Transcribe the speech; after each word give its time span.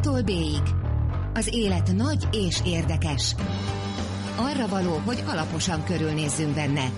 A-tól 0.00 0.22
B-ig. 0.22 0.62
Az 1.34 1.48
élet 1.54 1.92
nagy 1.96 2.28
és 2.32 2.60
érdekes. 2.64 3.34
Arra 4.36 4.68
való, 4.68 4.96
hogy 5.04 5.22
alaposan 5.26 5.84
körülnézzünk 5.84 6.54
benne. 6.54 6.92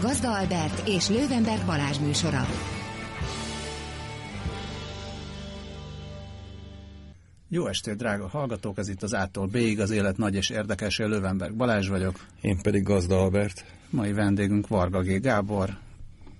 Gazda 0.00 0.38
Albert 0.38 0.88
és 0.88 1.08
Lővenberg 1.08 1.66
Balázs 1.66 1.98
műsora. 1.98 2.46
Jó 7.48 7.66
estét, 7.66 7.96
drága 7.96 8.28
hallgatók! 8.28 8.78
Ez 8.78 8.88
itt 8.88 9.02
az 9.02 9.12
A-tól 9.12 9.46
B-ig, 9.46 9.80
az 9.80 9.90
élet 9.90 10.16
nagy 10.16 10.34
és 10.34 10.50
érdekes. 10.50 10.98
Én 10.98 11.08
Lővenberg 11.08 11.54
Balázs 11.54 11.88
vagyok. 11.88 12.26
Én 12.40 12.58
pedig 12.62 12.82
Gazda 12.82 13.16
Albert. 13.20 13.64
Mai 13.90 14.12
vendégünk 14.12 14.68
Varga 14.68 15.02
G. 15.02 15.20
Gábor, 15.20 15.78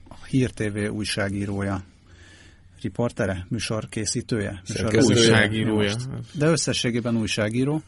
a 0.08 0.24
Hír 0.24 0.50
TV 0.50 0.92
újságírója, 0.92 1.82
riportere, 2.80 3.46
műsorkészítője? 3.48 4.62
Műsor 4.68 4.95
újságírója. 5.04 5.95
De 6.32 6.46
összességében 6.46 7.16
újságíró, 7.16 7.82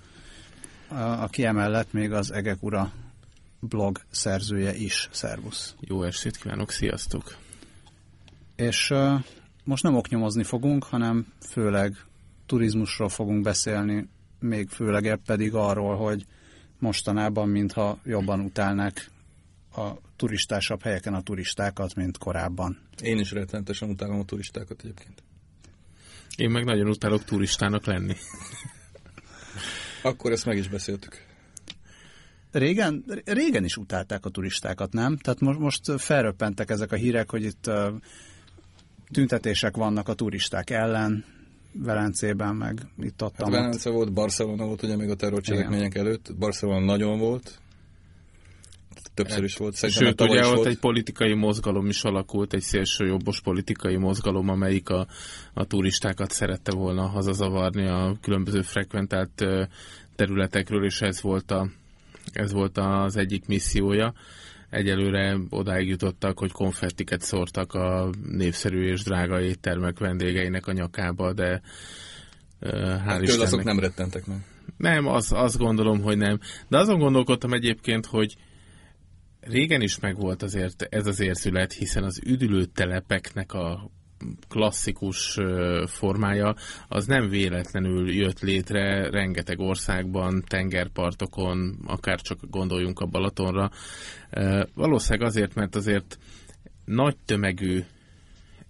aki 1.18 1.44
emellett 1.44 1.92
még 1.92 2.12
az 2.12 2.32
Egek 2.32 2.62
Ura 2.62 2.92
blog 3.60 4.00
szerzője 4.10 4.74
is. 4.74 5.08
Szervusz! 5.12 5.74
Jó 5.80 6.02
estét 6.02 6.36
kívánok, 6.36 6.70
sziasztok! 6.70 7.36
És 8.56 8.90
uh, 8.90 9.20
most 9.64 9.82
nem 9.82 9.94
oknyomozni 9.94 10.42
fogunk, 10.42 10.84
hanem 10.84 11.26
főleg 11.48 11.96
turizmusról 12.46 13.08
fogunk 13.08 13.42
beszélni, 13.42 14.08
még 14.40 14.68
főleg 14.68 15.20
pedig 15.26 15.54
arról, 15.54 15.96
hogy 15.96 16.26
mostanában, 16.78 17.48
mintha 17.48 17.98
jobban 18.04 18.40
utálnák 18.40 19.09
a 19.76 19.90
turistásabb 20.16 20.82
helyeken 20.82 21.14
a 21.14 21.22
turistákat, 21.22 21.94
mint 21.94 22.18
korábban. 22.18 22.78
Én 23.02 23.18
is 23.18 23.32
rettenetesen 23.32 23.88
utálom 23.88 24.20
a 24.20 24.24
turistákat 24.24 24.80
egyébként. 24.82 25.22
Én 26.36 26.50
meg 26.50 26.64
nagyon 26.64 26.88
utálok 26.88 27.24
turistának 27.24 27.86
lenni. 27.86 28.14
Akkor 30.02 30.32
ezt 30.32 30.46
meg 30.46 30.56
is 30.56 30.68
beszéltük. 30.68 31.28
Régen, 32.52 33.04
régen 33.24 33.64
is 33.64 33.76
utálták 33.76 34.24
a 34.24 34.30
turistákat, 34.30 34.92
nem? 34.92 35.16
Tehát 35.16 35.40
most, 35.40 35.58
most 35.58 36.00
felröppentek 36.00 36.70
ezek 36.70 36.92
a 36.92 36.96
hírek, 36.96 37.30
hogy 37.30 37.44
itt 37.44 37.66
uh, 37.66 37.94
tüntetések 39.12 39.76
vannak 39.76 40.08
a 40.08 40.14
turisták 40.14 40.70
ellen, 40.70 41.24
Velencében, 41.72 42.56
meg 42.56 42.86
itt 42.98 43.22
ott. 43.22 43.36
Hát 43.36 43.50
Velence 43.50 43.90
volt, 43.90 44.12
Barcelona 44.12 44.64
volt 44.64 44.82
ugye 44.82 44.96
még 44.96 45.10
a 45.10 45.14
terrorcselekmények 45.14 45.94
előtt. 45.94 46.36
Barcelona 46.36 46.84
nagyon 46.84 47.18
volt, 47.18 47.58
többször 49.22 49.44
is 49.44 49.56
volt. 49.56 49.74
Szerintem 49.74 50.06
Sőt, 50.06 50.20
ugye 50.20 50.46
ott 50.46 50.54
volt. 50.54 50.66
egy 50.66 50.78
politikai 50.78 51.34
mozgalom 51.34 51.86
is 51.86 52.02
alakult, 52.02 52.54
egy 52.54 52.60
szélsőjobbos 52.60 53.40
politikai 53.40 53.96
mozgalom, 53.96 54.48
amelyik 54.48 54.88
a, 54.88 55.06
a 55.54 55.64
turistákat 55.64 56.30
szerette 56.30 56.72
volna 56.72 57.06
hazazavarni 57.06 57.86
a 57.86 58.16
különböző 58.20 58.62
frekventált 58.62 59.46
területekről, 60.16 60.84
és 60.84 61.00
ez 61.00 61.22
volt, 61.22 61.50
a, 61.50 61.68
ez 62.32 62.52
volt 62.52 62.78
az 62.78 63.16
egyik 63.16 63.46
missziója. 63.46 64.12
Egyelőre 64.70 65.38
odáig 65.50 65.88
jutottak, 65.88 66.38
hogy 66.38 66.52
konfettiket 66.52 67.20
szórtak 67.20 67.74
a 67.74 68.10
népszerű 68.26 68.86
és 68.86 69.02
drága 69.02 69.40
éttermek 69.40 69.98
vendégeinek 69.98 70.66
a 70.66 70.72
nyakába, 70.72 71.32
de 71.32 71.60
hál' 72.60 73.02
hát 73.04 73.22
Istennek... 73.22 73.46
azok 73.46 73.64
nem 73.64 73.78
rettentek 73.78 74.26
meg. 74.26 74.44
Nem, 74.76 75.06
az, 75.06 75.32
azt 75.32 75.58
gondolom, 75.58 76.00
hogy 76.02 76.16
nem. 76.16 76.38
De 76.68 76.78
azon 76.78 76.98
gondolkodtam 76.98 77.52
egyébként, 77.52 78.06
hogy 78.06 78.36
régen 79.40 79.80
is 79.80 79.98
megvolt 79.98 80.42
azért 80.42 80.82
ez 80.82 81.06
az 81.06 81.20
érzület, 81.20 81.72
hiszen 81.72 82.04
az 82.04 82.20
üdülő 82.26 82.64
telepeknek 82.64 83.52
a 83.52 83.90
klasszikus 84.48 85.38
formája, 85.86 86.54
az 86.88 87.06
nem 87.06 87.28
véletlenül 87.28 88.12
jött 88.14 88.40
létre 88.40 89.10
rengeteg 89.10 89.58
országban, 89.58 90.44
tengerpartokon, 90.46 91.78
akár 91.86 92.20
csak 92.20 92.38
gondoljunk 92.50 92.98
a 92.98 93.06
Balatonra. 93.06 93.70
Valószínűleg 94.74 95.28
azért, 95.28 95.54
mert 95.54 95.76
azért 95.76 96.18
nagy 96.84 97.16
tömegű 97.24 97.84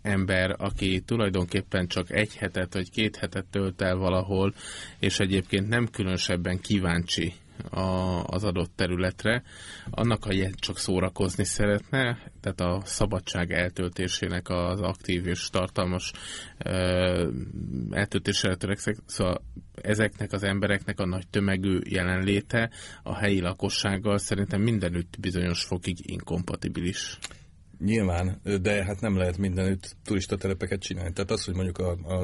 ember, 0.03 0.55
aki 0.59 1.01
tulajdonképpen 1.01 1.87
csak 1.87 2.11
egy 2.11 2.37
hetet 2.37 2.75
vagy 2.75 2.91
két 2.91 3.17
hetet 3.17 3.47
tölt 3.51 3.83
el 3.83 3.97
valahol, 3.97 4.55
és 4.99 5.19
egyébként 5.19 5.69
nem 5.69 5.89
különösebben 5.89 6.61
kíváncsi 6.61 7.33
a, 7.71 8.23
az 8.25 8.45
adott 8.45 8.73
területre, 8.77 9.43
annak, 9.91 10.25
ha 10.25 10.51
csak 10.55 10.79
szórakozni 10.79 11.45
szeretne, 11.45 12.19
tehát 12.41 12.61
a 12.61 12.81
szabadság 12.85 13.53
eltöltésének 13.53 14.49
az 14.49 14.81
aktív 14.81 15.27
és 15.27 15.49
tartalmas 15.51 16.13
eltöltésére 17.91 18.55
törekszik, 18.57 18.97
szóval 19.07 19.43
ezeknek 19.83 20.33
az 20.33 20.43
embereknek 20.43 21.01
a 21.01 21.07
nagy 21.07 21.29
tömegű 21.29 21.79
jelenléte 21.85 22.71
a 23.03 23.17
helyi 23.17 23.41
lakossággal 23.41 24.19
szerintem 24.19 24.61
mindenütt 24.61 25.17
bizonyos 25.21 25.65
fokig 25.65 26.11
inkompatibilis. 26.11 27.19
Nyilván, 27.85 28.41
de 28.63 28.85
hát 28.85 29.01
nem 29.01 29.17
lehet 29.17 29.39
mindenütt 29.39 29.97
turista 30.05 30.37
telepeket 30.37 30.81
csinálni. 30.81 31.13
Tehát 31.13 31.31
az, 31.31 31.45
hogy 31.45 31.55
mondjuk 31.55 31.79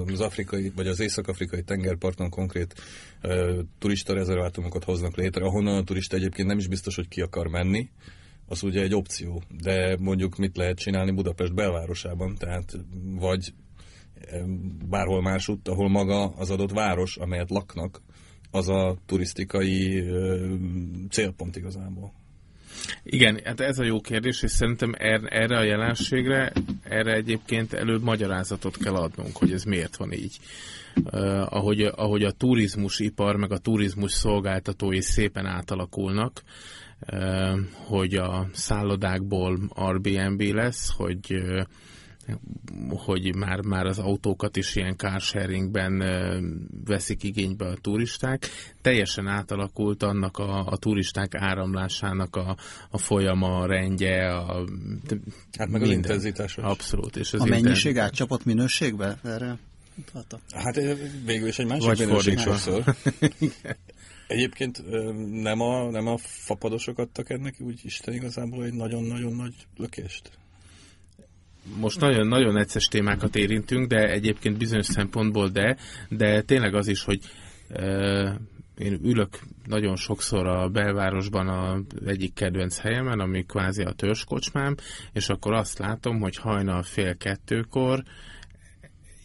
az 0.07 0.21
afrikai, 0.21 0.73
vagy 0.75 0.87
az 0.87 1.01
észak-afrikai 1.01 1.63
tengerparton 1.63 2.31
konkrét 2.31 2.75
turista 3.79 4.15
rezervátumokat 4.15 4.85
hoznak 4.85 5.17
létre, 5.17 5.45
ahonnan 5.45 5.77
a 5.77 5.85
turista 5.85 6.17
egyébként 6.17 6.49
nem 6.49 6.59
is 6.59 6.69
biztos, 6.69 6.95
hogy 6.95 7.09
ki 7.09 7.21
akar 7.21 7.47
menni, 7.47 7.91
az 8.47 8.63
ugye 8.63 8.83
egy 8.83 8.95
opció. 8.95 9.43
De 9.63 9.97
mondjuk 10.01 10.37
mit 10.37 10.57
lehet 10.57 10.79
csinálni 10.79 11.11
Budapest 11.11 11.55
belvárosában, 11.55 12.35
tehát 12.35 12.73
vagy 13.19 13.55
bárhol 14.89 15.23
másutt, 15.23 15.69
ahol 15.69 15.89
maga 15.89 16.29
az 16.29 16.51
adott 16.51 16.73
város, 16.73 17.17
amelyet 17.17 17.51
laknak, 17.51 18.03
az 18.51 18.69
a 18.69 18.97
turisztikai 19.07 20.01
uh, 20.01 20.57
célpont 21.11 21.57
igazából. 21.57 22.13
Igen, 23.03 23.41
hát 23.45 23.61
ez 23.61 23.79
a 23.79 23.85
jó 23.85 24.01
kérdés, 24.01 24.43
és 24.43 24.51
szerintem 24.51 24.95
er, 24.99 25.21
erre 25.25 25.57
a 25.59 25.63
jelenségre, 25.63 26.53
erre 26.83 27.13
egyébként 27.13 27.73
előbb 27.73 28.03
magyarázatot 28.03 28.77
kell 28.77 28.95
adnunk, 28.95 29.37
hogy 29.37 29.53
ez 29.53 29.65
miért 29.65 29.97
van 29.97 30.13
így. 30.13 30.39
Uh, 31.05 31.53
ahogy, 31.55 31.81
ahogy 31.83 32.23
a 32.23 32.31
turizmusipar, 32.31 33.37
meg 33.37 33.53
a 33.53 33.59
turizmus 33.59 34.13
szolgáltatói 34.13 35.01
szépen 35.01 35.47
átalakulnak, 35.47 36.43
uh, 37.13 37.59
hogy 37.73 38.15
a 38.15 38.49
szállodákból 38.53 39.59
Airbnb 39.69 40.41
lesz, 40.41 40.93
hogy 40.97 41.19
uh, 41.31 41.61
hogy 42.89 43.35
már, 43.35 43.61
már 43.61 43.87
az 43.87 43.99
autókat 43.99 44.57
is 44.57 44.77
ilyen 44.77 44.97
carsharingben 44.97 46.03
veszik 46.85 47.23
igénybe 47.23 47.67
a 47.67 47.77
turisták. 47.81 48.49
Teljesen 48.83 49.27
átalakult 49.27 50.03
annak 50.03 50.39
a, 50.39 50.67
a 50.67 50.77
turisták 50.77 51.35
áramlásának 51.35 52.37
a, 52.37 52.57
a 52.91 52.99
folyama, 52.99 53.59
a 53.59 53.67
rendje, 53.67 54.35
a, 54.37 54.65
hát 55.59 55.69
meg 55.69 55.81
minden. 55.81 55.89
az 55.89 55.91
intenzitás. 55.91 56.57
Abszolút. 56.57 57.17
És 57.17 57.33
az 57.33 57.41
a 57.41 57.45
mennyiség 57.45 57.91
inter... 57.91 58.05
átcsapott 58.05 58.45
minőségbe? 58.45 59.19
Erre? 59.25 59.59
Hát 60.51 60.75
végül 61.25 61.49
is 61.49 61.59
egy 61.59 61.67
másik 61.67 61.87
Vagy 61.87 61.99
minőség 61.99 62.39
sokszor. 62.39 62.85
Egyébként 64.27 64.83
nem 65.43 65.61
a, 65.61 65.91
nem 65.91 66.07
a 66.07 66.17
fapadosok 66.19 66.99
adtak 66.99 67.31
ennek 67.31 67.55
úgy 67.61 67.81
Isten 67.85 68.15
igazából 68.15 68.65
egy 68.65 68.73
nagyon-nagyon 68.73 69.33
nagy 69.33 69.55
lökést? 69.77 70.31
Most 71.75 72.01
nagyon-nagyon 72.01 72.57
egyszerűs 72.57 72.87
témákat 72.87 73.37
érintünk, 73.37 73.89
de 73.89 74.11
egyébként 74.11 74.59
bizonyos 74.59 74.87
szempontból 74.87 75.49
de, 75.49 75.77
de 76.09 76.43
tényleg 76.43 76.75
az 76.75 76.89
is, 76.89 77.05
hogy 77.05 77.21
e, 77.69 78.41
én 78.79 78.99
ülök 79.03 79.39
nagyon 79.67 79.97
sokszor 79.97 80.47
a 80.47 80.69
belvárosban 80.69 81.49
az 81.49 82.07
egyik 82.07 82.35
kedvenc 82.35 82.79
helyemen, 82.79 83.21
ami 83.21 83.43
kvázi 83.43 83.83
a 83.83 83.93
törzskocsmám, 83.93 84.75
és 85.13 85.29
akkor 85.29 85.53
azt 85.53 85.79
látom, 85.79 86.21
hogy 86.21 86.37
hajnal 86.37 86.83
fél 86.83 87.17
kettőkor 87.17 88.03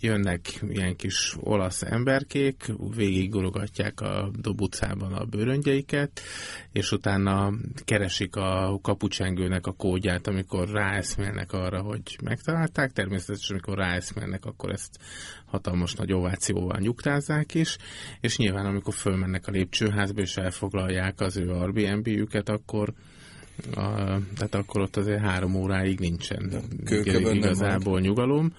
jönnek 0.01 0.59
ilyen 0.69 0.95
kis 0.95 1.35
olasz 1.39 1.81
emberkék, 1.81 2.65
végig 2.95 3.30
gorogatják 3.30 4.01
a 4.01 4.31
dobucában 4.42 5.13
a 5.13 5.25
bőröngyeiket, 5.25 6.21
és 6.71 6.92
utána 6.92 7.53
keresik 7.86 8.36
a 8.36 8.80
kapucsengőnek 8.81 9.68
a 9.68 9.71
kódját, 9.71 10.27
amikor 10.27 10.69
ráeszmélnek 10.69 11.53
arra, 11.53 11.81
hogy 11.81 12.18
megtalálták. 12.24 12.92
Természetesen, 12.92 13.56
amikor 13.56 13.77
ráeszmélnek, 13.77 14.45
akkor 14.45 14.71
ezt 14.71 14.98
hatalmas 15.45 15.94
nagy 15.94 16.13
ovációval 16.13 16.80
nyugtázzák 16.80 17.54
is, 17.54 17.77
és 18.19 18.38
nyilván 18.38 18.65
amikor 18.65 18.94
fölmennek 18.94 19.47
a 19.47 19.51
lépcsőházba 19.51 20.21
és 20.21 20.38
elfoglalják 20.38 21.19
az 21.19 21.38
ő 21.38 21.50
Airbnb-jüket, 21.50 22.50
akkor 22.50 22.94
a, 23.75 23.86
tehát 24.36 24.56
akkor 24.56 24.81
ott 24.81 24.97
azért 24.97 25.21
három 25.21 25.56
óráig 25.56 26.00
nincsen 26.00 26.51
igazából 27.33 28.00
nyugalom 28.00 28.54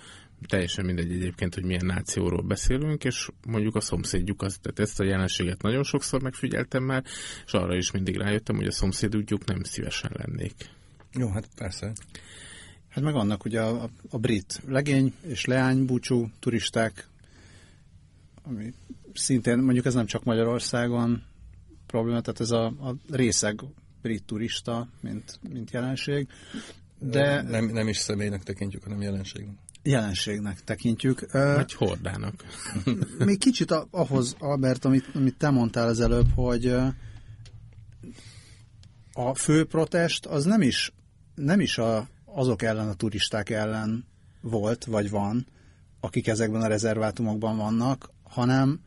teljesen 0.48 0.84
mindegy 0.84 1.12
egyébként, 1.12 1.54
hogy 1.54 1.64
milyen 1.64 1.86
nációról 1.86 2.42
beszélünk, 2.42 3.04
és 3.04 3.28
mondjuk 3.46 3.74
a 3.74 3.80
szomszédjuk 3.80 4.42
az, 4.42 4.58
tehát 4.62 4.78
ezt 4.78 5.00
a 5.00 5.04
jelenséget 5.04 5.62
nagyon 5.62 5.82
sokszor 5.82 6.22
megfigyeltem 6.22 6.82
már, 6.82 7.04
és 7.46 7.52
arra 7.52 7.76
is 7.76 7.90
mindig 7.90 8.16
rájöttem, 8.16 8.56
hogy 8.56 8.66
a 8.66 8.72
szomszédjuk 8.72 9.44
nem 9.44 9.62
szívesen 9.62 10.10
lennék. 10.14 10.54
Jó, 11.12 11.28
hát 11.28 11.48
persze. 11.56 11.92
Hát 12.88 13.04
meg 13.04 13.14
annak 13.14 13.44
ugye 13.44 13.60
a, 13.60 13.90
a 14.10 14.18
brit 14.18 14.62
legény 14.66 15.14
és 15.26 15.44
leány 15.44 15.84
búcsú 15.84 16.30
turisták, 16.38 17.08
ami 18.42 18.74
szintén 19.14 19.58
mondjuk 19.58 19.86
ez 19.86 19.94
nem 19.94 20.06
csak 20.06 20.24
Magyarországon 20.24 21.22
probléma, 21.86 22.20
tehát 22.20 22.40
ez 22.40 22.50
a, 22.50 22.64
a 22.64 22.94
részeg 23.10 23.60
brit 24.02 24.24
turista, 24.24 24.88
mint, 25.00 25.38
mint 25.52 25.70
jelenség. 25.70 26.28
De 26.98 27.42
nem, 27.42 27.64
nem 27.64 27.88
is 27.88 27.96
személynek 27.96 28.42
tekintjük, 28.42 28.82
hanem 28.82 29.00
jelenségnek. 29.00 29.56
Jelenségnek 29.82 30.64
tekintjük. 30.64 31.32
Vagy 31.32 31.72
hordának. 31.72 32.44
Még 33.18 33.38
kicsit 33.38 33.70
ahhoz, 33.90 34.36
Albert, 34.38 34.84
amit, 34.84 35.08
amit 35.14 35.36
te 35.36 35.50
mondtál 35.50 35.88
az 35.88 36.00
előbb, 36.00 36.28
hogy 36.34 36.66
a 39.12 39.34
fő 39.34 39.64
protest 39.64 40.26
az 40.26 40.44
nem 40.44 40.62
is, 40.62 40.92
nem 41.34 41.60
is 41.60 41.78
a, 41.78 42.08
azok 42.24 42.62
ellen, 42.62 42.88
a 42.88 42.94
turisták 42.94 43.50
ellen 43.50 44.04
volt, 44.40 44.84
vagy 44.84 45.10
van, 45.10 45.46
akik 46.00 46.26
ezekben 46.26 46.62
a 46.62 46.66
rezervátumokban 46.66 47.56
vannak, 47.56 48.10
hanem 48.22 48.80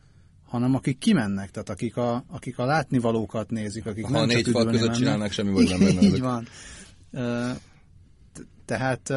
hanem 0.46 0.74
akik 0.74 0.98
kimennek, 0.98 1.50
tehát 1.50 1.68
akik 1.68 1.96
a, 1.96 2.24
akik 2.28 2.58
a 2.58 2.64
látnivalókat 2.64 3.50
nézik, 3.50 3.86
akik 3.86 4.04
ha 4.04 4.10
nem 4.10 4.26
négy 4.26 4.44
csak 4.44 4.52
fal 4.52 4.64
között 4.64 4.80
mennek. 4.80 4.96
csinálnak, 4.96 5.32
semmi 5.32 5.52
baj 5.52 5.64
nem 5.64 5.78
benne. 5.84 6.00
Így 6.00 6.20
van. 6.20 6.46
Tehát 8.64 9.12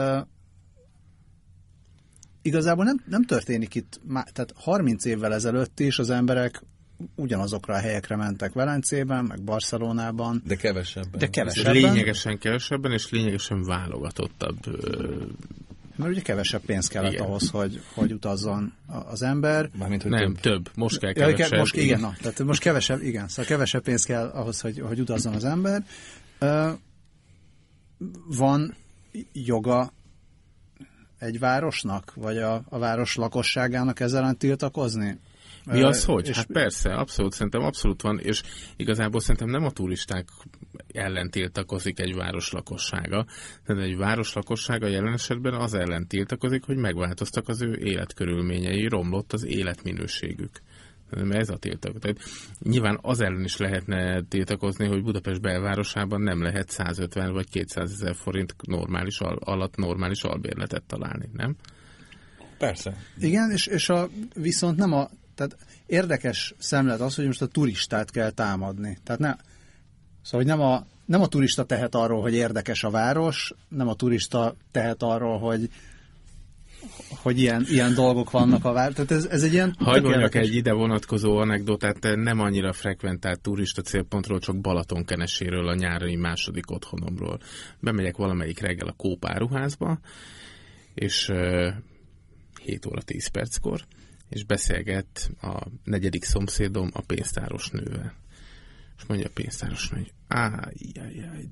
igazából 2.41 2.83
nem, 2.83 3.03
nem 3.05 3.23
történik 3.23 3.75
itt, 3.75 3.99
tehát 4.13 4.53
30 4.55 5.05
évvel 5.05 5.33
ezelőtt 5.33 5.79
is 5.79 5.99
az 5.99 6.09
emberek 6.09 6.63
ugyanazokra 7.15 7.73
a 7.73 7.77
helyekre 7.77 8.15
mentek 8.15 8.53
Velencében, 8.53 9.25
meg 9.25 9.41
Barcelonában. 9.41 10.41
De 10.45 10.55
kevesebben. 10.55 11.19
De 11.19 11.29
kevesebben. 11.29 11.73
Lényegesen 11.73 12.37
kevesebben, 12.37 12.91
és 12.91 13.09
lényegesen 13.09 13.63
válogatottabb. 13.63 14.57
Mert 15.95 16.11
ugye 16.11 16.21
kevesebb 16.21 16.61
pénz 16.61 16.87
kellett 16.87 17.11
igen. 17.11 17.25
ahhoz, 17.25 17.49
hogy, 17.49 17.81
hogy 17.93 18.13
utazzon 18.13 18.73
az 18.87 19.21
ember. 19.21 19.69
Mármint, 19.77 20.01
hogy 20.01 20.11
nem, 20.11 20.33
több. 20.33 20.39
több. 20.39 20.69
Most 20.75 20.99
kell 20.99 21.13
kevesebb. 21.13 21.51
Ja, 21.51 21.57
most, 21.57 21.75
igen, 21.75 21.85
igen. 21.87 21.99
Na, 21.99 22.15
tehát 22.21 22.43
most 22.43 22.61
kevesebb, 22.61 23.01
igen, 23.01 23.27
szóval 23.27 23.45
kevesebb 23.45 23.83
pénz 23.83 24.03
kell 24.03 24.27
ahhoz, 24.27 24.61
hogy, 24.61 24.79
hogy 24.79 24.99
utazzon 24.99 25.33
az 25.33 25.45
ember. 25.45 25.83
Van 28.27 28.75
joga 29.33 29.93
egy 31.19 31.39
városnak, 31.39 32.13
vagy 32.15 32.37
a, 32.37 32.63
a 32.69 32.79
város 32.79 33.15
lakosságának 33.15 33.99
ezzel 33.99 34.33
tiltakozni? 34.33 35.19
Mi 35.65 35.81
az, 35.81 36.05
hogy? 36.05 36.27
És 36.27 36.35
hát 36.35 36.51
persze, 36.51 36.93
abszolút, 36.93 37.33
szerintem 37.33 37.61
abszolút 37.61 38.01
van, 38.01 38.19
és 38.19 38.43
igazából 38.75 39.21
szerintem 39.21 39.49
nem 39.49 39.63
a 39.63 39.71
turisták 39.71 40.27
ellen 40.93 41.29
tiltakozik 41.29 41.99
egy 41.99 42.15
város 42.15 42.51
lakossága, 42.51 43.25
tehát 43.65 43.83
egy 43.83 43.97
város 43.97 44.33
lakossága 44.33 44.87
jelen 44.87 45.13
esetben 45.13 45.53
az 45.53 45.73
ellen 45.73 46.07
tiltakozik, 46.07 46.63
hogy 46.63 46.77
megváltoztak 46.77 47.47
az 47.47 47.61
ő 47.61 47.77
életkörülményei, 47.77 48.87
romlott 48.87 49.33
az 49.33 49.45
életminőségük. 49.45 50.61
Mert 51.09 51.41
ez 51.41 51.49
a 51.49 51.57
tiltak. 51.57 51.99
Tehát 51.99 52.17
nyilván 52.59 52.99
az 53.01 53.19
ellen 53.19 53.43
is 53.43 53.57
lehetne 53.57 54.21
tiltakozni, 54.21 54.87
hogy 54.87 55.03
Budapest 55.03 55.41
belvárosában 55.41 56.21
nem 56.21 56.41
lehet 56.41 56.69
150 56.69 57.33
vagy 57.33 57.49
200 57.49 57.91
ezer 57.91 58.15
forint 58.15 58.55
normális 58.61 59.19
al- 59.19 59.43
alatt 59.43 59.75
normális 59.75 60.23
albérletet 60.23 60.83
találni, 60.83 61.29
nem? 61.33 61.55
Persze. 62.57 62.95
Igen, 63.19 63.51
és, 63.51 63.67
és 63.67 63.89
a, 63.89 64.09
viszont 64.33 64.77
nem 64.77 64.93
a, 64.93 65.09
tehát 65.35 65.57
érdekes 65.85 66.53
szemlet 66.57 67.01
az, 67.01 67.15
hogy 67.15 67.25
most 67.25 67.41
a 67.41 67.47
turistát 67.47 68.11
kell 68.11 68.29
támadni. 68.29 68.97
Tehát 69.03 69.21
ne, 69.21 69.35
szóval, 70.21 70.45
hogy 70.45 70.45
nem 70.45 70.61
a, 70.61 70.85
nem 71.05 71.21
a 71.21 71.27
turista 71.27 71.63
tehet 71.63 71.95
arról, 71.95 72.21
hogy 72.21 72.33
érdekes 72.33 72.83
a 72.83 72.89
város, 72.89 73.53
nem 73.67 73.87
a 73.87 73.95
turista 73.95 74.55
tehet 74.71 75.03
arról, 75.03 75.39
hogy 75.39 75.69
hogy 77.21 77.39
ilyen, 77.39 77.65
ilyen 77.69 77.93
dolgok 77.93 78.31
vannak 78.31 78.65
a 78.65 78.71
város. 78.71 78.93
Tehát 78.93 79.11
ez, 79.11 79.25
ez 79.25 79.43
egy 79.43 79.53
ilyen... 79.53 79.75
Hagy 79.79 80.01
mondjak 80.01 80.35
egy 80.35 80.55
ide 80.55 80.73
vonatkozó 80.73 81.37
anekdotát, 81.37 82.15
nem 82.15 82.39
annyira 82.39 82.73
frekventált 82.73 83.41
turista 83.41 83.81
célpontról, 83.81 84.39
csak 84.39 84.61
Balatonkeneséről, 84.61 85.67
a 85.67 85.75
nyári 85.75 86.15
második 86.15 86.71
otthonomról. 86.71 87.39
Bemegyek 87.79 88.17
valamelyik 88.17 88.59
reggel 88.59 88.87
a 88.87 88.93
kópáruházba, 88.97 89.99
és 90.93 91.29
uh, 91.29 91.73
7 92.63 92.85
óra 92.85 93.01
10 93.01 93.27
perckor, 93.27 93.81
és 94.29 94.43
beszélget 94.43 95.31
a 95.41 95.67
negyedik 95.83 96.23
szomszédom 96.23 96.89
a 96.93 97.01
pénztáros 97.01 97.69
nővel. 97.69 98.13
És 98.99 99.05
mondja 99.07 99.27
a 99.27 99.31
pénztáros 99.33 99.89
hogy 99.89 100.13
áj, 100.27 100.73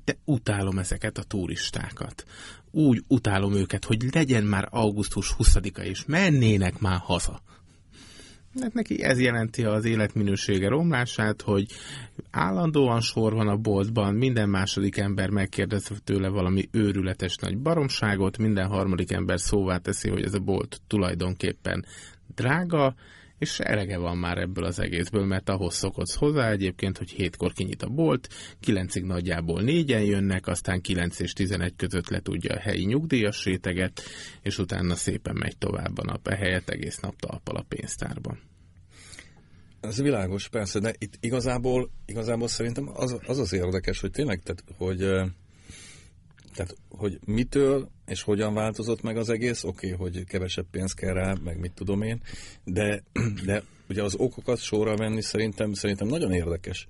de 0.04 0.16
utálom 0.24 0.78
ezeket 0.78 1.18
a 1.18 1.22
turistákat. 1.22 2.24
Úgy 2.70 3.04
utálom 3.08 3.54
őket, 3.54 3.84
hogy 3.84 4.04
legyen 4.12 4.44
már 4.44 4.68
augusztus 4.70 5.34
20-a, 5.38 5.80
és 5.80 6.04
mennének 6.04 6.78
már 6.78 6.98
haza. 6.98 7.42
Hát 8.60 8.74
neki 8.74 9.02
ez 9.02 9.20
jelenti 9.20 9.64
az 9.64 9.84
életminősége 9.84 10.68
romlását, 10.68 11.42
hogy 11.42 11.66
állandóan 12.30 13.00
sor 13.00 13.32
van 13.32 13.48
a 13.48 13.56
boltban, 13.56 14.14
minden 14.14 14.48
második 14.48 14.96
ember 14.96 15.30
megkérdez 15.30 15.90
tőle 16.04 16.28
valami 16.28 16.68
őrületes 16.70 17.36
nagy 17.36 17.58
baromságot, 17.58 18.38
minden 18.38 18.66
harmadik 18.66 19.12
ember 19.12 19.40
szóvá 19.40 19.76
teszi, 19.76 20.08
hogy 20.08 20.24
ez 20.24 20.34
a 20.34 20.38
bolt 20.38 20.80
tulajdonképpen 20.86 21.84
drága, 22.34 22.94
és 23.38 23.60
elege 23.60 23.98
van 23.98 24.16
már 24.16 24.38
ebből 24.38 24.64
az 24.64 24.78
egészből, 24.78 25.24
mert 25.24 25.48
ahhoz 25.48 25.74
szokodsz 25.74 26.14
hozzá 26.14 26.50
egyébként, 26.50 26.98
hogy 26.98 27.10
hétkor 27.10 27.52
kinyit 27.52 27.82
a 27.82 27.88
bolt, 27.88 28.28
kilencig 28.60 29.04
nagyjából 29.04 29.62
négyen 29.62 30.02
jönnek, 30.02 30.46
aztán 30.46 30.80
9 30.80 31.20
és 31.20 31.32
11 31.32 31.76
között 31.76 32.08
le 32.08 32.20
tudja 32.20 32.54
a 32.54 32.58
helyi 32.58 32.84
nyugdíjas 32.84 33.44
réteget, 33.44 34.02
és 34.42 34.58
utána 34.58 34.94
szépen 34.94 35.36
megy 35.36 35.58
tovább 35.58 35.98
a 35.98 36.04
nap, 36.04 36.28
ehelyett 36.28 36.68
egész 36.68 36.98
nap 36.98 37.20
talpal 37.20 37.56
a 37.56 37.64
pénztárban. 37.68 38.40
Ez 39.80 40.00
világos, 40.00 40.48
persze, 40.48 40.78
de 40.78 40.94
itt 40.98 41.14
igazából, 41.20 41.90
igazából 42.06 42.48
szerintem 42.48 42.90
az, 42.94 43.18
az 43.26 43.38
az 43.38 43.52
érdekes, 43.52 44.00
hogy 44.00 44.10
tényleg, 44.10 44.42
tehát, 44.42 44.64
hogy 44.76 44.98
tehát, 46.54 46.74
hogy 46.88 47.18
mitől 47.24 47.90
és 48.08 48.22
hogyan 48.22 48.54
változott 48.54 49.02
meg 49.02 49.16
az 49.16 49.28
egész, 49.28 49.64
oké, 49.64 49.92
okay, 49.92 50.10
hogy 50.10 50.24
kevesebb 50.24 50.66
pénz 50.70 50.92
kell 50.92 51.12
rá, 51.12 51.34
meg 51.44 51.58
mit 51.58 51.72
tudom 51.72 52.02
én, 52.02 52.20
de, 52.64 53.02
de 53.46 53.62
ugye 53.88 54.02
az 54.02 54.14
okokat 54.14 54.58
sorra 54.58 54.96
venni 54.96 55.22
szerintem, 55.22 55.72
szerintem 55.72 56.08
nagyon 56.08 56.32
érdekes. 56.32 56.86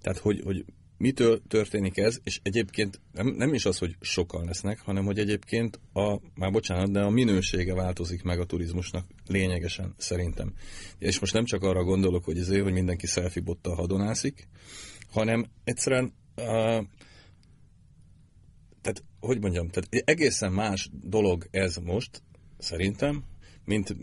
Tehát, 0.00 0.18
hogy, 0.18 0.40
hogy 0.44 0.64
mitől 1.02 1.42
történik 1.48 1.96
ez, 1.96 2.20
és 2.24 2.40
egyébként 2.42 3.00
nem, 3.12 3.26
nem 3.26 3.54
is 3.54 3.64
az, 3.64 3.78
hogy 3.78 3.96
sokan 4.00 4.44
lesznek, 4.44 4.80
hanem 4.80 5.04
hogy 5.04 5.18
egyébként 5.18 5.80
a, 5.92 6.18
már 6.34 6.50
bocsánat, 6.50 6.90
de 6.90 7.00
a 7.00 7.10
minősége 7.10 7.74
változik 7.74 8.22
meg 8.22 8.40
a 8.40 8.44
turizmusnak 8.44 9.06
lényegesen 9.26 9.94
szerintem. 9.96 10.52
És 10.98 11.18
most 11.18 11.32
nem 11.32 11.44
csak 11.44 11.62
arra 11.62 11.84
gondolok, 11.84 12.24
hogy 12.24 12.38
ezért, 12.38 12.62
hogy 12.62 12.72
mindenki 12.72 13.06
selfie 13.06 13.42
bottal 13.42 13.74
hadonászik, 13.74 14.48
hanem 15.10 15.46
egyszerűen 15.64 16.12
uh, 16.36 16.84
tehát, 18.82 19.02
hogy 19.20 19.40
mondjam, 19.40 19.68
tehát 19.68 20.08
egészen 20.08 20.52
más 20.52 20.90
dolog 20.92 21.46
ez 21.50 21.76
most, 21.76 22.22
szerintem, 22.58 23.24
mint 23.64 23.96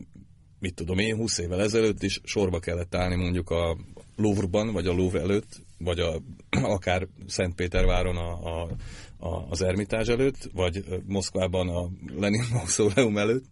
mit 0.59 0.73
tudom 0.73 0.97
én, 0.97 1.15
20 1.15 1.37
évvel 1.37 1.61
ezelőtt 1.61 2.03
is 2.03 2.21
sorba 2.23 2.59
kellett 2.59 2.95
állni 2.95 3.15
mondjuk 3.15 3.49
a 3.49 3.77
Louvre-ban, 4.15 4.71
vagy 4.73 4.87
a 4.87 4.93
Louvre 4.93 5.19
előtt, 5.19 5.61
vagy 5.77 5.99
a, 5.99 6.21
akár 6.75 7.07
Szentpéterváron 7.27 8.17
a, 8.17 8.61
a, 8.61 8.69
a, 9.17 9.45
az 9.49 9.61
Ermitázs 9.61 10.09
előtt, 10.09 10.49
vagy 10.53 10.83
Moszkvában 11.05 11.69
a 11.69 11.89
Lenin 12.17 12.43
Mausoleum 12.53 13.17
előtt, 13.17 13.45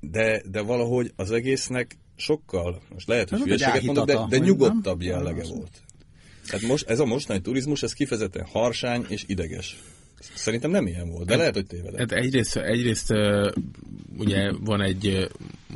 de, 0.00 0.42
de 0.50 0.60
valahogy 0.60 1.12
az 1.16 1.30
egésznek 1.30 1.98
sokkal, 2.16 2.82
most 2.92 3.08
lehet, 3.08 3.30
hogy 3.30 3.40
hülyeséget 3.40 3.82
mondok, 3.82 4.06
de, 4.06 4.26
de 4.28 4.38
nyugodtabb 4.38 4.98
nem? 4.98 5.08
jellege 5.08 5.44
volt. 5.48 5.82
Tehát 6.46 6.66
most, 6.66 6.88
ez 6.88 6.98
a 6.98 7.04
mostani 7.04 7.40
turizmus, 7.40 7.82
ez 7.82 7.92
kifejezetten 7.92 8.46
harsány 8.46 9.04
és 9.08 9.24
ideges. 9.26 9.76
Szerintem 10.34 10.70
nem 10.70 10.86
ilyen 10.86 11.08
volt, 11.08 11.26
de 11.26 11.36
lehet, 11.36 11.54
hogy 11.54 11.66
tévedek. 11.66 11.98
Hát 11.98 12.12
egyrészt, 12.12 12.56
egyrészt 12.56 13.14
ugye 14.16 14.52
van 14.60 14.80
egy, 14.80 15.28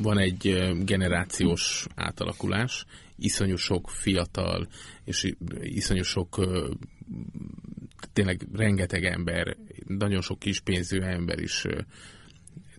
van 0.02 0.18
egy 0.18 0.72
generációs 0.84 1.86
átalakulás, 1.94 2.84
iszonyú 3.16 3.56
sok 3.56 3.90
fiatal, 3.90 4.68
és 5.04 5.32
iszonyú 5.60 6.02
sok 6.02 6.46
tényleg 8.12 8.46
rengeteg 8.52 9.04
ember, 9.04 9.56
nagyon 9.86 10.20
sok 10.20 10.38
kispénzű 10.38 11.00
ember 11.00 11.38
is 11.38 11.64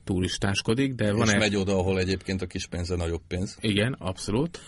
turistáskodik, 0.03 0.93
de 0.93 1.11
van 1.11 1.27
és 1.27 1.33
megy 1.33 1.55
oda, 1.55 1.77
ahol 1.77 1.99
egyébként 1.99 2.41
a 2.41 2.45
kispénze 2.45 2.95
nagyobb 2.95 3.21
pénz. 3.27 3.57
Igen, 3.61 3.93
abszolút. 3.93 4.59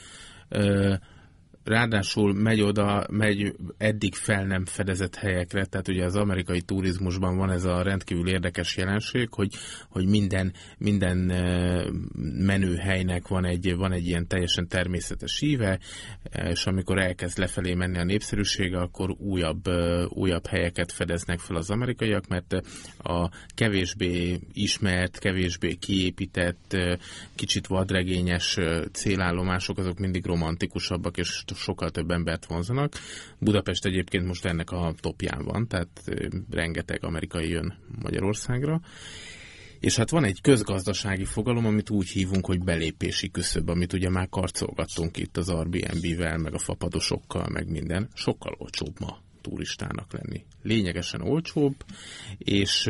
Ráadásul 1.63 2.33
megy 2.33 2.61
oda, 2.61 3.05
megy 3.09 3.55
eddig 3.77 4.15
fel 4.15 4.45
nem 4.45 4.65
fedezett 4.65 5.15
helyekre, 5.15 5.65
tehát 5.65 5.87
ugye 5.87 6.05
az 6.05 6.15
amerikai 6.15 6.61
turizmusban 6.61 7.37
van 7.37 7.51
ez 7.51 7.65
a 7.65 7.81
rendkívül 7.81 8.27
érdekes 8.27 8.77
jelenség, 8.77 9.27
hogy, 9.31 9.53
hogy 9.89 10.05
minden, 10.05 10.53
minden 10.77 11.17
menőhelynek 12.37 13.27
van 13.27 13.45
egy, 13.45 13.75
van 13.75 13.91
egy 13.91 14.07
ilyen 14.07 14.27
teljesen 14.27 14.67
természetes 14.67 15.41
íve, 15.41 15.79
és 16.49 16.65
amikor 16.65 16.99
elkezd 16.99 17.37
lefelé 17.37 17.73
menni 17.73 17.97
a 17.97 18.03
népszerűsége, 18.03 18.79
akkor 18.79 19.09
újabb, 19.17 19.63
újabb 20.09 20.45
helyeket 20.47 20.91
fedeznek 20.91 21.39
fel 21.39 21.55
az 21.55 21.69
amerikaiak, 21.69 22.27
mert 22.27 22.53
a 22.97 23.29
kevésbé 23.55 24.39
ismert, 24.53 25.19
kevésbé 25.19 25.73
kiépített, 25.73 26.77
kicsit 27.35 27.67
vadregényes 27.67 28.57
célállomások 28.91 29.77
azok 29.77 29.99
mindig 29.99 30.25
romantikusabbak, 30.25 31.17
és 31.17 31.43
sokkal 31.55 31.89
több 31.89 32.11
embert 32.11 32.45
vonzanak. 32.45 32.93
Budapest 33.39 33.85
egyébként 33.85 34.25
most 34.25 34.45
ennek 34.45 34.71
a 34.71 34.93
topján 34.99 35.43
van, 35.43 35.67
tehát 35.67 36.03
rengeteg 36.49 37.03
amerikai 37.03 37.49
jön 37.49 37.73
Magyarországra. 38.01 38.81
És 39.79 39.95
hát 39.95 40.09
van 40.09 40.23
egy 40.23 40.41
közgazdasági 40.41 41.25
fogalom, 41.25 41.65
amit 41.65 41.89
úgy 41.89 42.07
hívunk, 42.07 42.45
hogy 42.45 42.63
belépési 42.63 43.31
küszöb, 43.31 43.69
amit 43.69 43.93
ugye 43.93 44.09
már 44.09 44.29
karcolgattunk 44.29 45.17
itt 45.17 45.37
az 45.37 45.49
Airbnb-vel, 45.49 46.37
meg 46.37 46.53
a 46.53 46.59
fapadosokkal, 46.59 47.47
meg 47.49 47.69
minden. 47.69 48.09
Sokkal 48.13 48.55
olcsóbb 48.57 48.99
ma 48.99 49.17
turistának 49.41 50.13
lenni. 50.13 50.45
Lényegesen 50.61 51.21
olcsóbb, 51.21 51.75
és, 52.37 52.89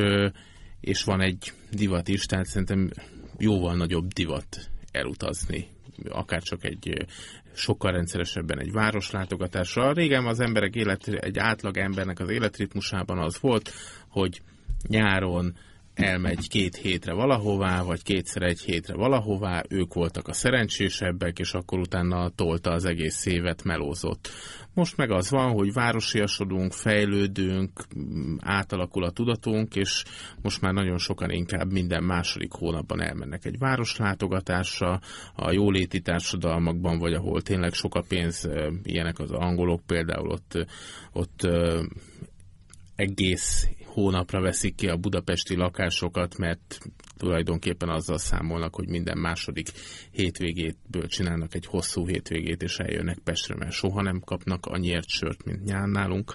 és 0.80 1.04
van 1.04 1.22
egy 1.22 1.54
divat 1.72 2.08
is, 2.08 2.26
tehát 2.26 2.46
szerintem 2.46 2.92
jóval 3.38 3.76
nagyobb 3.76 4.08
divat 4.08 4.70
elutazni, 4.92 5.68
akár 6.10 6.42
csak 6.42 6.66
egy 6.66 7.06
sokkal 7.54 7.92
rendszeresebben 7.92 8.60
egy 8.60 8.72
városlátogatásra. 8.72 9.94
Régen 9.94 10.26
az 10.26 10.40
emberek 10.40 10.76
élet, 10.76 11.08
egy 11.08 11.38
átlag 11.38 11.78
embernek 11.78 12.20
az 12.20 12.30
életritmusában 12.30 13.18
az 13.18 13.40
volt, 13.40 13.72
hogy 14.08 14.42
nyáron 14.88 15.56
elmegy 16.02 16.48
két 16.48 16.76
hétre 16.76 17.14
valahová, 17.14 17.82
vagy 17.82 18.04
kétszer 18.04 18.42
egy 18.42 18.60
hétre 18.60 18.96
valahová, 18.96 19.64
ők 19.70 19.94
voltak 19.94 20.28
a 20.28 20.34
szerencsésebbek, 20.34 21.40
és 21.40 21.54
akkor 21.54 21.80
utána 21.80 22.30
tolta 22.30 22.72
az 22.72 22.86
egész 22.86 23.26
évet, 23.26 23.64
melózott. 23.64 24.30
Most 24.74 24.98
meg 24.98 25.12
az 25.12 25.30
van, 25.30 25.52
hogy 25.52 25.74
városiasodunk, 25.74 26.74
fejlődünk, 26.74 27.70
átalakul 28.40 29.04
a 29.04 29.12
tudatunk, 29.12 29.76
és 29.76 30.04
most 30.42 30.62
már 30.62 30.74
nagyon 30.74 30.98
sokan 30.98 31.32
inkább 31.32 31.72
minden 31.72 32.04
második 32.04 32.52
hónapban 32.52 33.02
elmennek 33.02 33.46
egy 33.46 33.58
városlátogatásra, 33.58 35.00
a 35.36 35.52
jóléti 35.52 36.02
társadalmakban, 36.02 36.98
vagy 37.00 37.14
ahol 37.14 37.42
tényleg 37.42 37.74
sok 37.74 37.96
a 37.96 38.04
pénz, 38.08 38.50
ilyenek 38.84 39.20
az 39.20 39.32
angolok 39.32 39.82
például 39.86 40.30
ott, 40.30 40.66
ott 41.14 41.48
egész 42.96 43.70
hónapra 43.92 44.42
veszik 44.42 44.76
ki 44.76 44.88
a 44.88 44.98
budapesti 44.98 45.56
lakásokat, 45.56 46.38
mert 46.38 46.80
tulajdonképpen 47.18 47.90
azzal 47.90 48.18
számolnak, 48.18 48.76
hogy 48.76 48.88
minden 48.88 49.18
második 49.18 49.68
hétvégétből 50.12 51.08
csinálnak 51.08 51.56
egy 51.56 51.66
hosszú 51.66 52.08
hétvégét, 52.08 52.62
és 52.62 52.78
eljönnek 52.78 53.18
Pestre, 53.18 53.56
mert 53.56 53.72
soha 53.72 54.02
nem 54.02 54.20
kapnak 54.20 54.66
annyiért 54.66 55.08
sört, 55.08 55.44
mint 55.44 55.64
nyár 55.64 55.88
nálunk. 55.88 56.34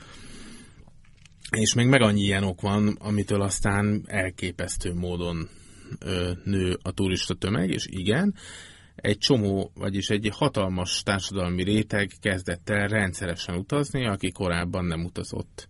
És 1.51 1.75
még 1.75 1.87
meg 1.87 2.03
annyi 2.03 2.21
ilyen 2.21 2.45
ok 2.45 2.61
van, 2.61 2.97
amitől 3.01 3.43
aztán 3.43 4.03
elképesztő 4.07 4.95
módon 4.95 5.49
ö, 5.99 6.33
nő 6.45 6.79
a 6.83 6.93
turista 6.93 7.35
tömeg, 7.35 7.71
és 7.71 7.87
igen, 7.91 8.35
egy 8.97 9.19
csomó, 9.19 9.71
vagyis 9.75 10.09
egy 10.09 10.29
hatalmas 10.33 11.03
társadalmi 11.03 11.63
réteg 11.63 12.11
kezdett 12.21 12.71
el 12.71 12.89
rendszeresen 12.89 13.57
utazni, 13.57 14.07
aki 14.07 14.33
korábban 14.33 14.85
nem 14.85 15.05
utazott 15.05 15.69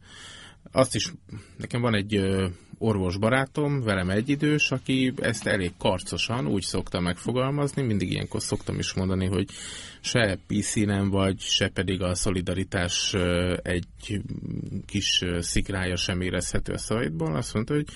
azt 0.77 0.95
is, 0.95 1.13
nekem 1.57 1.81
van 1.81 1.95
egy 1.95 2.21
orvos 2.79 3.17
barátom, 3.17 3.83
velem 3.83 4.11
egyidős, 4.11 4.71
aki 4.71 5.13
ezt 5.17 5.47
elég 5.47 5.73
karcosan 5.79 6.47
úgy 6.47 6.63
szokta 6.63 7.01
megfogalmazni, 7.01 7.83
mindig 7.83 8.11
ilyenkor 8.11 8.43
szoktam 8.43 8.79
is 8.79 8.95
mondani, 8.95 9.27
hogy 9.27 9.49
se 10.01 10.39
PC 10.47 10.75
nem 10.75 11.11
vagy, 11.11 11.41
se 11.41 11.69
pedig 11.69 12.03
a 12.03 12.15
szolidaritás 12.15 13.15
egy 13.63 13.87
kis 14.87 15.23
szikrája 15.41 15.97
sem 15.97 16.21
érezhető 16.21 16.73
a 16.73 16.79
szavaidból. 16.79 17.37
Azt 17.37 17.55
mondta, 17.55 17.75
hogy 17.75 17.87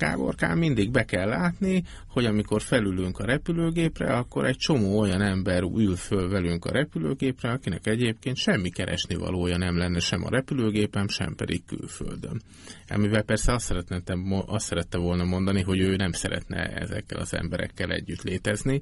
Gáborkán 0.00 0.58
mindig 0.58 0.90
be 0.90 1.04
kell 1.04 1.28
látni, 1.28 1.82
hogy 2.08 2.24
amikor 2.24 2.62
felülünk 2.62 3.18
a 3.18 3.24
repülőgépre, 3.24 4.12
akkor 4.12 4.46
egy 4.46 4.56
csomó 4.56 4.98
olyan 4.98 5.22
ember 5.22 5.62
ül 5.62 5.96
föl 5.96 6.28
velünk 6.28 6.64
a 6.64 6.72
repülőgépre, 6.72 7.50
akinek 7.50 7.86
egyébként 7.86 8.36
semmi 8.36 8.70
keresni 8.70 9.14
valója 9.14 9.56
nem 9.56 9.76
lenne 9.76 9.98
sem 9.98 10.24
a 10.24 10.30
repülőgépem, 10.30 11.08
sem 11.08 11.34
pedig 11.34 11.64
külföldön. 11.64 12.42
Amivel 12.88 13.22
persze 13.22 13.52
azt, 13.52 13.64
szeretném, 13.64 14.42
azt 14.46 14.66
szerette 14.66 14.98
volna 14.98 15.24
mondani, 15.24 15.62
hogy 15.62 15.80
ő 15.80 15.96
nem 15.96 16.12
szeretne 16.12 16.56
ezekkel 16.56 17.18
az 17.18 17.34
emberekkel 17.34 17.90
együtt 17.90 18.22
létezni. 18.22 18.80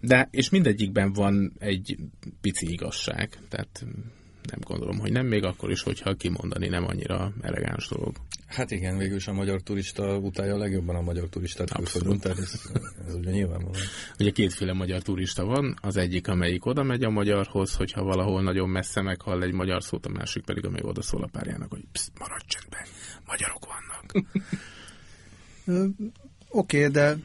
De, 0.00 0.28
és 0.30 0.50
mindegyikben 0.50 1.12
van 1.12 1.52
egy 1.58 1.96
pici 2.40 2.70
igazság, 2.70 3.38
tehát 3.48 3.84
nem 4.50 4.60
gondolom, 4.62 4.98
hogy 4.98 5.12
nem, 5.12 5.26
még 5.26 5.44
akkor 5.44 5.70
is, 5.70 5.82
hogyha 5.82 6.14
kimondani 6.14 6.68
nem 6.68 6.84
annyira 6.84 7.32
elegáns 7.40 7.88
dolog. 7.88 8.16
Hát 8.46 8.70
igen, 8.70 8.98
végül 8.98 9.16
is 9.16 9.26
a 9.26 9.32
magyar 9.32 9.60
turista 9.60 10.16
utálja 10.16 10.54
a 10.54 10.58
legjobban 10.58 10.96
a 10.96 11.00
magyar 11.00 11.28
turistát 11.28 11.72
külföldön, 11.72 12.18
tehát 12.18 12.38
ez, 12.38 12.60
ez 13.06 13.14
ugye 13.14 13.30
nyilvánvalóan. 13.30 13.80
Ugye 14.18 14.30
kétféle 14.30 14.72
magyar 14.72 15.02
turista 15.02 15.44
van, 15.44 15.78
az 15.82 15.96
egyik, 15.96 16.28
amelyik 16.28 16.66
oda 16.66 16.82
megy 16.82 17.04
a 17.04 17.10
magyarhoz, 17.10 17.74
hogyha 17.74 18.02
valahol 18.02 18.42
nagyon 18.42 18.68
messze 18.68 19.02
meghall 19.02 19.42
egy 19.42 19.52
magyar 19.52 19.82
szót, 19.82 20.06
a 20.06 20.10
másik 20.10 20.44
pedig, 20.44 20.64
amely 20.64 20.82
oda 20.82 21.02
szól 21.02 21.22
a 21.22 21.28
párjának, 21.32 21.70
hogy 21.70 21.84
psz, 21.92 22.10
maradj 22.18 22.44
csendben, 22.46 22.86
magyarok 23.26 23.66
vannak. 23.66 24.26
Oké, 26.48 26.78
okay, 26.78 26.90
de 26.90 27.16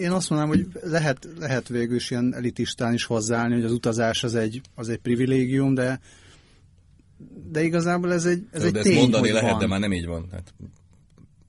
én 0.00 0.10
azt 0.10 0.30
mondanám, 0.30 0.54
hogy 0.54 0.66
lehet, 0.90 1.28
lehet 1.38 1.68
végül 1.68 1.96
is 1.96 2.10
ilyen 2.10 2.34
elitistán 2.34 2.92
is 2.92 3.04
hozzáállni, 3.04 3.54
hogy 3.54 3.64
az 3.64 3.72
utazás 3.72 4.24
az 4.24 4.34
egy, 4.34 4.60
az 4.74 4.88
egy 4.88 4.98
privilégium, 4.98 5.74
de 5.74 6.00
de 7.50 7.62
igazából 7.62 8.12
ez 8.12 8.24
egy, 8.24 8.42
ez 8.50 8.60
Jó, 8.60 8.66
egy 8.66 8.72
de 8.72 8.82
tény, 8.82 8.92
ezt 8.92 9.00
mondani 9.00 9.30
lehet, 9.32 9.50
van. 9.50 9.58
de 9.58 9.66
már 9.66 9.80
nem 9.80 9.92
így 9.92 10.06
van. 10.06 10.28
Hát, 10.32 10.54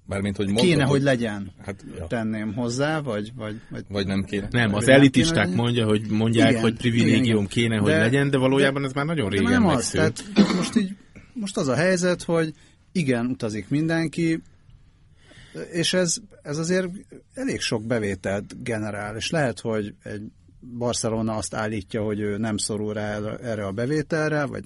mármint, 0.05 0.35
hogy 0.35 0.45
mondtam, 0.45 0.67
Kéne, 0.67 0.81
hogy, 0.81 0.91
hogy 0.91 1.01
legyen. 1.01 1.51
Hát, 1.65 1.85
ja. 1.97 2.07
Tenném 2.07 2.53
hozzá, 2.53 3.01
vagy, 3.01 3.31
vagy, 3.35 3.55
vagy, 3.69 3.85
vagy 3.89 4.07
nem 4.07 4.23
kéne. 4.23 4.47
Nem, 4.51 4.73
az 4.73 4.87
elitisták 4.87 5.45
kéne, 5.45 5.55
mondja, 5.55 5.85
hogy 5.85 6.09
mondják, 6.09 6.49
igen, 6.49 6.61
hogy 6.61 6.77
privilégium 6.77 7.35
igen, 7.35 7.47
kéne, 7.47 7.75
de, 7.75 7.81
hogy 7.81 7.91
legyen, 7.91 8.29
de 8.29 8.37
valójában 8.37 8.81
de, 8.81 8.87
ez 8.87 8.93
már 8.93 9.05
nagyon 9.05 9.29
régen 9.29 9.51
nem 9.51 9.67
az, 9.67 9.89
tehát 9.89 10.23
most, 10.55 10.75
így, 10.75 10.95
most 11.33 11.57
az 11.57 11.67
a 11.67 11.75
helyzet, 11.75 12.23
hogy 12.23 12.53
igen, 12.91 13.25
utazik 13.25 13.69
mindenki, 13.69 14.41
és 15.71 15.93
ez, 15.93 16.15
ez 16.41 16.57
azért 16.57 16.87
elég 17.33 17.59
sok 17.59 17.83
bevételt 17.83 18.63
generál, 18.63 19.15
és 19.15 19.29
lehet, 19.29 19.59
hogy 19.59 19.95
egy 20.03 20.31
Barcelona 20.59 21.35
azt 21.35 21.53
állítja, 21.53 22.03
hogy 22.03 22.19
ő 22.19 22.37
nem 22.37 22.57
szorul 22.57 22.93
rá 22.93 23.19
erre 23.41 23.65
a 23.65 23.71
bevételre, 23.71 24.45
vagy, 24.45 24.63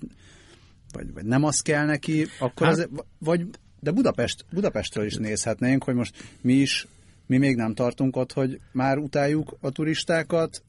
vagy, 0.92 1.13
vagy 1.13 1.25
nem 1.25 1.44
az 1.44 1.60
kell 1.60 1.86
neki, 1.86 2.28
akkor 2.40 2.68
hát, 2.68 2.75
az, 2.75 2.88
vagy, 3.18 3.46
de 3.80 3.92
Budapest, 3.92 4.46
Budapestről 4.52 5.06
is 5.06 5.16
nézhetnénk, 5.16 5.84
hogy 5.84 5.96
most 5.96 6.24
mi 6.42 6.54
is, 6.54 6.88
mi 7.25 7.38
még 7.38 7.56
nem 7.56 7.74
tartunk 7.74 8.16
ott, 8.16 8.34
hogy 8.34 8.60
már 8.72 8.98
utáljuk 8.98 9.58
a 9.62 9.70
turistákat, 9.70 10.63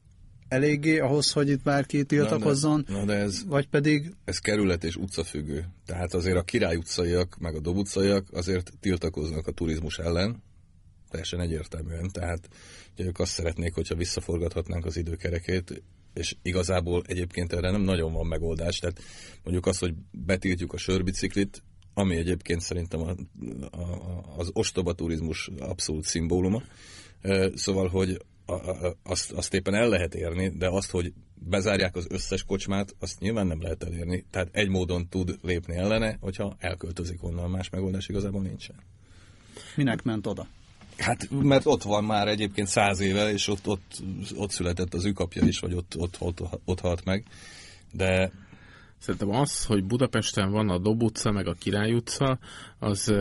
eléggé 0.47 0.99
ahhoz, 0.99 1.31
hogy 1.31 1.49
itt 1.49 1.63
bárki 1.63 2.03
tiltakozzon, 2.03 2.85
na 2.87 2.93
de, 2.93 2.99
na 2.99 3.05
de 3.05 3.13
ez, 3.13 3.45
vagy 3.45 3.67
pedig... 3.67 4.13
Ez 4.23 4.39
kerület 4.39 4.83
és 4.83 4.95
utcafüggő. 4.95 5.65
Tehát 5.85 6.13
azért 6.13 6.37
a 6.37 6.43
Király 6.43 6.75
utcaiak, 6.75 7.37
meg 7.37 7.55
a 7.55 7.59
Dob 7.59 7.77
utcaiak 7.77 8.27
azért 8.31 8.71
tiltakoznak 8.79 9.47
a 9.47 9.51
turizmus 9.51 9.97
ellen, 9.97 10.43
teljesen 11.09 11.39
egyértelműen. 11.39 12.09
Tehát 12.11 12.49
ugye 12.93 13.05
ők 13.05 13.19
azt 13.19 13.31
szeretnék, 13.31 13.73
hogyha 13.73 13.95
visszaforgathatnánk 13.95 14.85
az 14.85 14.97
időkerekét, 14.97 15.83
és 16.13 16.35
igazából 16.41 17.03
egyébként 17.07 17.53
erre 17.53 17.71
nem 17.71 17.81
nagyon 17.81 18.13
van 18.13 18.27
megoldás. 18.27 18.79
Tehát 18.79 19.01
mondjuk 19.43 19.65
azt, 19.65 19.79
hogy 19.79 19.93
betiltjuk 20.11 20.73
a 20.73 20.77
sörbiciklit, 20.77 21.63
ami 21.93 22.15
egyébként 22.15 22.61
szerintem 22.61 23.01
a, 23.01 23.15
a, 23.77 24.37
az 24.37 24.49
ostoba 24.53 24.93
turizmus 24.93 25.49
abszolút 25.59 26.03
szimbóluma. 26.03 26.63
Szóval, 27.53 27.87
hogy 27.87 28.21
a, 28.45 28.53
a, 28.53 28.95
azt, 29.03 29.31
azt 29.31 29.53
éppen 29.53 29.73
el 29.73 29.89
lehet 29.89 30.15
érni, 30.15 30.49
de 30.49 30.69
azt, 30.69 30.91
hogy 30.91 31.13
bezárják 31.33 31.95
az 31.95 32.07
összes 32.09 32.43
kocsmát, 32.43 32.95
azt 32.99 33.19
nyilván 33.19 33.47
nem 33.47 33.61
lehet 33.61 33.83
elérni. 33.83 34.25
Tehát 34.31 34.49
egy 34.51 34.69
módon 34.69 35.07
tud 35.09 35.39
lépni 35.41 35.75
ellene, 35.75 36.17
hogyha 36.19 36.55
elköltözik 36.59 37.23
onnan, 37.23 37.49
más 37.49 37.69
megoldás 37.69 38.07
igazából 38.07 38.41
nincsen. 38.41 38.75
Minek 39.75 40.03
ment 40.03 40.27
oda? 40.27 40.47
Hát, 40.97 41.29
mert 41.29 41.65
ott 41.65 41.83
van 41.83 42.03
már 42.03 42.27
egyébként 42.27 42.67
száz 42.67 42.99
éve, 42.99 43.31
és 43.31 43.47
ott, 43.47 43.67
ott, 43.67 44.03
ott 44.35 44.51
született 44.51 44.93
az 44.93 45.05
ükapja 45.05 45.45
is, 45.45 45.59
vagy 45.59 45.73
ott, 45.73 45.95
ott, 45.97 46.15
ott, 46.19 46.41
ott 46.65 46.79
halt 46.79 47.05
meg. 47.05 47.25
De 47.91 48.31
Szerintem 49.05 49.29
az, 49.29 49.65
hogy 49.65 49.83
Budapesten 49.83 50.51
van 50.51 50.69
a 50.69 50.77
Dob 50.77 51.03
utca, 51.03 51.31
meg 51.31 51.47
a 51.47 51.53
Király 51.53 51.93
utca, 51.93 52.39
az 52.79 53.13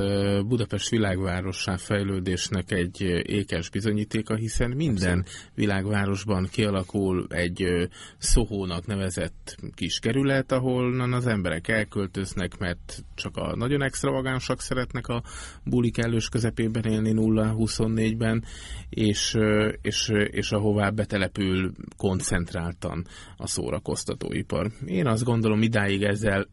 Budapest 0.47 0.89
világvárossá 0.89 1.77
fejlődésnek 1.77 2.73
egy 2.73 3.01
ékes 3.27 3.71
bizonyítéka, 3.71 4.35
hiszen 4.35 4.71
minden 4.71 5.25
világvárosban 5.55 6.49
kialakul 6.51 7.27
egy 7.29 7.89
Szohónak 8.19 8.87
nevezett 8.87 9.57
kis 9.75 9.99
kerület, 9.99 10.53
ahol 10.53 11.13
az 11.13 11.27
emberek 11.27 11.69
elköltöznek, 11.69 12.59
mert 12.59 13.05
csak 13.15 13.37
a 13.37 13.57
nagyon 13.57 13.83
extravagánsak 13.83 14.61
szeretnek 14.61 15.09
a 15.09 15.23
bulik 15.65 15.99
elős 15.99 16.29
közepében 16.29 16.85
élni 16.85 17.13
0-24-ben, 17.17 18.45
és, 18.89 19.39
és, 19.83 20.13
és 20.31 20.53
ahová 20.53 20.91
betelepül 20.91 21.73
koncentráltan 21.97 23.07
a 23.37 23.47
szórakoztatóipar. 23.47 24.71
Én 24.87 25.07
azt 25.07 25.25
gondolom, 25.25 25.63
idáig 25.63 26.03
ezzel 26.03 26.47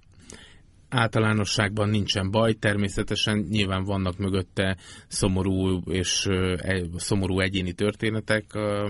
általánosságban 0.92 1.90
nincsen 1.90 2.32
baj, 2.32 2.54
természetesen 2.54 3.46
nyilván 3.50 3.84
vannak 3.84 4.18
mögötte 4.18 4.78
szomorú 5.08 5.82
és 5.92 6.26
e, 6.26 6.86
szomorú 6.96 7.40
egyéni 7.40 7.72
történetek, 7.72 8.46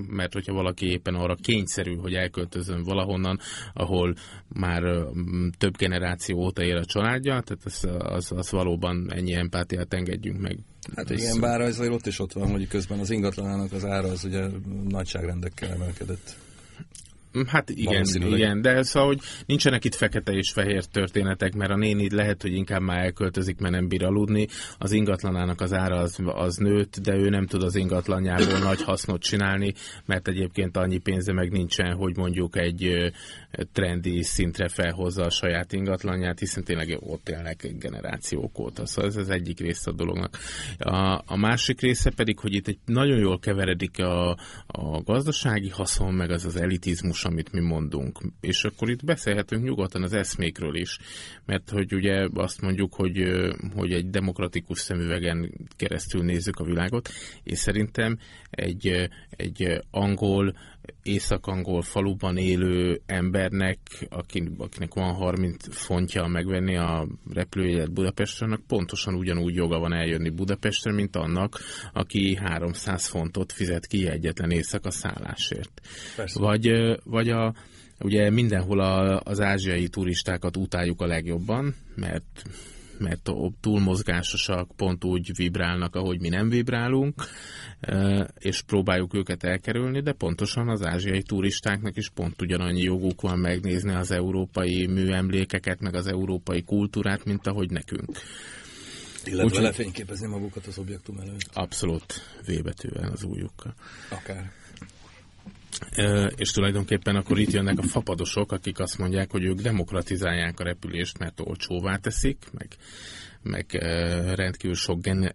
mert 0.07 0.33
hogyha 0.33 0.53
valaki 0.53 0.85
éppen 0.85 1.15
arra 1.15 1.35
kényszerül, 1.35 1.97
hogy 1.97 2.13
elköltözön 2.13 2.83
valahonnan, 2.83 3.39
ahol 3.73 4.15
már 4.47 4.83
több 5.57 5.77
generáció 5.77 6.37
óta 6.37 6.63
él 6.63 6.77
a 6.77 6.85
családja, 6.85 7.41
tehát 7.41 7.63
az, 7.63 7.87
az, 7.99 8.31
az 8.31 8.51
valóban 8.51 9.13
ennyi 9.13 9.33
empátiát 9.33 9.93
engedjünk 9.93 10.41
meg. 10.41 10.57
Hát 10.95 11.09
igen, 11.09 11.39
bár 11.39 11.61
azért 11.61 11.93
ott 11.93 12.05
is 12.05 12.19
ott 12.19 12.33
van, 12.33 12.51
hogy 12.51 12.67
közben 12.67 12.99
az 12.99 13.09
ingatlanának 13.09 13.71
az 13.71 13.85
ára 13.85 14.07
az 14.07 14.23
ugye 14.23 14.47
nagyságrendekkel 14.87 15.69
emelkedett. 15.69 16.35
Hát 17.47 17.69
igen, 17.69 18.05
igen, 18.13 18.61
de 18.61 18.83
szóval, 18.83 19.07
hogy 19.07 19.19
nincsenek 19.45 19.85
itt 19.85 19.95
fekete 19.95 20.31
és 20.31 20.51
fehér 20.51 20.85
történetek, 20.85 21.53
mert 21.53 21.71
a 21.71 21.75
néni 21.75 22.15
lehet, 22.15 22.41
hogy 22.41 22.53
inkább 22.53 22.81
már 22.81 23.03
elköltözik, 23.03 23.59
mert 23.59 23.73
nem 23.73 23.87
bír 23.87 24.03
aludni, 24.03 24.47
az 24.77 24.91
ingatlanának 24.91 25.61
az 25.61 25.73
ára 25.73 25.95
az, 25.95 26.17
az 26.25 26.55
nőtt, 26.55 26.99
de 26.99 27.15
ő 27.15 27.29
nem 27.29 27.45
tud 27.45 27.63
az 27.63 27.75
ingatlanjából 27.75 28.59
nagy 28.69 28.81
hasznot 28.81 29.21
csinálni, 29.21 29.73
mert 30.05 30.27
egyébként 30.27 30.77
annyi 30.77 30.97
pénze 30.97 31.33
meg 31.33 31.51
nincsen, 31.51 31.93
hogy 31.93 32.17
mondjuk 32.17 32.57
egy 32.57 33.11
trendi 33.71 34.23
szintre 34.23 34.67
felhozza 34.67 35.23
a 35.23 35.29
saját 35.29 35.73
ingatlanját, 35.73 36.39
hiszen 36.39 36.63
tényleg 36.63 36.97
ott 36.99 37.29
élnek 37.29 37.67
generációk 37.79 38.59
óta. 38.59 38.85
Szóval 38.85 39.09
ez 39.09 39.15
az 39.15 39.29
egyik 39.29 39.59
része 39.59 39.91
a 39.91 39.93
dolognak. 39.93 40.37
A, 40.77 41.21
a 41.25 41.37
másik 41.37 41.81
része 41.81 42.11
pedig, 42.15 42.39
hogy 42.39 42.53
itt 42.53 42.67
egy 42.67 42.77
nagyon 42.85 43.17
jól 43.17 43.39
keveredik 43.39 43.99
a, 43.99 44.29
a 44.67 45.01
gazdasági 45.03 45.69
haszon, 45.69 46.13
meg 46.13 46.31
az 46.31 46.45
az 46.45 46.55
elitizmus, 46.55 47.20
amit 47.25 47.51
mi 47.51 47.59
mondunk. 47.59 48.19
És 48.39 48.63
akkor 48.63 48.89
itt 48.89 49.05
beszélhetünk 49.05 49.63
nyugodtan 49.63 50.03
az 50.03 50.13
eszmékről 50.13 50.75
is, 50.75 50.97
mert 51.45 51.69
hogy 51.69 51.93
ugye 51.93 52.27
azt 52.33 52.61
mondjuk, 52.61 52.93
hogy, 52.93 53.23
hogy 53.75 53.93
egy 53.93 54.09
demokratikus 54.09 54.79
szemüvegen 54.79 55.51
keresztül 55.77 56.23
nézzük 56.23 56.59
a 56.59 56.63
világot, 56.63 57.09
és 57.43 57.57
szerintem 57.57 58.17
egy, 58.49 59.09
egy 59.29 59.81
angol 59.91 60.55
észak-angol 61.03 61.81
faluban 61.81 62.37
élő 62.37 63.01
embernek, 63.05 63.77
akinek 64.57 64.93
van 64.93 65.13
30 65.13 65.75
fontja 65.75 66.27
megvenni 66.27 66.75
a 66.75 67.07
repülőjegyet 67.33 67.91
Budapesten, 67.91 68.63
pontosan 68.67 69.13
ugyanúgy 69.13 69.55
joga 69.55 69.79
van 69.79 69.93
eljönni 69.93 70.29
Budapestre, 70.29 70.91
mint 70.91 71.15
annak, 71.15 71.59
aki 71.93 72.35
300 72.35 73.07
fontot 73.07 73.51
fizet 73.51 73.87
ki 73.87 74.07
egyetlen 74.07 74.51
éjszaka 74.51 74.91
szállásért. 74.91 75.81
Persze. 76.15 76.39
Vagy, 76.39 76.71
vagy 77.03 77.29
a, 77.29 77.53
ugye 77.99 78.29
mindenhol 78.29 78.79
a, 78.79 79.21
az 79.23 79.39
ázsiai 79.39 79.87
turistákat 79.87 80.57
utáljuk 80.57 81.01
a 81.01 81.05
legjobban, 81.05 81.75
mert 81.95 82.43
mert 83.01 83.31
túlmozgásosak, 83.61 84.75
pont 84.75 85.03
úgy 85.03 85.31
vibrálnak, 85.35 85.95
ahogy 85.95 86.19
mi 86.19 86.29
nem 86.29 86.49
vibrálunk, 86.49 87.23
és 88.37 88.61
próbáljuk 88.61 89.13
őket 89.13 89.43
elkerülni, 89.43 90.01
de 90.01 90.13
pontosan 90.13 90.69
az 90.69 90.85
ázsiai 90.85 91.23
turistáknak 91.23 91.97
is 91.97 92.09
pont 92.09 92.41
ugyanannyi 92.41 92.81
joguk 92.81 93.21
van 93.21 93.39
megnézni 93.39 93.93
az 93.93 94.11
európai 94.11 94.87
műemlékeket, 94.87 95.79
meg 95.79 95.95
az 95.95 96.07
európai 96.07 96.63
kultúrát, 96.63 97.25
mint 97.25 97.47
ahogy 97.47 97.69
nekünk. 97.69 98.09
Illetve 99.25 99.57
Úgy, 99.57 99.63
lefényképezni 99.63 100.27
magukat 100.27 100.65
az 100.67 100.77
objektum 100.77 101.17
előtt. 101.17 101.49
Abszolút 101.53 102.13
V 102.45 102.61
betűvel 102.63 103.11
az 103.11 103.23
újukkal. 103.23 103.73
Akár. 104.09 104.51
És 106.35 106.51
tulajdonképpen 106.51 107.15
akkor 107.15 107.39
itt 107.39 107.51
jönnek 107.51 107.77
a 107.77 107.83
fapadosok, 107.83 108.51
akik 108.51 108.79
azt 108.79 108.97
mondják, 108.97 109.31
hogy 109.31 109.43
ők 109.43 109.59
demokratizálják 109.59 110.59
a 110.59 110.63
repülést, 110.63 111.17
mert 111.17 111.39
olcsóvá 111.39 111.95
teszik, 111.95 112.37
meg, 112.51 112.67
meg 113.41 113.65
rendkívül 114.35 114.75
sok 114.75 115.01
gen, 115.01 115.33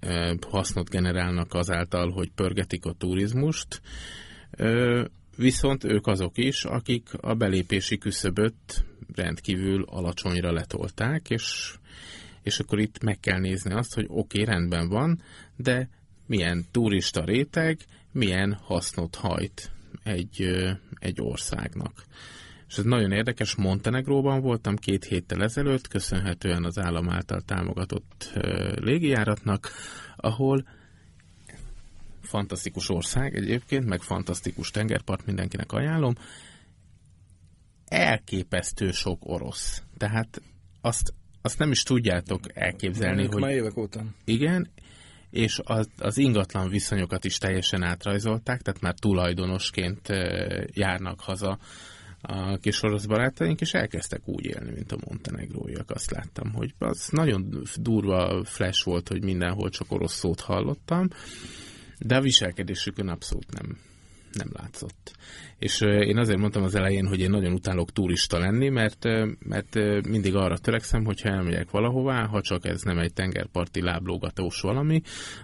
hasznot 0.51 0.89
generálnak 0.89 1.55
azáltal, 1.55 2.11
hogy 2.11 2.31
pörgetik 2.35 2.85
a 2.85 2.95
turizmust. 2.99 3.81
Viszont 5.37 5.85
ők 5.85 6.07
azok 6.07 6.39
is, 6.39 6.65
akik 6.65 7.09
a 7.21 7.35
belépési 7.35 7.99
küszöböt 7.99 8.85
rendkívül 9.15 9.83
alacsonyra 9.83 10.53
letolták, 10.53 11.31
és, 11.31 11.75
és 12.43 12.59
akkor 12.59 12.79
itt 12.79 13.03
meg 13.03 13.21
kell 13.21 13.39
nézni 13.39 13.73
azt, 13.73 13.95
hogy 13.95 14.07
oké, 14.09 14.41
okay, 14.41 14.55
rendben 14.55 14.89
van, 14.89 15.23
de 15.57 15.89
milyen 16.27 16.65
turista 16.71 17.25
réteg, 17.25 17.79
milyen 18.13 18.59
hasznot 18.63 19.15
hajt 19.15 19.71
egy, 20.07 20.49
egy 20.99 21.21
országnak. 21.21 22.05
És 22.69 22.79
ez 22.79 22.85
nagyon 22.85 23.13
érdekes, 23.13 23.55
Montenegróban 23.55 24.41
voltam 24.41 24.77
két 24.77 25.05
héttel 25.05 25.43
ezelőtt, 25.43 25.89
köszönhetően 25.89 26.65
az 26.65 26.79
állam 26.79 27.11
által 27.11 27.41
támogatott 27.41 28.33
légijáratnak, 28.75 29.71
ahol 30.17 30.65
fantasztikus 32.21 32.89
ország 32.89 33.37
egyébként, 33.37 33.87
meg 33.87 34.01
fantasztikus 34.01 34.71
tengerpart, 34.71 35.27
mindenkinek 35.27 35.73
ajánlom, 35.73 36.15
elképesztő 37.87 38.91
sok 38.91 39.25
orosz. 39.25 39.83
Tehát 39.97 40.43
azt, 40.81 41.15
azt 41.43 41.59
nem 41.59 41.71
is 41.71 41.83
tudjátok 41.83 42.57
elképzelni, 42.57 43.27
hogy... 43.27 43.41
Már 43.41 43.51
évek 43.51 43.77
óta. 43.77 44.05
Igen, 44.25 44.71
és 45.37 45.61
az, 45.65 45.89
az 45.99 46.19
ingatlan 46.19 46.69
viszonyokat 46.69 47.25
is 47.25 47.39
teljesen 47.39 47.83
átrajzolták, 47.83 48.63
tehát 48.63 48.81
már 48.81 48.95
tulajdonosként 48.95 50.09
járnak 50.73 51.21
haza 51.21 51.59
a 52.21 52.57
kis 52.57 52.83
orosz 52.83 53.07
barátaink, 53.07 53.61
és 53.61 53.75
elkezdtek 53.75 54.21
úgy 54.25 54.45
élni, 54.45 54.71
mint 54.75 54.93
a 54.93 54.99
montenegróiak. 55.09 55.91
Azt 55.91 56.11
láttam, 56.11 56.53
hogy 56.53 56.75
az 56.79 57.09
nagyon 57.11 57.63
durva 57.77 58.45
flash 58.45 58.85
volt, 58.85 59.09
hogy 59.09 59.25
mindenhol 59.25 59.71
csak 59.71 59.93
orosz 59.93 60.15
szót 60.15 60.41
hallottam, 60.41 61.09
de 61.99 62.17
a 62.17 62.21
viselkedésükön 62.21 63.09
abszolút 63.09 63.61
nem, 63.61 63.79
nem 64.37 64.49
látszott. 64.53 65.17
És 65.59 65.81
én 65.81 66.17
azért 66.17 66.39
mondtam 66.39 66.63
az 66.63 66.75
elején, 66.75 67.07
hogy 67.07 67.21
én 67.21 67.31
nagyon 67.31 67.53
utálok 67.53 67.93
turista 67.93 68.39
lenni, 68.39 68.69
mert, 68.69 69.05
mert 69.39 69.75
mindig 70.09 70.35
arra 70.35 70.59
törekszem, 70.59 71.05
hogyha 71.05 71.29
elmegyek 71.29 71.71
valahová, 71.71 72.27
ha 72.27 72.41
csak 72.41 72.67
ez 72.67 72.83
nem 72.83 72.99
egy 72.99 73.13
tengerparti 73.13 73.83
láblógatós 73.83 74.61
valami, 74.61 75.01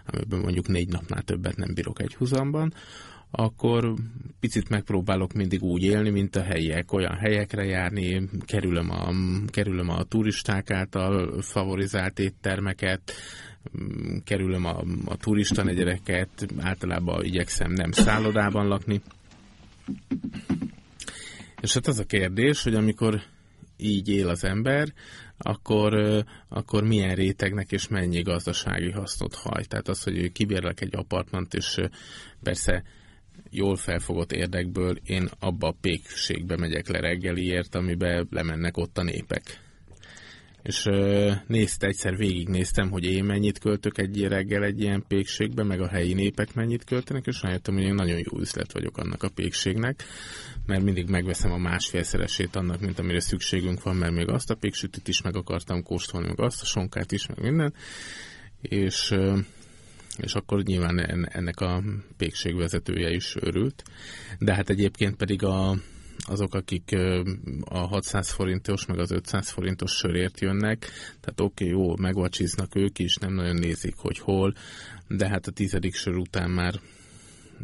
amiben 0.06 0.40
mondjuk 0.40 0.68
négy 0.68 0.88
napnál 0.88 1.22
többet 1.22 1.56
nem 1.56 1.74
bírok 1.74 2.00
egy 2.00 2.14
húzamban, 2.14 2.72
akkor 3.34 3.94
picit 4.40 4.68
megpróbálok 4.68 5.32
mindig 5.32 5.62
úgy 5.62 5.82
élni, 5.82 6.10
mint 6.10 6.36
a 6.36 6.42
helyiek, 6.42 6.92
olyan 6.92 7.14
helyekre 7.14 7.64
járni, 7.64 8.28
kerülöm 8.44 8.90
a, 8.90 9.12
kerülöm 9.46 9.88
a 9.88 10.02
turisták 10.02 10.70
által 10.70 11.42
favorizált 11.42 12.18
éttermeket, 12.18 13.12
kerülöm 14.24 14.64
a, 14.64 14.84
a 15.04 15.16
turista 15.16 15.62
negyedeket, 15.62 16.46
általában 16.58 17.24
igyekszem 17.24 17.72
nem 17.72 17.92
szállodában 17.92 18.66
lakni. 18.66 19.00
És 21.60 21.74
hát 21.74 21.86
az 21.86 21.98
a 21.98 22.04
kérdés, 22.04 22.62
hogy 22.62 22.74
amikor 22.74 23.22
így 23.76 24.08
él 24.08 24.28
az 24.28 24.44
ember, 24.44 24.92
akkor, 25.38 26.22
akkor 26.48 26.84
milyen 26.84 27.14
rétegnek 27.14 27.72
és 27.72 27.88
mennyi 27.88 28.22
gazdasági 28.22 28.90
hasznot 28.90 29.34
hajt. 29.34 29.68
Tehát 29.68 29.88
az, 29.88 30.02
hogy 30.02 30.32
kibérlek 30.32 30.80
egy 30.80 30.96
apartmant, 30.96 31.54
és 31.54 31.78
persze 32.42 32.82
jól 33.50 33.76
felfogott 33.76 34.32
érdekből 34.32 34.96
én 35.04 35.28
abba 35.38 35.68
a 35.68 35.76
pékségbe 35.80 36.56
megyek 36.56 36.88
le 36.88 37.00
reggeliért, 37.00 37.74
amibe 37.74 38.24
lemennek 38.30 38.76
ott 38.76 38.98
a 38.98 39.02
népek 39.02 39.60
és 40.62 40.88
nézte, 41.46 41.86
egyszer 41.86 42.16
végignéztem, 42.16 42.90
hogy 42.90 43.04
én 43.04 43.24
mennyit 43.24 43.58
költök 43.58 43.98
egy 43.98 44.22
reggel 44.22 44.64
egy 44.64 44.80
ilyen 44.80 45.04
pékségbe, 45.08 45.62
meg 45.62 45.80
a 45.80 45.88
helyi 45.88 46.12
népek 46.12 46.54
mennyit 46.54 46.84
költenek, 46.84 47.26
és 47.26 47.42
rájöttem, 47.42 47.74
hogy 47.74 47.82
én 47.82 47.94
nagyon 47.94 48.18
jó 48.18 48.38
üzlet 48.38 48.72
vagyok 48.72 48.98
annak 48.98 49.22
a 49.22 49.28
pékségnek, 49.28 50.02
mert 50.66 50.82
mindig 50.82 51.08
megveszem 51.08 51.52
a 51.52 51.58
másfélszeresét 51.58 52.56
annak, 52.56 52.80
mint 52.80 52.98
amire 52.98 53.20
szükségünk 53.20 53.82
van, 53.82 53.96
mert 53.96 54.14
még 54.14 54.28
azt 54.28 54.50
a 54.50 54.54
péksütit 54.54 55.08
is 55.08 55.22
meg 55.22 55.36
akartam 55.36 55.82
kóstolni, 55.82 56.26
meg 56.26 56.40
azt 56.40 56.62
a 56.62 56.66
sonkát 56.66 57.12
is, 57.12 57.26
meg 57.26 57.40
minden, 57.40 57.74
és 58.60 59.14
és 60.16 60.34
akkor 60.34 60.62
nyilván 60.62 61.26
ennek 61.28 61.60
a 61.60 61.82
pékség 62.16 62.56
vezetője 62.56 63.10
is 63.10 63.36
örült. 63.40 63.82
De 64.38 64.54
hát 64.54 64.70
egyébként 64.70 65.16
pedig 65.16 65.42
a, 65.42 65.76
azok, 66.28 66.54
akik 66.54 66.96
a 67.64 67.78
600 67.78 68.30
forintos, 68.30 68.86
meg 68.86 68.98
az 68.98 69.10
500 69.10 69.50
forintos 69.50 69.92
sörért 69.92 70.40
jönnek, 70.40 70.78
tehát 71.20 71.40
oké, 71.40 71.64
okay, 71.64 71.78
jó, 71.78 71.96
megvacsiznak 71.96 72.74
ők 72.74 72.98
is, 72.98 73.16
nem 73.16 73.34
nagyon 73.34 73.56
nézik, 73.56 73.94
hogy 73.96 74.18
hol, 74.18 74.54
de 75.08 75.28
hát 75.28 75.46
a 75.46 75.50
tizedik 75.50 75.94
sör 75.94 76.16
után 76.16 76.50
már 76.50 76.80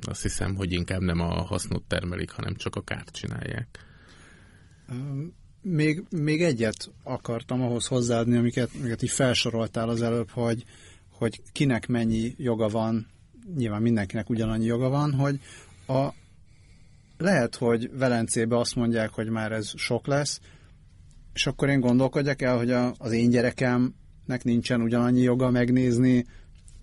azt 0.01 0.23
hiszem, 0.23 0.55
hogy 0.55 0.73
inkább 0.73 1.01
nem 1.01 1.21
a 1.21 1.43
hasznot 1.43 1.83
termelik, 1.83 2.31
hanem 2.31 2.55
csak 2.55 2.77
a 2.77 2.83
kárt 2.83 3.11
csinálják. 3.11 3.87
Még, 5.63 6.03
még 6.11 6.43
egyet 6.43 6.91
akartam 7.03 7.63
ahhoz 7.63 7.87
hozzáadni, 7.87 8.37
amiket, 8.37 8.71
amiket 8.79 9.03
így 9.03 9.11
felsoroltál 9.11 9.89
az 9.89 10.03
előbb, 10.03 10.31
hogy, 10.31 10.65
hogy 11.11 11.41
kinek 11.53 11.87
mennyi 11.87 12.35
joga 12.37 12.69
van, 12.69 13.07
nyilván 13.57 13.83
mindenkinek 13.83 14.31
ugyanannyi 14.31 14.65
joga 14.65 14.89
van, 14.89 15.13
hogy 15.13 15.41
a, 15.87 16.09
lehet, 17.19 17.57
hogy 17.57 17.91
Velencébe 17.93 18.59
azt 18.59 18.75
mondják, 18.75 19.11
hogy 19.11 19.29
már 19.29 19.53
ez 19.53 19.73
sok 19.77 20.07
lesz, 20.07 20.41
és 21.33 21.47
akkor 21.47 21.69
én 21.69 21.81
gondolkodjak 21.81 22.43
el, 22.43 22.57
hogy 22.57 22.71
a, 22.71 22.95
az 22.99 23.13
én 23.13 23.31
gyerekemnek 23.31 24.43
nincsen 24.43 24.81
ugyanannyi 24.81 25.21
joga 25.21 25.51
megnézni 25.51 26.25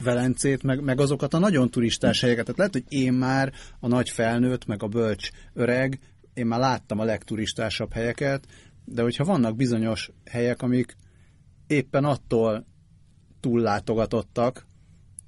Velencét, 0.03 0.63
meg, 0.63 0.83
meg 0.83 0.99
azokat 0.99 1.33
a 1.33 1.39
nagyon 1.39 1.69
turistás 1.69 2.21
helyeket. 2.21 2.43
Tehát 2.45 2.57
lehet, 2.57 2.73
hogy 2.73 2.99
én 2.99 3.13
már 3.13 3.53
a 3.79 3.87
nagy 3.87 4.09
felnőtt, 4.09 4.65
meg 4.65 4.83
a 4.83 4.87
bölcs 4.87 5.29
öreg, 5.53 5.99
én 6.33 6.45
már 6.45 6.59
láttam 6.59 6.99
a 6.99 7.03
legturistásabb 7.03 7.93
helyeket, 7.93 8.47
de 8.85 9.01
hogyha 9.01 9.23
vannak 9.23 9.55
bizonyos 9.55 10.09
helyek, 10.25 10.61
amik 10.61 10.95
éppen 11.67 12.03
attól 12.03 12.65
túllátogatottak, 13.39 14.67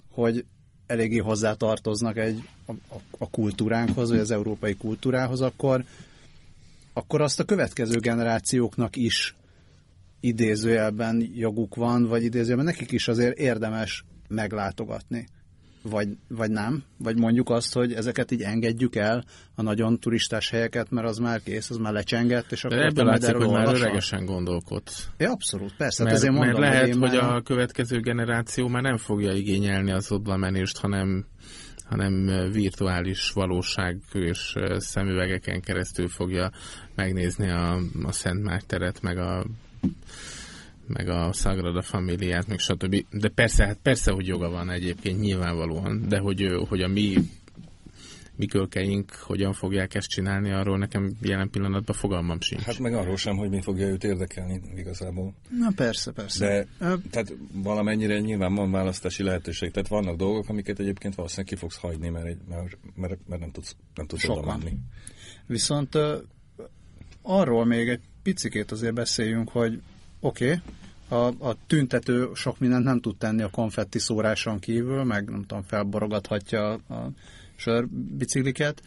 hogy 0.09 0.45
eléggé 0.85 1.17
hozzátartoznak 1.17 2.17
egy, 2.17 2.49
a, 2.67 2.95
a 3.17 3.29
kultúránkhoz, 3.29 4.09
vagy 4.09 4.19
az 4.19 4.31
európai 4.31 4.75
kultúrához, 4.75 5.41
akkor, 5.41 5.83
akkor 6.93 7.21
azt 7.21 7.39
a 7.39 7.43
következő 7.43 7.99
generációknak 7.99 8.95
is 8.95 9.35
idézőjelben 10.19 11.29
joguk 11.33 11.75
van, 11.75 12.05
vagy 12.05 12.23
idézőjelben 12.23 12.65
nekik 12.65 12.91
is 12.91 13.07
azért 13.07 13.37
érdemes 13.37 14.05
meglátogatni 14.27 15.27
vagy, 15.89 16.07
vagy 16.27 16.51
nem? 16.51 16.83
Vagy 16.97 17.17
mondjuk 17.17 17.49
azt, 17.49 17.73
hogy 17.73 17.93
ezeket 17.93 18.31
így 18.31 18.41
engedjük 18.41 18.95
el, 18.95 19.23
a 19.55 19.61
nagyon 19.61 19.99
turistás 19.99 20.49
helyeket, 20.49 20.89
mert 20.91 21.07
az 21.07 21.17
már 21.17 21.41
kész, 21.43 21.69
az 21.69 21.77
már 21.77 21.93
lecsengett, 21.93 22.51
és 22.51 22.63
akkor 22.63 22.77
ebből 22.77 23.05
látszik, 23.05 23.35
hogy 23.35 23.49
már 23.49 23.75
öregesen 23.75 24.25
gondolkodsz. 24.25 25.07
Ja, 25.17 25.31
abszolút, 25.31 25.75
persze. 25.77 26.03
Hát 26.03 26.11
mert, 26.11 26.23
ezért 26.23 26.33
mondom, 26.33 26.59
mert 26.59 26.73
lehet, 26.73 26.93
hogy, 26.93 27.09
hogy 27.09 27.19
már... 27.21 27.35
a 27.35 27.41
következő 27.41 27.99
generáció 27.99 28.67
már 28.67 28.81
nem 28.81 28.97
fogja 28.97 29.33
igényelni 29.33 29.91
az 29.91 30.11
oda 30.11 30.37
menést, 30.37 30.77
hanem 30.77 31.25
hanem 31.89 32.25
virtuális 32.51 33.31
valóság 33.31 33.97
és 34.13 34.55
szemüvegeken 34.77 35.61
keresztül 35.61 36.07
fogja 36.07 36.51
megnézni 36.95 37.49
a, 37.49 37.79
a 38.03 38.11
Szent 38.11 38.43
Márk 38.43 38.65
teret, 38.65 39.01
meg 39.01 39.17
a 39.17 39.45
meg 40.87 41.09
a 41.09 41.31
Sagrada 41.33 41.81
Familiát, 41.81 42.47
meg 42.47 42.59
stb. 42.59 43.05
De 43.11 43.29
persze, 43.29 43.65
hát 43.65 43.79
persze, 43.81 44.11
hogy 44.11 44.27
joga 44.27 44.49
van 44.49 44.69
egyébként 44.69 45.19
nyilvánvalóan, 45.19 46.07
de 46.07 46.17
hogy, 46.17 46.49
hogy 46.67 46.81
a 46.81 46.87
mi 46.87 47.13
mi 48.37 48.45
kölkeink 48.45 49.11
hogyan 49.11 49.53
fogják 49.53 49.95
ezt 49.95 50.07
csinálni, 50.07 50.51
arról 50.51 50.77
nekem 50.77 51.17
jelen 51.21 51.49
pillanatban 51.49 51.95
fogalmam 51.95 52.41
sincs. 52.41 52.61
Hát 52.61 52.79
meg 52.79 52.93
arról 52.93 53.17
sem, 53.17 53.37
hogy 53.37 53.49
mi 53.49 53.61
fogja 53.61 53.87
őt 53.87 54.03
érdekelni 54.03 54.61
igazából. 54.75 55.33
Na 55.59 55.71
persze, 55.75 56.11
persze. 56.11 56.47
De 56.79 56.97
tehát 57.09 57.33
valamennyire 57.53 58.19
nyilván 58.19 58.55
van 58.55 58.71
választási 58.71 59.23
lehetőség. 59.23 59.71
Tehát 59.71 59.87
vannak 59.87 60.15
dolgok, 60.15 60.49
amiket 60.49 60.79
egyébként 60.79 61.15
valószínűleg 61.15 61.53
ki 61.53 61.59
fogsz 61.59 61.77
hagyni, 61.77 62.09
mert, 62.09 62.25
egy, 62.25 62.37
mert, 62.49 62.77
mert, 62.95 63.19
mert 63.27 63.41
nem 63.41 63.51
tudsz, 63.51 63.75
nem 63.95 64.07
tudsz 64.07 64.29
oda 64.29 64.45
menni. 64.45 64.77
Viszont 65.47 65.95
uh, 65.95 66.13
arról 67.21 67.65
még 67.65 67.89
egy 67.89 68.01
picikét 68.23 68.71
azért 68.71 68.93
beszéljünk, 68.93 69.49
hogy 69.49 69.81
oké, 70.19 70.45
okay, 70.45 70.59
a, 71.07 71.49
a 71.49 71.55
tüntető 71.67 72.29
sok 72.33 72.59
mindent 72.59 72.83
nem 72.83 72.99
tud 72.99 73.17
tenni 73.17 73.41
a 73.41 73.49
konfetti 73.49 73.99
szóráson 73.99 74.59
kívül, 74.59 75.03
meg 75.03 75.29
nem 75.29 75.41
tudom, 75.45 75.63
felborogathatja 75.63 76.71
a 76.73 77.11
sörbicikliket. 77.57 78.81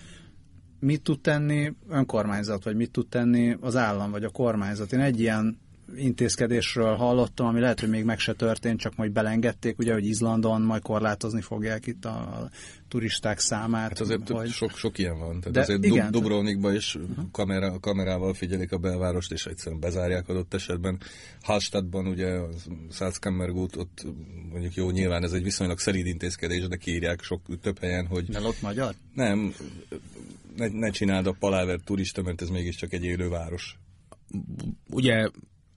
Mit 0.81 1.03
tud 1.03 1.21
tenni 1.21 1.73
önkormányzat, 1.89 2.65
vagy 2.65 2.77
mit 2.77 2.91
tud 2.91 3.09
tenni 3.09 3.57
az 3.61 3.77
állam, 3.77 4.11
vagy 4.11 4.25
a 4.25 4.31
kormányzat? 4.31 4.93
Én 4.93 5.01
egy 5.01 5.21
ilyen 5.21 5.59
intézkedésről 5.97 6.95
hallottam, 6.95 7.47
ami 7.47 7.61
lehet, 7.61 7.81
hogy 7.81 7.89
még 7.89 8.05
meg 8.05 8.19
se 8.19 8.35
történt, 8.35 8.81
csak 8.81 8.97
majd 8.97 9.13
belengedték, 9.13 9.79
ugye, 9.79 9.93
hogy 9.93 10.07
Izlandon 10.07 10.63
majd 10.63 10.83
korlátozni 10.83 11.41
fogják 11.41 11.87
itt 11.87 12.05
a 12.05 12.49
turisták 12.89 13.39
számát. 13.39 13.89
Hát 13.89 14.01
azért 14.01 14.29
hogy... 14.29 14.49
sok, 14.49 14.77
sok 14.77 14.99
ilyen 14.99 15.19
van. 15.19 15.41
Tehát 15.41 15.51
De 15.51 15.61
azért 15.61 15.85
igen, 15.85 16.11
Dubrovnikban 16.11 16.75
is 16.75 16.99
kamera, 17.33 17.79
kamerával 17.81 18.35
figyelik 18.35 18.73
a 18.73 18.79
belvárost, 18.79 19.33
és 19.33 19.47
egyszerűen 19.47 19.81
bezárják 19.81 20.29
adott 20.29 20.55
esetben. 20.55 21.01
Hallstattban 21.43 22.07
ugye 22.07 22.39
Salzkammergut, 22.91 23.77
ott 23.77 24.07
mondjuk 24.51 24.75
jó, 24.75 24.91
nyilván 24.91 25.25
ez 25.25 25.33
egy 25.33 25.43
viszonylag 25.43 25.79
szerid 25.79 26.07
intézkedés, 26.07 26.69
de 26.69 26.77
kiírják 26.77 27.23
sok 27.23 27.41
több 27.61 27.79
helyen, 27.79 28.07
hogy... 28.07 28.25
De 28.25 28.41
ott 28.41 28.61
magyar? 28.61 28.95
Nem, 29.15 29.55
ne, 30.57 30.69
ne 30.69 30.91
csináld 30.91 31.27
a 31.27 31.37
paláver 31.39 31.81
turista, 31.85 32.23
mert 32.23 32.43
ez 32.43 32.49
mégiscsak 32.49 32.93
egy 32.93 33.05
élő 33.05 33.29
város. 33.29 33.79
Ugye 34.91 35.29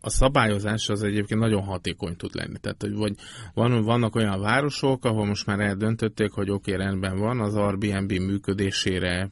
a 0.05 0.09
szabályozás 0.09 0.89
az 0.89 1.03
egyébként 1.03 1.39
nagyon 1.39 1.63
hatékony 1.63 2.15
tud 2.15 2.35
lenni. 2.35 2.57
Tehát, 2.59 2.81
hogy 2.81 2.93
vagy 2.93 3.15
van, 3.53 3.83
vannak 3.83 4.15
olyan 4.15 4.41
városok, 4.41 5.05
ahol 5.05 5.25
most 5.25 5.45
már 5.45 5.59
eldöntötték, 5.59 6.31
hogy 6.31 6.49
oké, 6.49 6.73
okay, 6.73 6.85
rendben 6.85 7.17
van, 7.17 7.39
az 7.39 7.55
Airbnb 7.55 8.11
működésére 8.11 9.31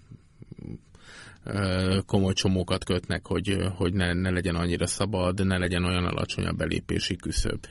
komoly 2.06 2.34
csomókat 2.34 2.84
kötnek, 2.84 3.28
hogy, 3.28 3.58
hogy 3.76 3.94
ne, 3.94 4.14
ne 4.14 4.30
legyen 4.30 4.56
annyira 4.56 4.88
szabad, 4.88 5.46
ne 5.46 5.58
legyen 5.58 5.84
olyan 5.84 6.06
alacsony 6.06 6.46
a 6.46 6.52
belépési 6.52 7.16
küszöb. 7.16 7.66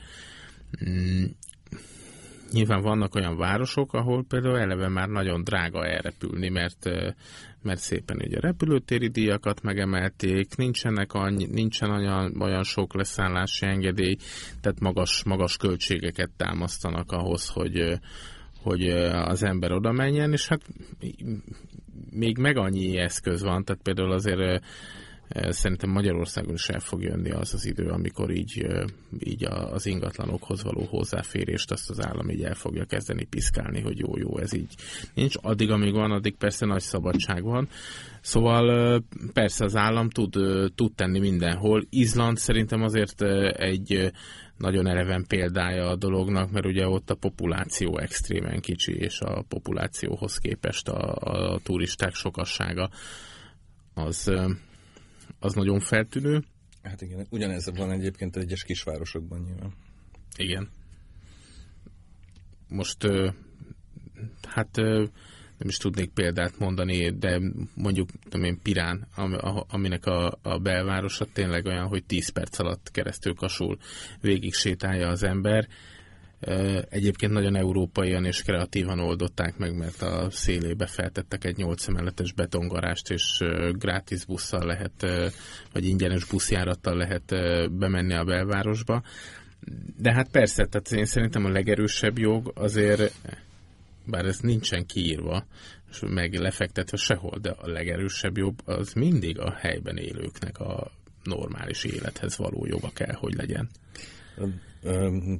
Mm, 0.89 1.23
nyilván 2.51 2.81
vannak 2.81 3.15
olyan 3.15 3.37
városok, 3.37 3.93
ahol 3.93 4.25
például 4.27 4.59
eleve 4.59 4.87
már 4.87 5.07
nagyon 5.07 5.43
drága 5.43 5.85
elrepülni, 5.85 6.49
mert 6.49 6.89
mert 7.63 7.79
szépen 7.79 8.17
ugye 8.25 8.39
repülőtéri 8.39 9.07
díjakat 9.07 9.61
megemelték, 9.61 10.55
nincsenek 10.55 11.13
annyi, 11.13 11.45
nincsen 11.45 11.91
olyan, 11.91 12.41
olyan 12.41 12.63
sok 12.63 12.93
leszállási 12.93 13.65
engedély, 13.65 14.15
tehát 14.61 14.79
magas, 14.79 15.23
magas 15.23 15.57
költségeket 15.57 16.29
támasztanak 16.37 17.11
ahhoz, 17.11 17.47
hogy, 17.49 17.99
hogy 18.61 18.89
az 19.11 19.43
ember 19.43 19.71
oda 19.71 19.91
menjen, 19.91 20.31
és 20.31 20.47
hát 20.47 20.61
még 22.09 22.37
meg 22.37 22.57
annyi 22.57 22.97
eszköz 22.97 23.41
van, 23.41 23.63
tehát 23.63 23.81
például 23.81 24.11
azért 24.11 24.63
Szerintem 25.33 25.89
Magyarországon 25.89 26.53
is 26.53 26.69
el 26.69 26.79
fog 26.79 27.01
jönni 27.01 27.31
az 27.31 27.53
az 27.53 27.65
idő, 27.65 27.87
amikor 27.87 28.31
így, 28.31 28.67
így 29.19 29.45
az 29.45 29.85
ingatlanokhoz 29.85 30.63
való 30.63 30.85
hozzáférést 30.89 31.71
azt 31.71 31.89
az 31.89 32.05
állam 32.05 32.29
így 32.29 32.43
el 32.43 32.53
fogja 32.53 32.85
kezdeni 32.85 33.23
piszkálni, 33.23 33.81
hogy 33.81 33.99
jó, 33.99 34.17
jó, 34.17 34.37
ez 34.37 34.53
így 34.53 34.73
nincs. 35.13 35.35
Addig, 35.41 35.69
amíg 35.69 35.93
van, 35.93 36.11
addig 36.11 36.35
persze 36.35 36.65
nagy 36.65 36.81
szabadság 36.81 37.43
van. 37.43 37.69
Szóval 38.21 39.03
persze 39.33 39.63
az 39.65 39.75
állam 39.75 40.09
tud, 40.09 40.37
tud 40.75 40.93
tenni 40.95 41.19
mindenhol. 41.19 41.83
Izland 41.89 42.37
szerintem 42.37 42.81
azért 42.81 43.21
egy 43.57 44.11
nagyon 44.57 44.87
eleven 44.87 45.25
példája 45.27 45.89
a 45.89 45.95
dolognak, 45.95 46.51
mert 46.51 46.65
ugye 46.65 46.87
ott 46.87 47.09
a 47.09 47.15
populáció 47.15 47.97
extrémen 47.97 48.59
kicsi, 48.59 48.93
és 48.93 49.19
a 49.19 49.45
populációhoz 49.47 50.37
képest 50.37 50.87
a, 50.87 51.15
a 51.15 51.59
turisták 51.63 52.13
sokassága 52.13 52.89
az 53.93 54.31
az 55.41 55.53
nagyon 55.53 55.79
feltűnő. 55.79 56.43
Hát 56.83 57.01
igen, 57.01 57.27
ugyanez 57.29 57.71
van 57.75 57.91
egyébként 57.91 58.37
egyes 58.37 58.63
kisvárosokban 58.63 59.39
nyilván. 59.39 59.73
Igen. 60.35 60.69
Most 62.67 63.07
hát 64.47 64.75
nem 65.57 65.69
is 65.69 65.77
tudnék 65.77 66.09
példát 66.09 66.59
mondani, 66.59 67.09
de 67.09 67.41
mondjuk 67.75 68.09
tudom 68.23 68.43
én, 68.43 68.59
Pirán, 68.61 69.07
aminek 69.67 70.05
a, 70.05 70.37
a 70.41 70.59
belvárosa 70.59 71.25
tényleg 71.33 71.65
olyan, 71.65 71.87
hogy 71.87 72.03
10 72.03 72.29
perc 72.29 72.59
alatt 72.59 72.91
keresztül 72.91 73.33
kasul 73.33 73.77
végig 74.21 74.53
sétálja 74.53 75.07
az 75.07 75.23
ember, 75.23 75.67
Egyébként 76.89 77.31
nagyon 77.31 77.55
európaian 77.55 78.25
és 78.25 78.41
kreatívan 78.41 78.99
oldották 78.99 79.57
meg, 79.57 79.77
mert 79.77 80.01
a 80.01 80.27
szélébe 80.29 80.85
feltettek 80.85 81.45
egy 81.45 81.57
8 81.57 81.87
emeletes 81.87 82.33
betongarást, 82.33 83.09
és 83.09 83.43
gratis 83.71 84.25
busszal 84.25 84.65
lehet, 84.65 85.05
vagy 85.73 85.85
ingyenes 85.85 86.25
buszjárattal 86.25 86.97
lehet 86.97 87.35
bemenni 87.71 88.13
a 88.13 88.23
belvárosba. 88.23 89.03
De 89.97 90.13
hát 90.13 90.29
persze, 90.29 90.65
tehát 90.65 90.91
én 90.91 91.05
szerintem 91.05 91.45
a 91.45 91.49
legerősebb 91.49 92.17
jog 92.17 92.51
azért, 92.55 93.13
bár 94.05 94.25
ez 94.25 94.39
nincsen 94.39 94.85
kiírva, 94.85 95.45
és 95.91 95.99
meg 96.07 96.33
lefektetve 96.33 96.97
sehol, 96.97 97.37
de 97.41 97.49
a 97.49 97.69
legerősebb 97.69 98.37
jog 98.37 98.53
az 98.65 98.93
mindig 98.93 99.39
a 99.39 99.53
helyben 99.53 99.97
élőknek 99.97 100.59
a 100.59 100.91
normális 101.23 101.83
élethez 101.83 102.37
való 102.37 102.65
joga 102.65 102.89
kell, 102.93 103.13
hogy 103.13 103.33
legyen. 103.33 103.69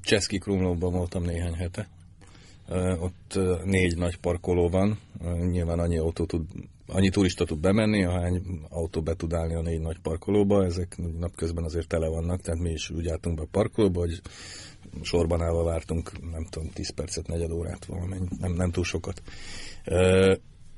Cseszki 0.02 0.38
Krumlóban 0.38 0.92
voltam 0.92 1.24
néhány 1.24 1.54
hete. 1.54 1.88
Ott 3.00 3.40
négy 3.64 3.98
nagy 3.98 4.18
parkoló 4.18 4.70
van, 4.70 5.00
nyilván 5.52 5.80
annyi 5.80 5.98
autó 5.98 6.26
tud 6.26 6.46
annyi 6.94 7.10
turista 7.10 7.46
tud 7.46 7.60
bemenni, 7.60 8.04
ahány 8.04 8.42
autó 8.70 9.02
be 9.02 9.16
tud 9.16 9.34
állni 9.34 9.56
a 9.56 9.62
négy 9.62 9.82
nagy 9.82 10.00
parkolóba, 10.00 10.66
ezek 10.66 10.98
napközben 11.20 11.64
azért 11.64 11.88
tele 11.88 12.08
vannak, 12.08 12.42
tehát 12.42 12.62
mi 12.62 12.72
is 12.72 12.90
úgy 12.90 13.08
álltunk 13.08 13.36
be 13.36 13.42
a 13.42 13.48
parkolóba, 13.52 14.00
hogy 14.00 14.22
sorban 15.02 15.42
állva 15.42 15.64
vártunk, 15.64 16.32
nem 16.32 16.46
tudom, 16.50 16.70
10 16.70 16.90
percet, 16.90 17.28
negyed 17.28 17.52
órát 17.52 17.86
valamennyi, 17.86 18.28
nem, 18.40 18.54
nem 18.54 18.72
túl 18.72 18.84
sokat. 18.84 19.22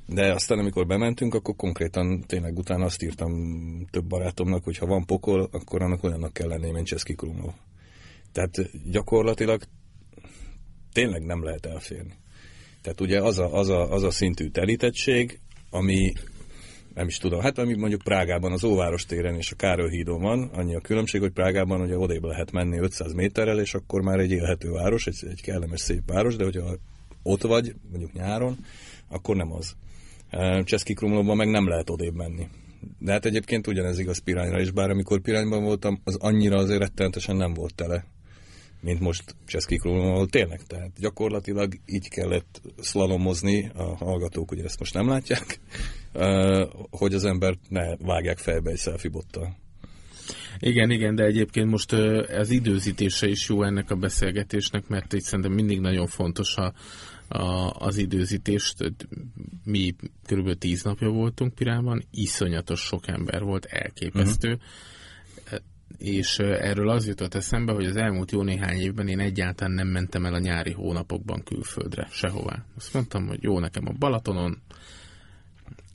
De 0.05 0.33
aztán, 0.33 0.59
amikor 0.59 0.87
bementünk, 0.87 1.33
akkor 1.33 1.55
konkrétan 1.55 2.21
tényleg 2.27 2.57
utána 2.57 2.85
azt 2.85 3.03
írtam 3.03 3.31
több 3.91 4.05
barátomnak, 4.05 4.63
hogy 4.63 4.77
ha 4.77 4.85
van 4.85 5.05
pokol, 5.05 5.49
akkor 5.51 5.81
annak 5.81 6.03
olyannak 6.03 6.33
kell 6.33 6.47
lenni, 6.47 6.71
mint 6.71 6.85
Cseszki 6.85 7.15
Krumlov. 7.15 7.53
Tehát 8.33 8.69
gyakorlatilag 8.91 9.61
tényleg 10.91 11.25
nem 11.25 11.43
lehet 11.43 11.65
elférni. 11.65 12.13
Tehát 12.81 13.01
ugye 13.01 13.21
az 13.21 13.39
a, 13.39 13.53
az 13.53 13.69
a, 13.69 13.91
az 13.91 14.03
a 14.03 14.11
szintű 14.11 14.49
telítettség, 14.49 15.39
ami 15.69 16.13
nem 16.93 17.07
is 17.07 17.17
tudom, 17.17 17.39
hát 17.39 17.57
ami 17.57 17.75
mondjuk 17.75 18.01
Prágában 18.01 18.51
az 18.51 18.63
Óváros 18.63 19.05
téren 19.05 19.35
és 19.35 19.51
a 19.51 19.55
Károly 19.55 19.89
hídon 19.89 20.21
van, 20.21 20.49
annyi 20.53 20.75
a 20.75 20.79
különbség, 20.79 21.21
hogy 21.21 21.31
Prágában 21.31 21.81
ugye 21.81 21.97
odébb 21.97 22.23
lehet 22.23 22.51
menni 22.51 22.77
500 22.77 23.13
méterrel, 23.13 23.59
és 23.59 23.73
akkor 23.73 24.01
már 24.01 24.19
egy 24.19 24.31
élhető 24.31 24.69
város, 24.69 25.07
egy, 25.07 25.17
egy 25.29 25.41
kellemes 25.41 25.79
szép 25.79 26.01
város, 26.05 26.35
de 26.35 26.43
hogyha 26.43 26.75
ott 27.23 27.41
vagy, 27.41 27.75
mondjuk 27.89 28.13
nyáron, 28.13 28.57
akkor 29.07 29.35
nem 29.35 29.51
az. 29.51 29.75
Cseszki 30.63 30.93
Krumlóban 30.93 31.37
meg 31.37 31.49
nem 31.49 31.67
lehet 31.67 31.89
odébb 31.89 32.15
menni. 32.15 32.47
De 32.99 33.11
hát 33.11 33.25
egyébként 33.25 33.67
ugyanez 33.67 33.99
igaz 33.99 34.17
Pirányra 34.17 34.59
is, 34.59 34.71
bár 34.71 34.89
amikor 34.89 35.21
Pirányban 35.21 35.63
voltam, 35.63 36.01
az 36.03 36.15
annyira 36.15 36.57
azért 36.57 36.79
rettenetesen 36.79 37.35
nem 37.35 37.53
volt 37.53 37.75
tele 37.75 38.05
mint 38.83 38.99
most 38.99 39.35
Cseszki 39.45 39.79
ahol 39.83 40.27
tényleg, 40.27 40.61
tehát 40.67 40.91
gyakorlatilag 40.99 41.73
így 41.85 42.09
kellett 42.09 42.61
szlalomozni, 42.77 43.71
a 43.75 43.83
hallgatók 43.83 44.51
ugye 44.51 44.63
ezt 44.63 44.79
most 44.79 44.93
nem 44.93 45.07
látják, 45.07 45.59
hogy 46.99 47.13
az 47.13 47.25
ember 47.25 47.57
ne 47.69 47.95
vágják 47.95 48.37
fejbe 48.37 48.71
egy 48.71 48.77
selfie 48.77 49.11
bottal. 49.11 49.55
Igen, 50.59 50.91
igen, 50.91 51.15
de 51.15 51.23
egyébként 51.23 51.69
most 51.69 51.91
az 52.37 52.49
időzítése 52.49 53.27
is 53.27 53.49
jó 53.49 53.63
ennek 53.63 53.91
a 53.91 53.95
beszélgetésnek, 53.95 54.87
mert 54.87 55.13
itt 55.13 55.23
szerintem 55.23 55.53
mindig 55.53 55.79
nagyon 55.79 56.07
fontos 56.07 56.55
a, 56.55 56.73
a, 57.27 57.69
az 57.79 57.97
időzítést. 57.97 58.93
Mi 59.63 59.95
kb. 60.25 60.57
tíz 60.57 60.83
napja 60.83 61.09
voltunk 61.09 61.55
Pirában, 61.55 62.03
iszonyatos 62.11 62.79
sok 62.81 63.07
ember 63.07 63.41
volt, 63.41 63.65
elképesztő. 63.65 64.47
Uh-huh 64.47 64.63
és 65.97 66.39
erről 66.39 66.89
az 66.89 67.07
jutott 67.07 67.33
eszembe, 67.33 67.73
hogy 67.73 67.85
az 67.85 67.95
elmúlt 67.95 68.31
jó 68.31 68.41
néhány 68.41 68.79
évben 68.79 69.07
én 69.07 69.19
egyáltalán 69.19 69.73
nem 69.73 69.87
mentem 69.87 70.25
el 70.25 70.33
a 70.33 70.39
nyári 70.39 70.71
hónapokban 70.71 71.43
külföldre, 71.43 72.07
sehová. 72.11 72.65
Azt 72.77 72.93
mondtam, 72.93 73.27
hogy 73.27 73.43
jó 73.43 73.59
nekem 73.59 73.87
a 73.87 73.93
Balatonon, 73.99 74.61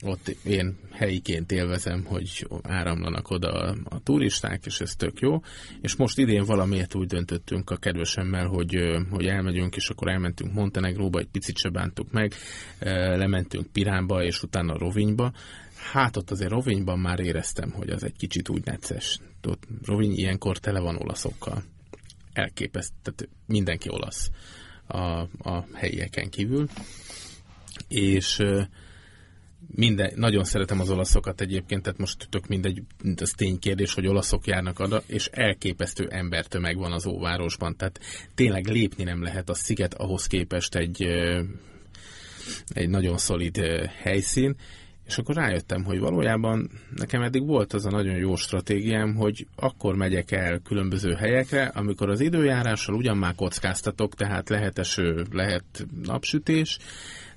ott 0.05 0.27
én 0.43 0.77
helyiként 0.91 1.51
élvezem, 1.51 2.05
hogy 2.05 2.47
áramlanak 2.61 3.29
oda 3.29 3.51
a, 3.51 3.75
a 3.83 3.99
turisták, 3.99 4.65
és 4.65 4.79
ez 4.79 4.95
tök 4.95 5.19
jó. 5.19 5.39
És 5.81 5.95
most 5.95 6.17
idén 6.17 6.43
valamiért 6.43 6.95
úgy 6.95 7.07
döntöttünk 7.07 7.69
a 7.69 7.77
kedvesemmel, 7.77 8.47
hogy, 8.47 8.77
hogy 9.09 9.25
elmegyünk, 9.25 9.75
és 9.75 9.89
akkor 9.89 10.07
elmentünk 10.07 10.53
Montenegróba, 10.53 11.19
egy 11.19 11.29
picit 11.31 11.57
se 11.57 11.69
bántuk 11.69 12.11
meg, 12.11 12.33
lementünk 13.15 13.67
Piránba, 13.67 14.23
és 14.23 14.43
utána 14.43 14.77
Rovinyba. 14.77 15.31
Hát 15.91 16.17
ott 16.17 16.31
azért 16.31 16.51
Rovinyban 16.51 16.99
már 16.99 17.19
éreztem, 17.19 17.71
hogy 17.71 17.89
az 17.89 18.03
egy 18.03 18.15
kicsit 18.17 18.49
úgy 18.49 18.65
necces. 18.65 19.19
Ott 19.47 19.67
Roviny 19.85 20.17
ilyenkor 20.17 20.57
tele 20.57 20.79
van 20.79 20.95
olaszokkal. 20.95 21.63
Elképesztő, 22.33 23.29
mindenki 23.45 23.89
olasz 23.89 24.29
a, 24.87 24.99
a 25.49 25.65
helyieken 25.73 26.29
kívül. 26.29 26.67
És 27.87 28.43
minden, 29.75 30.11
nagyon 30.15 30.43
szeretem 30.43 30.79
az 30.79 30.89
olaszokat 30.89 31.41
egyébként, 31.41 31.83
tehát 31.83 31.99
most 31.99 32.27
tök 32.29 32.47
mindegy, 32.47 32.81
ez 33.15 33.31
ténykérdés, 33.31 33.93
hogy 33.93 34.07
olaszok 34.07 34.47
járnak 34.47 34.79
oda, 34.79 35.03
és 35.05 35.29
elképesztő 35.31 36.07
embertömeg 36.09 36.77
van 36.77 36.91
az 36.91 37.05
óvárosban, 37.05 37.75
tehát 37.75 37.99
tényleg 38.35 38.67
lépni 38.67 39.03
nem 39.03 39.23
lehet 39.23 39.49
a 39.49 39.53
sziget 39.53 39.93
ahhoz 39.93 40.27
képest 40.27 40.75
egy, 40.75 41.01
egy 42.67 42.89
nagyon 42.89 43.17
szolid 43.17 43.57
helyszín, 44.01 44.55
és 45.09 45.17
akkor 45.17 45.35
rájöttem, 45.35 45.83
hogy 45.83 45.99
valójában 45.99 46.69
nekem 46.95 47.21
eddig 47.21 47.45
volt 47.45 47.73
az 47.73 47.85
a 47.85 47.89
nagyon 47.89 48.15
jó 48.15 48.35
stratégiám, 48.35 49.15
hogy 49.15 49.47
akkor 49.55 49.95
megyek 49.95 50.31
el 50.31 50.59
különböző 50.59 51.13
helyekre, 51.13 51.65
amikor 51.65 52.09
az 52.09 52.19
időjárással 52.19 52.95
ugyan 52.95 53.17
már 53.17 53.35
kockáztatok, 53.35 54.15
tehát 54.15 54.49
lehet 54.49 54.79
eső, 54.79 55.25
lehet 55.31 55.85
napsütés, 56.03 56.77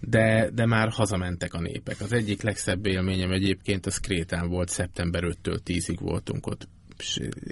de, 0.00 0.50
de 0.54 0.66
már 0.66 0.88
hazamentek 0.88 1.54
a 1.54 1.60
népek. 1.60 2.00
Az 2.00 2.12
egyik 2.12 2.42
legszebb 2.42 2.86
élményem 2.86 3.30
egyébként 3.30 3.86
az 3.86 3.98
Krétán 3.98 4.48
volt, 4.48 4.68
szeptember 4.68 5.22
5-től 5.26 5.58
10-ig 5.64 5.98
voltunk 6.00 6.46
ott 6.46 6.68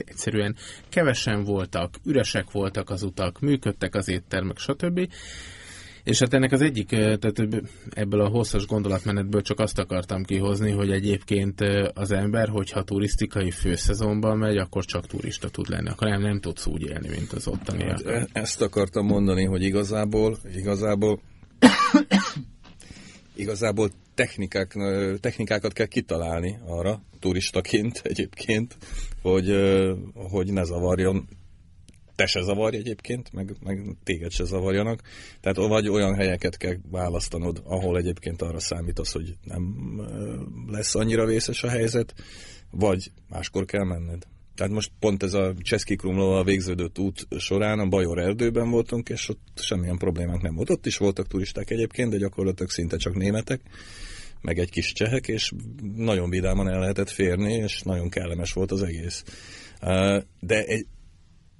egyszerűen 0.05 0.57
kevesen 0.89 1.45
voltak, 1.45 1.95
üresek 2.05 2.51
voltak 2.51 2.91
az 2.91 3.03
utak, 3.03 3.41
működtek 3.41 3.95
az 3.95 4.09
éttermek, 4.09 4.59
stb. 4.59 5.09
És 6.11 6.19
hát 6.19 6.35
ennek 6.35 6.53
az 6.53 6.61
egyik, 6.61 6.89
tehát 6.89 7.33
ebből 7.91 8.21
a 8.21 8.29
hosszas 8.29 8.67
gondolatmenetből 8.67 9.43
csak 9.43 9.59
azt 9.59 9.79
akartam 9.79 10.25
kihozni, 10.25 10.71
hogy 10.71 10.91
egyébként 10.91 11.61
az 11.95 12.11
ember, 12.11 12.49
hogyha 12.49 12.83
turisztikai 12.83 13.51
főszezonban 13.51 14.39
megy, 14.39 14.57
akkor 14.57 14.85
csak 14.85 15.07
turista 15.07 15.49
tud 15.49 15.69
lenni. 15.69 15.89
Akkor 15.89 16.09
nem, 16.09 16.21
nem 16.21 16.41
tudsz 16.41 16.67
úgy 16.67 16.83
élni, 16.83 17.09
mint 17.09 17.33
az 17.33 17.47
ottani. 17.49 17.83
Hát 17.83 18.07
e- 18.07 18.29
ezt 18.33 18.63
akartam 18.63 19.07
mondani, 19.07 19.45
hogy 19.45 19.63
igazából, 19.63 20.37
igazából 20.57 21.21
igazából 23.35 23.91
technikák, 24.15 24.77
technikákat 25.21 25.73
kell 25.73 25.87
kitalálni 25.87 26.59
arra, 26.67 27.03
turistaként 27.19 28.01
egyébként, 28.05 28.77
hogy, 29.23 29.55
hogy 30.15 30.53
ne 30.53 30.65
zavarjon 30.65 31.29
te 32.21 32.27
se 32.27 32.43
zavarj 32.43 32.77
egyébként, 32.77 33.33
meg, 33.33 33.57
meg 33.63 33.97
téged 34.05 34.31
se 34.31 34.45
zavarjanak. 34.45 35.03
Tehát 35.41 35.57
vagy 35.57 35.89
olyan 35.89 36.15
helyeket 36.15 36.57
kell 36.57 36.77
választanod, 36.91 37.63
ahol 37.65 37.97
egyébként 37.97 38.43
arra 38.43 38.61
számítasz, 38.61 39.13
hogy 39.13 39.37
nem 39.45 39.75
lesz 40.67 40.95
annyira 40.95 41.27
vészes 41.27 41.63
a 41.63 41.69
helyzet, 41.69 42.15
vagy 42.71 43.13
máskor 43.29 43.65
kell 43.65 43.85
menned. 43.85 44.23
Tehát 44.55 44.73
most 44.73 44.91
pont 44.99 45.23
ez 45.23 45.35
a 45.35 45.55
Cseszki 45.61 45.97
Krumlóval 45.97 46.45
végződött 46.45 46.99
út 46.99 47.27
során 47.39 47.79
a 47.79 47.89
Bajor 47.89 48.19
erdőben 48.19 48.71
voltunk, 48.71 49.09
és 49.09 49.29
ott 49.29 49.49
semmilyen 49.55 49.99
problémánk 49.99 50.43
nem 50.43 50.55
volt. 50.55 50.71
Ott 50.71 50.87
is 50.87 50.97
voltak 50.97 51.27
turisták 51.27 51.71
egyébként, 51.71 52.11
de 52.11 52.17
gyakorlatilag 52.17 52.71
szinte 52.71 52.97
csak 52.97 53.15
németek, 53.15 53.61
meg 54.41 54.59
egy 54.59 54.71
kis 54.71 54.93
csehek, 54.93 55.29
és 55.29 55.53
nagyon 55.97 56.31
vidáman 56.31 56.69
el 56.69 56.81
lehetett 56.81 57.11
férni, 57.11 57.53
és 57.53 57.83
nagyon 57.83 58.09
kellemes 58.09 58.53
volt 58.53 58.71
az 58.71 58.83
egész. 58.83 59.25
De 60.41 60.65
egy, 60.65 60.87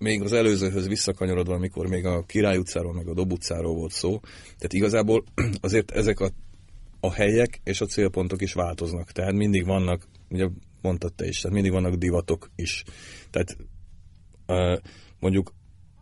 még 0.01 0.23
az 0.23 0.33
előzőhöz 0.33 0.89
visszakanyarodva, 0.89 1.55
amikor 1.55 1.87
még 1.87 2.05
a 2.05 2.23
Király 2.23 2.57
utcáról, 2.57 2.93
meg 2.93 3.09
a 3.09 3.15
Dob 3.15 3.33
utcáról 3.33 3.75
volt 3.75 3.93
szó, 3.93 4.21
tehát 4.43 4.73
igazából 4.73 5.25
azért 5.61 5.91
ezek 5.91 6.21
a, 6.21 6.31
a 7.01 7.13
helyek 7.13 7.61
és 7.65 7.81
a 7.81 7.87
célpontok 7.87 8.43
is 8.43 8.53
változnak. 8.53 9.13
Tehát 9.13 9.33
mindig 9.33 9.65
vannak, 9.67 10.09
ugye 10.29 10.49
mondtad 10.83 11.15
te 11.15 11.27
is, 11.27 11.41
tehát 11.41 11.55
mindig 11.55 11.73
vannak 11.73 11.95
divatok 11.95 12.51
is. 12.57 12.85
Tehát 13.31 13.57
mondjuk 15.19 15.55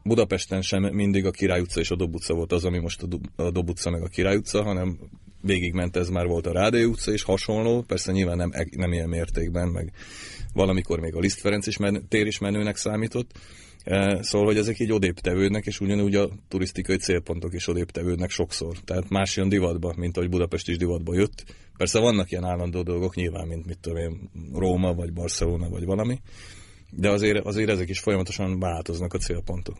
Budapesten 0.02 0.62
sem 0.62 0.82
mindig 0.82 1.24
a 1.24 1.30
Király 1.30 1.60
utca 1.60 1.80
és 1.80 1.90
a 1.90 1.96
Dob 1.96 2.14
utca 2.14 2.34
volt 2.34 2.52
az, 2.52 2.64
ami 2.64 2.78
most 2.78 3.02
a 3.36 3.50
Dob 3.50 3.68
utca 3.68 3.90
meg 3.90 4.02
a 4.02 4.08
Király 4.08 4.36
utca, 4.36 4.62
hanem 4.62 4.98
végigment 5.42 5.96
ez 5.96 6.08
már 6.08 6.26
volt 6.26 6.46
a 6.46 6.52
Rádió 6.52 6.90
utca 6.90 7.12
és 7.12 7.22
hasonló, 7.22 7.82
persze 7.82 8.12
nyilván 8.12 8.36
nem, 8.36 8.52
nem 8.70 8.92
ilyen 8.92 9.08
mértékben, 9.08 9.68
meg 9.68 9.92
valamikor 10.52 11.00
még 11.00 11.14
a 11.14 11.18
Liszt 11.18 11.40
Ferenc 11.40 11.66
is 11.66 11.76
men, 11.76 12.08
tér 12.08 12.26
is 12.26 12.38
menőnek 12.38 12.76
számított, 12.76 13.38
Szóval, 14.20 14.46
hogy 14.46 14.56
ezek 14.56 14.78
így 14.78 14.92
odébb 14.92 15.18
tevődnek, 15.18 15.66
és 15.66 15.80
ugyanúgy 15.80 16.14
a 16.14 16.28
turisztikai 16.48 16.96
célpontok 16.96 17.54
is 17.54 17.68
odébb 17.68 17.90
tevődnek 17.90 18.30
sokszor. 18.30 18.76
Tehát 18.84 19.08
más 19.08 19.36
jön 19.36 19.48
divatba, 19.48 19.94
mint 19.96 20.16
ahogy 20.16 20.30
Budapest 20.30 20.68
is 20.68 20.76
divatba 20.76 21.14
jött. 21.14 21.44
Persze 21.76 21.98
vannak 21.98 22.30
ilyen 22.30 22.44
állandó 22.44 22.82
dolgok, 22.82 23.14
nyilván, 23.14 23.46
mint 23.46 23.66
mit 23.66 23.78
tudom 23.78 23.98
én, 23.98 24.30
Róma, 24.54 24.94
vagy 24.94 25.12
Barcelona, 25.12 25.68
vagy 25.68 25.84
valami, 25.84 26.20
de 26.90 27.10
azért, 27.10 27.46
azért 27.46 27.70
ezek 27.70 27.88
is 27.88 28.00
folyamatosan 28.00 28.58
változnak 28.58 29.14
a 29.14 29.18
célpontok. 29.18 29.76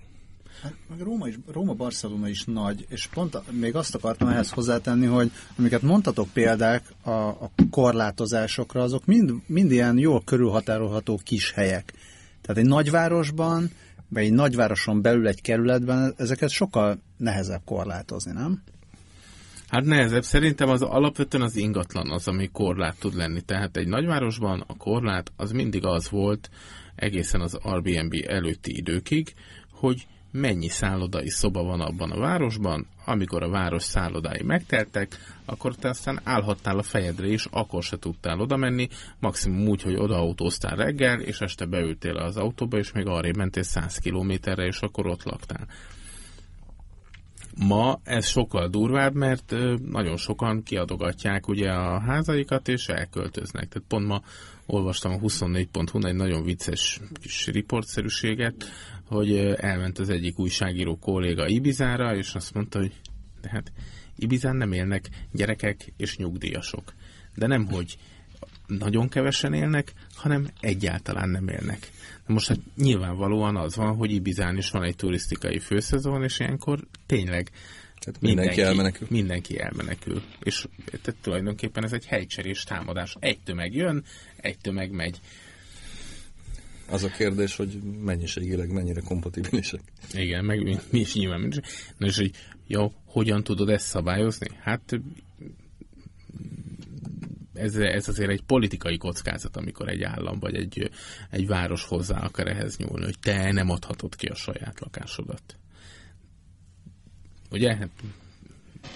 Hát, 0.62 0.74
Róma, 0.98 1.28
is, 1.28 1.38
Róma, 1.52 1.72
Barcelona 1.72 2.28
is 2.28 2.44
nagy, 2.44 2.86
és 2.88 3.06
pont 3.06 3.34
a, 3.34 3.42
még 3.50 3.74
azt 3.74 3.94
akartam 3.94 4.28
ehhez 4.28 4.50
hozzátenni, 4.50 5.06
hogy 5.06 5.30
amiket 5.58 5.82
mondtatok 5.82 6.28
példák 6.32 6.92
a, 7.02 7.10
a 7.10 7.50
korlátozásokra, 7.70 8.82
azok 8.82 9.04
mind, 9.04 9.32
mind 9.46 9.70
ilyen 9.70 9.98
jól 9.98 10.22
körülhatárolható 10.24 11.20
kis 11.24 11.52
helyek. 11.52 11.92
Tehát 12.40 12.62
egy 12.62 12.68
nagyvárosban 12.68 13.70
vagy 14.08 14.22
egy 14.22 14.32
nagyvároson 14.32 15.02
belül 15.02 15.26
egy 15.26 15.40
kerületben 15.40 16.14
ezeket 16.16 16.50
sokkal 16.50 16.98
nehezebb 17.16 17.62
korlátozni, 17.64 18.32
nem? 18.32 18.62
Hát 19.68 19.84
nehezebb. 19.84 20.22
Szerintem 20.22 20.68
az 20.68 20.82
alapvetően 20.82 21.42
az 21.42 21.56
ingatlan 21.56 22.10
az, 22.10 22.28
ami 22.28 22.48
korlát 22.52 22.98
tud 22.98 23.14
lenni. 23.14 23.40
Tehát 23.40 23.76
egy 23.76 23.88
nagyvárosban 23.88 24.64
a 24.66 24.76
korlát 24.76 25.32
az 25.36 25.52
mindig 25.52 25.84
az 25.84 26.08
volt 26.08 26.50
egészen 26.94 27.40
az 27.40 27.54
Airbnb 27.54 28.14
előtti 28.26 28.76
időkig, 28.76 29.34
hogy 29.70 30.06
mennyi 30.30 30.68
szállodai 30.68 31.30
szoba 31.30 31.62
van 31.62 31.80
abban 31.80 32.10
a 32.10 32.18
városban, 32.18 32.86
amikor 33.04 33.42
a 33.42 33.48
város 33.48 33.82
szállodái 33.82 34.42
megteltek, 34.42 35.18
akkor 35.44 35.74
te 35.74 35.88
aztán 35.88 36.20
állhattál 36.24 36.78
a 36.78 36.82
fejedre 36.82 37.26
is, 37.26 37.46
akkor 37.50 37.82
se 37.82 37.98
tudtál 37.98 38.40
oda 38.40 38.56
menni, 38.56 38.88
maximum 39.20 39.68
úgy, 39.68 39.82
hogy 39.82 39.96
odaautóztál 39.96 40.76
reggel, 40.76 41.20
és 41.20 41.40
este 41.40 41.66
beültél 41.66 42.16
az 42.16 42.36
autóba, 42.36 42.78
és 42.78 42.92
még 42.92 43.06
arra 43.06 43.30
mentél 43.36 43.62
100 43.62 43.98
kilométerre, 43.98 44.66
és 44.66 44.80
akkor 44.80 45.06
ott 45.06 45.22
laktál. 45.22 45.66
Ma 47.66 48.00
ez 48.04 48.26
sokkal 48.26 48.68
durvább, 48.68 49.14
mert 49.14 49.54
nagyon 49.90 50.16
sokan 50.16 50.62
kiadogatják 50.62 51.48
ugye 51.48 51.70
a 51.70 52.00
házaikat, 52.00 52.68
és 52.68 52.86
elköltöznek. 52.86 53.68
Tehát 53.68 53.88
pont 53.88 54.06
ma 54.06 54.22
olvastam 54.66 55.12
a 55.12 55.16
24.hu 55.16 56.06
egy 56.06 56.14
nagyon 56.14 56.42
vicces 56.42 57.00
kis 57.20 57.46
riportszerűséget, 57.46 58.64
hogy 59.08 59.36
elment 59.56 59.98
az 59.98 60.08
egyik 60.08 60.38
újságíró 60.38 60.98
kolléga 60.98 61.46
Ibizára, 61.46 62.16
és 62.16 62.34
azt 62.34 62.54
mondta, 62.54 62.78
hogy 62.78 62.92
de 63.40 63.48
hát 63.48 63.72
Ibizán 64.16 64.56
nem 64.56 64.72
élnek 64.72 65.08
gyerekek 65.32 65.92
és 65.96 66.16
nyugdíjasok. 66.16 66.94
De 67.34 67.46
nem, 67.46 67.66
hogy 67.66 67.98
nagyon 68.66 69.08
kevesen 69.08 69.52
élnek, 69.52 69.92
hanem 70.14 70.48
egyáltalán 70.60 71.28
nem 71.28 71.48
élnek. 71.48 71.90
Na 72.26 72.34
most 72.34 72.48
hát 72.48 72.58
nyilvánvalóan 72.76 73.56
az 73.56 73.76
van, 73.76 73.96
hogy 73.96 74.10
Ibizán 74.10 74.56
is 74.56 74.70
van 74.70 74.82
egy 74.82 74.96
turisztikai 74.96 75.58
főszezon, 75.58 76.22
és 76.22 76.38
ilyenkor 76.38 76.80
tényleg 77.06 77.50
tehát 77.98 78.20
mindenki, 78.20 78.48
mindenki 78.48 78.62
elmenekül. 78.62 79.06
Mindenki 79.10 79.60
elmenekül. 79.60 80.22
És 80.42 80.66
tehát 80.84 81.20
tulajdonképpen 81.20 81.84
ez 81.84 81.92
egy 81.92 82.06
helycserés 82.06 82.64
támadás. 82.64 83.16
Egy 83.20 83.40
tömeg 83.40 83.74
jön, 83.74 84.04
egy 84.36 84.58
tömeg 84.58 84.90
megy. 84.90 85.20
Az 86.90 87.02
a 87.02 87.08
kérdés, 87.08 87.56
hogy 87.56 87.80
mennyiségileg 87.82 88.72
mennyire 88.72 89.00
kompatibilisek. 89.00 89.80
Igen, 90.12 90.44
meg 90.44 90.82
mi 90.90 90.98
is 90.98 91.14
nyilván. 91.14 91.52
Na 91.96 92.06
és 92.06 92.16
hogy 92.16 92.30
jó, 92.66 92.92
hogyan 93.04 93.44
tudod 93.44 93.68
ezt 93.68 93.86
szabályozni? 93.86 94.46
Hát 94.60 95.00
ez, 97.54 97.76
ez 97.76 98.08
azért 98.08 98.30
egy 98.30 98.42
politikai 98.42 98.96
kockázat, 98.96 99.56
amikor 99.56 99.88
egy 99.88 100.02
állam 100.02 100.38
vagy 100.38 100.54
egy, 100.54 100.90
egy 101.30 101.46
város 101.46 101.84
hozzá 101.84 102.18
akar 102.18 102.46
ehhez 102.46 102.76
nyúlni, 102.76 103.04
hogy 103.04 103.18
te 103.18 103.52
nem 103.52 103.70
adhatod 103.70 104.16
ki 104.16 104.26
a 104.26 104.34
saját 104.34 104.80
lakásodat. 104.80 105.56
Ugye? 107.50 107.76
Hát 107.76 107.90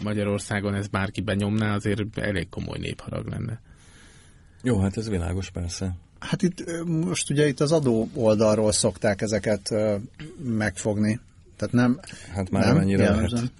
Magyarországon 0.02 0.74
ez 0.74 0.86
bárki 0.86 1.20
benyomná, 1.20 1.74
azért 1.74 2.18
elég 2.18 2.48
komoly 2.48 2.78
népharag 2.78 3.26
lenne. 3.26 3.60
Jó, 4.62 4.80
hát 4.80 4.96
ez 4.96 5.08
világos 5.08 5.50
persze. 5.50 5.96
Hát 6.22 6.42
itt 6.42 6.84
most 6.86 7.30
ugye 7.30 7.48
itt 7.48 7.60
az 7.60 7.72
adó 7.72 8.08
oldalról 8.14 8.72
szokták 8.72 9.20
ezeket 9.20 9.74
megfogni. 10.42 11.20
Tehát 11.56 11.74
nem... 11.74 12.00
Hát 12.34 12.50
már 12.50 12.64
nem, 12.64 12.74
amennyire 12.74 13.02
jellemzően. 13.02 13.30
lehet. 13.32 13.52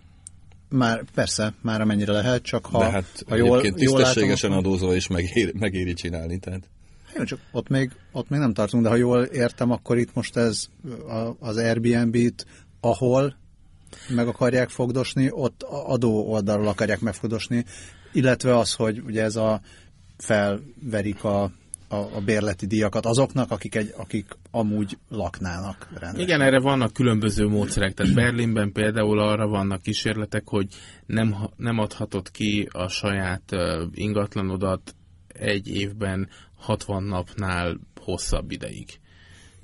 Már 0.69 1.05
persze, 1.15 1.55
már 1.61 1.81
amennyire 1.81 2.13
lehet, 2.13 2.43
csak 2.43 2.67
ha, 2.67 2.79
De 2.79 2.91
hát 2.91 3.25
ha 3.29 3.37
jól, 3.37 3.61
tisztességesen 3.61 4.51
jól 4.51 4.59
látom, 4.59 4.73
adózva 4.73 4.95
is 4.95 5.07
megéri, 5.07 5.53
megéri 5.59 5.93
csinálni. 5.93 6.39
Tehát. 6.39 6.69
Jó, 7.17 7.25
csak 7.25 7.39
ott 7.53 7.69
még, 7.69 7.91
ott 8.13 8.29
még 8.29 8.41
nem 8.41 8.53
tartunk, 8.53 8.83
de 8.83 8.89
ha 8.89 8.97
jól 8.97 9.23
értem, 9.23 9.71
akkor 9.71 9.99
itt 9.99 10.15
most 10.15 10.37
ez 10.37 10.67
az 11.39 11.57
Airbnb-t, 11.57 12.47
ahol 12.81 13.37
meg 14.09 14.29
akarják 14.29 14.69
fogdosni, 14.69 15.29
ott 15.31 15.63
adó 15.63 16.31
oldalról 16.31 16.69
akarják 16.69 17.01
megfogdosni, 17.01 17.65
illetve 18.13 18.59
az, 18.59 18.75
hogy 18.75 19.03
ugye 19.07 19.23
ez 19.23 19.37
a 19.37 19.61
felverik 20.19 21.25
a 21.25 21.51
a, 21.93 22.17
a 22.17 22.21
bérleti 22.21 22.67
díjakat 22.67 23.07
azoknak, 23.07 23.51
akik, 23.51 23.75
egy, 23.75 23.95
akik 23.97 24.27
amúgy 24.51 24.99
laknának 25.09 25.89
rendben. 25.95 26.23
Igen, 26.23 26.41
erre 26.41 26.61
vannak 26.61 26.93
különböző 26.93 27.49
módszerek. 27.49 27.95
Tehát 27.95 28.15
Berlinben 28.15 28.73
például 28.73 29.19
arra 29.19 29.49
vannak 29.49 29.83
kísérletek, 29.83 30.49
hogy 30.49 30.67
nem, 31.07 31.37
nem 31.57 31.79
adhatod 31.79 32.31
ki 32.31 32.69
a 32.73 32.89
saját 32.89 33.43
ingatlanodat 33.93 34.95
egy 35.29 35.69
évben 35.69 36.29
60 36.57 37.03
napnál 37.03 37.79
hosszabb 38.01 38.51
ideig 38.51 39.01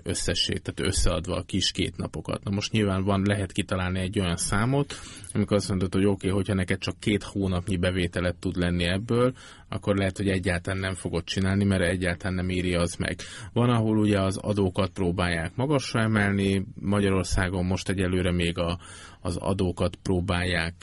összesség, 0.09 0.61
tehát 0.63 0.93
összeadva 0.93 1.37
a 1.37 1.43
kis 1.43 1.71
két 1.71 1.97
napokat. 1.97 2.45
Na 2.45 2.51
most 2.51 2.73
nyilván 2.73 3.05
van, 3.05 3.23
lehet 3.27 3.53
kitalálni 3.53 4.01
egy 4.01 4.19
olyan 4.19 4.37
számot, 4.37 4.95
amikor 5.33 5.57
azt 5.57 5.69
mondod, 5.69 5.93
hogy 5.93 6.05
oké, 6.05 6.13
okay, 6.13 6.31
hogyha 6.31 6.55
neked 6.55 6.79
csak 6.79 7.01
két 7.01 7.23
hónapnyi 7.23 7.77
bevételet 7.77 8.37
tud 8.37 8.57
lenni 8.57 8.85
ebből, 8.85 9.35
akkor 9.69 9.97
lehet, 9.97 10.17
hogy 10.17 10.29
egyáltalán 10.29 10.81
nem 10.81 10.95
fogod 10.95 11.25
csinálni, 11.25 11.65
mert 11.65 11.83
egyáltalán 11.83 12.35
nem 12.35 12.49
éri 12.49 12.75
az 12.75 12.95
meg. 12.95 13.21
Van, 13.53 13.71
ahol 13.71 13.99
ugye 13.99 14.21
az 14.21 14.37
adókat 14.37 14.91
próbálják 14.91 15.57
magasra 15.57 16.01
emelni, 16.01 16.67
Magyarországon 16.81 17.65
most 17.65 17.89
egyelőre 17.89 18.33
még 18.33 18.59
a, 18.59 18.79
az 19.21 19.37
adókat 19.37 19.97
próbálják 20.03 20.75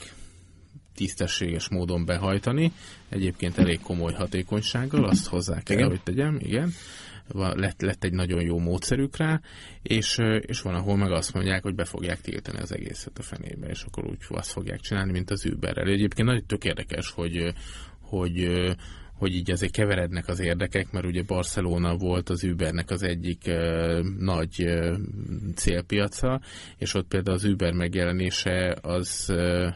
tisztességes 0.94 1.68
módon 1.68 2.04
behajtani, 2.04 2.72
egyébként 3.08 3.58
elég 3.58 3.80
komoly 3.80 4.12
hatékonysággal, 4.12 5.04
azt 5.04 5.26
hozzá 5.26 5.62
kell, 5.62 5.76
igen. 5.76 5.88
hogy 5.88 6.02
tegyem, 6.02 6.36
igen 6.38 6.72
lett, 7.32 7.80
lett 7.80 8.04
egy 8.04 8.12
nagyon 8.12 8.42
jó 8.42 8.58
módszerük 8.58 9.16
rá, 9.16 9.40
és, 9.82 10.18
és 10.40 10.60
van, 10.60 10.74
ahol 10.74 10.96
meg 10.96 11.12
azt 11.12 11.34
mondják, 11.34 11.62
hogy 11.62 11.74
be 11.74 11.84
fogják 11.84 12.20
tiltani 12.20 12.58
az 12.58 12.72
egészet 12.72 13.18
a 13.18 13.22
fenébe, 13.22 13.66
és 13.66 13.82
akkor 13.82 14.06
úgy 14.06 14.16
azt 14.28 14.50
fogják 14.50 14.80
csinálni, 14.80 15.12
mint 15.12 15.30
az 15.30 15.46
Uberrel. 15.46 15.88
Egyébként 15.88 16.28
nagyon 16.28 16.46
tök 16.46 16.64
érdekes, 16.64 17.10
hogy, 17.10 17.52
hogy 18.00 18.48
hogy 19.18 19.34
így 19.34 19.50
azért 19.50 19.72
keverednek 19.72 20.28
az 20.28 20.40
érdekek, 20.40 20.92
mert 20.92 21.06
ugye 21.06 21.22
Barcelona 21.22 21.96
volt 21.96 22.28
az 22.28 22.44
Ubernek 22.44 22.90
az 22.90 23.02
egyik 23.02 23.42
uh, 23.46 24.00
nagy 24.18 24.62
uh, 24.62 24.96
célpiaca, 25.54 26.40
és 26.78 26.94
ott 26.94 27.08
például 27.08 27.36
az 27.36 27.44
Uber 27.44 27.72
megjelenése 27.72 28.78
az 28.82 29.26
uh, 29.28 29.74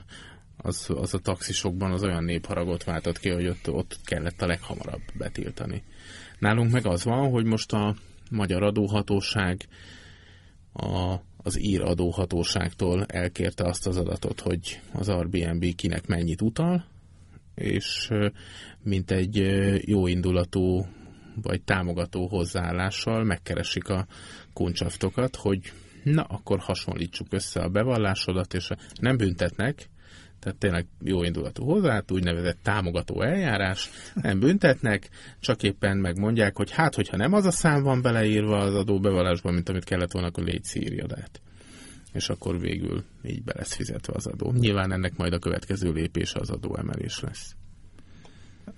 az, 0.63 0.91
az 0.95 1.15
a 1.15 1.19
taxisokban 1.19 1.93
az 1.93 2.03
olyan 2.03 2.25
népharagot 2.25 2.85
váltott 2.85 3.19
ki, 3.19 3.29
hogy 3.29 3.47
ott, 3.47 3.71
ott 3.71 3.99
kellett 4.05 4.43
a 4.43 4.47
leghamarabb 4.47 5.03
betiltani. 5.19 5.83
Nálunk 6.41 6.71
meg 6.71 6.87
az 6.87 7.05
van, 7.05 7.31
hogy 7.31 7.45
most 7.45 7.73
a 7.73 7.95
magyar 8.31 8.63
adóhatóság 8.63 9.69
a, 10.73 11.15
az 11.37 11.61
ír 11.61 11.83
adóhatóságtól 11.83 13.05
elkérte 13.05 13.65
azt 13.65 13.87
az 13.87 13.97
adatot, 13.97 14.41
hogy 14.41 14.81
az 14.93 15.09
Airbnb 15.09 15.75
kinek 15.75 16.07
mennyit 16.07 16.43
utal, 16.43 16.85
és 17.55 18.11
mint 18.83 19.11
egy 19.11 19.37
jóindulatú 19.85 20.87
vagy 21.43 21.63
támogató 21.63 22.27
hozzáállással 22.27 23.25
megkeresik 23.25 23.89
a 23.89 24.07
kuncsaftokat, 24.53 25.37
hogy 25.37 25.73
na, 26.05 26.23
akkor 26.23 26.59
hasonlítsuk 26.59 27.27
össze 27.31 27.61
a 27.61 27.69
bevallásodat, 27.69 28.55
és 28.55 28.69
nem 29.01 29.17
büntetnek, 29.17 29.90
tehát 30.41 30.59
tényleg 30.59 30.87
jó 31.03 31.23
indulatú 31.23 31.65
hozzá, 31.65 32.03
úgynevezett 32.09 32.59
támogató 32.63 33.23
eljárás, 33.23 33.91
nem 34.15 34.39
büntetnek, 34.39 35.09
csak 35.41 35.63
éppen 35.63 35.97
megmondják, 35.97 36.57
hogy 36.57 36.71
hát, 36.71 36.95
hogyha 36.95 37.17
nem 37.17 37.33
az 37.33 37.45
a 37.45 37.51
szám 37.51 37.83
van 37.83 38.03
beleírva 38.03 38.59
az 38.59 38.75
adóbevallásban, 38.75 39.55
mint 39.55 39.69
amit 39.69 39.85
kellett 39.85 40.13
volna, 40.13 40.29
akkor 40.29 40.45
légy 40.45 40.65
szírjad 40.65 41.13
át. 41.13 41.41
És 42.13 42.29
akkor 42.29 42.61
végül 42.61 43.05
így 43.23 43.43
be 43.43 43.53
lesz 43.57 43.75
fizetve 43.75 44.13
az 44.17 44.27
adó. 44.27 44.53
Nyilván 44.53 44.93
ennek 44.93 45.17
majd 45.17 45.33
a 45.33 45.39
következő 45.39 45.93
lépése 45.93 46.41
az 46.41 46.51
adóemelés 46.51 47.21
lesz. 47.21 47.55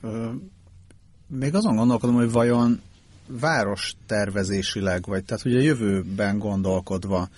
Ö, 0.00 0.30
még 1.26 1.54
azon 1.54 1.76
gondolkodom, 1.76 2.14
hogy 2.14 2.30
vajon 2.30 2.80
város 3.26 3.94
tervezésileg, 4.06 5.04
vagy 5.06 5.24
tehát 5.24 5.44
ugye 5.44 5.58
a 5.58 5.62
jövőben 5.62 6.38
gondolkodva 6.38 7.28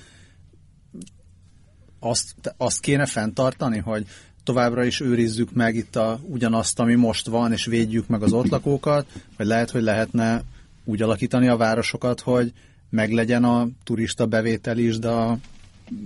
azt, 2.04 2.54
azt 2.56 2.80
kéne 2.80 3.06
fenntartani, 3.06 3.78
hogy 3.78 4.06
továbbra 4.44 4.84
is 4.84 5.00
őrizzük 5.00 5.52
meg 5.52 5.74
itt 5.74 5.96
a, 5.96 6.20
ugyanazt, 6.22 6.78
ami 6.78 6.94
most 6.94 7.26
van, 7.26 7.52
és 7.52 7.64
védjük 7.64 8.06
meg 8.06 8.22
az 8.22 8.32
ott 8.32 8.48
lakókat, 8.48 9.06
vagy 9.36 9.46
lehet, 9.46 9.70
hogy 9.70 9.82
lehetne 9.82 10.42
úgy 10.84 11.02
alakítani 11.02 11.48
a 11.48 11.56
városokat, 11.56 12.20
hogy 12.20 12.52
meglegyen 12.90 13.44
a 13.44 13.68
turista 13.84 14.26
bevétel 14.26 14.78
is, 14.78 14.98
de 14.98 15.08
a, 15.08 15.38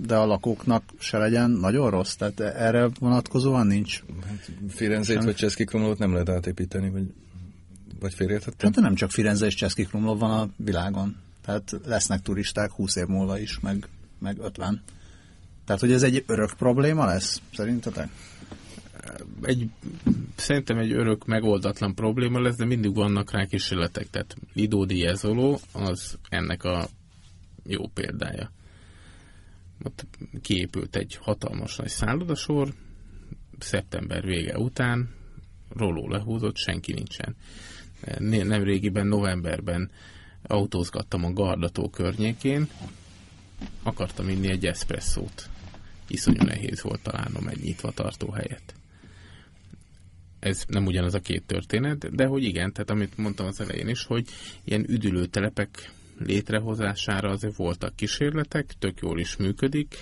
de 0.05 0.15
a 0.15 0.25
lakóknak 0.25 0.83
se 0.99 1.17
legyen 1.17 1.51
nagyon 1.51 1.89
rossz. 1.89 2.13
Tehát 2.13 2.39
erre 2.39 2.89
vonatkozóan 2.99 3.67
nincs. 3.67 4.03
Hát 4.27 4.49
Firenzét 4.69 5.23
vagy 5.23 5.35
Cseszki 5.35 5.63
Krumlót 5.63 5.97
nem 5.97 6.11
lehet 6.11 6.29
átépíteni, 6.29 6.89
vagy, 6.89 7.13
vagy 7.99 8.13
félreértettem? 8.13 8.71
Hát 8.73 8.83
nem 8.83 8.95
csak 8.95 9.11
Firenze 9.11 9.45
és 9.45 9.53
Cseszki 9.53 9.83
Krumló 9.83 10.15
van 10.15 10.31
a 10.31 10.49
világon. 10.55 11.15
Tehát 11.45 11.75
lesznek 11.85 12.21
turisták 12.21 12.71
20 12.71 12.95
év 12.95 13.05
múlva 13.05 13.39
is, 13.39 13.59
meg, 13.59 13.87
meg 14.19 14.37
50. 14.39 14.81
Tehát, 15.69 15.83
hogy 15.83 15.93
ez 15.93 16.03
egy 16.03 16.23
örök 16.27 16.53
probléma 16.57 17.05
lesz, 17.05 17.41
szerintetek? 17.53 18.09
Egy, 19.41 19.69
szerintem 20.35 20.77
egy 20.77 20.91
örök 20.91 21.25
megoldatlan 21.25 21.95
probléma 21.95 22.39
lesz, 22.39 22.55
de 22.55 22.65
mindig 22.65 22.95
vannak 22.95 23.31
rá 23.31 23.45
kísérletek. 23.45 24.09
Tehát 24.09 24.35
Lido 24.53 24.85
Diezoló 24.85 25.59
az 25.71 26.17
ennek 26.29 26.63
a 26.63 26.87
jó 27.63 27.87
példája. 27.87 28.51
Ott 29.83 30.05
kiépült 30.41 30.95
egy 30.95 31.17
hatalmas 31.21 31.75
nagy 31.75 31.87
szállodasor, 31.87 32.73
szeptember 33.59 34.25
vége 34.25 34.57
után 34.57 35.09
roló 35.75 36.07
lehúzott, 36.07 36.55
senki 36.55 36.93
nincsen. 36.93 37.35
Nem 38.47 38.63
régiben, 38.63 39.07
novemberben 39.07 39.89
autózgattam 40.41 41.23
a 41.23 41.33
Gardató 41.33 41.89
környékén, 41.89 42.69
akartam 43.83 44.29
inni 44.29 44.49
egy 44.49 44.65
eszpresszót. 44.65 45.49
Iszonyú 46.09 46.43
nehéz 46.43 46.81
volt 46.81 47.01
találnom 47.01 47.47
egy 47.47 47.61
nyitva 47.61 47.91
tartó 47.91 48.29
helyet. 48.31 48.73
Ez 50.39 50.63
nem 50.67 50.85
ugyanaz 50.85 51.13
a 51.13 51.19
két 51.19 51.43
történet, 51.43 52.15
de 52.15 52.25
hogy 52.25 52.43
igen, 52.43 52.73
tehát 52.73 52.89
amit 52.89 53.17
mondtam 53.17 53.45
az 53.45 53.59
elején 53.61 53.87
is, 53.87 54.03
hogy 54.03 54.27
ilyen 54.63 54.89
üdülőtelepek 54.89 55.91
létrehozására 56.19 57.29
azért 57.29 57.55
voltak 57.55 57.95
kísérletek, 57.95 58.73
tök 58.79 58.99
jól 59.01 59.19
is 59.19 59.35
működik, 59.35 59.95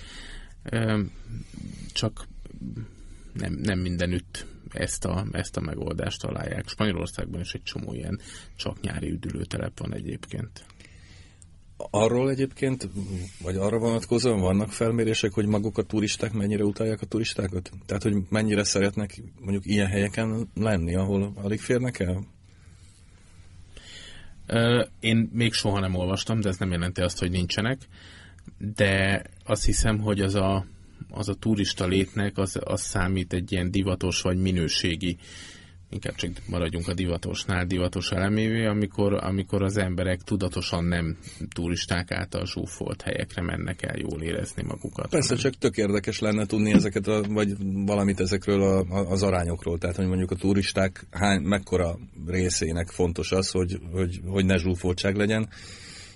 csak 1.92 2.26
nem, 3.32 3.52
nem 3.52 3.78
mindenütt 3.78 4.46
ezt 4.68 5.04
a, 5.04 5.26
ezt 5.32 5.56
a 5.56 5.60
megoldást 5.60 6.20
találják. 6.20 6.68
Spanyolországban 6.68 7.40
is 7.40 7.52
egy 7.52 7.62
csomó 7.62 7.94
ilyen 7.94 8.20
csak 8.56 8.80
nyári 8.80 9.10
üdülőtelep 9.10 9.78
van 9.78 9.94
egyébként. 9.94 10.64
Arról 11.90 12.30
egyébként, 12.30 12.88
vagy 13.42 13.56
arra 13.56 13.78
vonatkozóan 13.78 14.40
vannak 14.40 14.72
felmérések, 14.72 15.32
hogy 15.32 15.46
maguk 15.46 15.78
a 15.78 15.82
turisták 15.82 16.32
mennyire 16.32 16.64
utálják 16.64 17.00
a 17.00 17.06
turistákat? 17.06 17.70
Tehát, 17.86 18.02
hogy 18.02 18.14
mennyire 18.28 18.64
szeretnek 18.64 19.22
mondjuk 19.40 19.66
ilyen 19.66 19.86
helyeken 19.86 20.48
lenni, 20.54 20.94
ahol 20.94 21.32
alig 21.42 21.60
férnek 21.60 21.98
el? 21.98 22.26
Én 25.00 25.30
még 25.32 25.52
soha 25.52 25.80
nem 25.80 25.94
olvastam, 25.94 26.40
de 26.40 26.48
ez 26.48 26.56
nem 26.56 26.70
jelenti 26.70 27.00
azt, 27.00 27.18
hogy 27.18 27.30
nincsenek. 27.30 27.80
De 28.74 29.22
azt 29.44 29.64
hiszem, 29.64 29.98
hogy 29.98 30.20
az 30.20 30.34
a, 30.34 30.66
az 31.10 31.28
a 31.28 31.34
turista 31.34 31.86
létnek 31.86 32.38
az, 32.38 32.58
az 32.64 32.80
számít 32.80 33.32
egy 33.32 33.52
ilyen 33.52 33.70
divatos 33.70 34.20
vagy 34.20 34.36
minőségi 34.38 35.16
inkább 35.90 36.14
csak 36.14 36.30
maradjunk 36.46 36.88
a 36.88 36.94
divatosnál, 36.94 37.66
divatos 37.66 38.10
elemévé, 38.10 38.64
amikor, 38.64 39.14
amikor 39.24 39.62
az 39.62 39.76
emberek 39.76 40.22
tudatosan 40.22 40.84
nem 40.84 41.16
turisták 41.54 42.10
által 42.10 42.46
zsúfolt 42.46 43.02
helyekre 43.02 43.42
mennek 43.42 43.82
el 43.82 43.96
jól 43.98 44.22
érezni 44.22 44.62
magukat. 44.62 45.08
Persze, 45.08 45.34
hanem. 45.34 45.42
csak 45.42 45.60
tök 45.60 45.76
érdekes 45.76 46.18
lenne 46.18 46.46
tudni 46.46 46.72
ezeket, 46.72 47.06
a, 47.06 47.22
vagy 47.28 47.56
valamit 47.60 48.20
ezekről 48.20 48.62
a, 48.62 48.78
a, 48.78 49.10
az 49.10 49.22
arányokról. 49.22 49.78
Tehát, 49.78 49.96
hogy 49.96 50.06
mondjuk 50.06 50.30
a 50.30 50.36
turisták 50.36 51.06
hány, 51.10 51.40
mekkora 51.40 51.98
részének 52.26 52.88
fontos 52.88 53.32
az, 53.32 53.50
hogy, 53.50 53.80
hogy, 53.92 54.20
hogy 54.26 54.44
ne 54.44 54.56
zsúfoltság 54.56 55.16
legyen, 55.16 55.48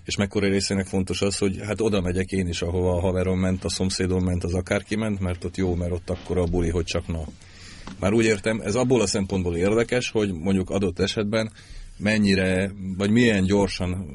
és 0.05 0.17
mekkora 0.17 0.49
részének 0.49 0.87
fontos 0.87 1.23
az, 1.23 1.39
hogy 1.39 1.59
hát 1.61 1.81
oda 1.81 2.01
megyek 2.01 2.31
én 2.31 2.47
is, 2.47 2.63
ahova 2.63 2.97
a 2.97 3.01
haverom 3.01 3.39
ment, 3.39 3.65
a 3.65 3.69
szomszédom 3.69 4.25
ment, 4.25 4.45
az 4.45 4.55
akárki 4.55 4.97
ment, 4.97 5.21
mert 5.21 5.45
ott 5.45 5.57
jó, 5.57 5.75
mert 5.75 5.93
ott 5.93 6.11
akkor 6.11 6.39
a 6.39 6.45
buli, 6.45 6.71
hogy 6.71 6.85
csak 6.85 7.07
na. 7.07 7.25
Már 8.01 8.13
úgy 8.13 8.25
értem, 8.25 8.61
ez 8.61 8.75
abból 8.75 9.01
a 9.01 9.07
szempontból 9.07 9.57
érdekes, 9.57 10.11
hogy 10.11 10.33
mondjuk 10.33 10.71
adott 10.71 10.99
esetben 10.99 11.53
mennyire, 11.97 12.73
vagy 12.97 13.11
milyen 13.11 13.45
gyorsan 13.45 14.07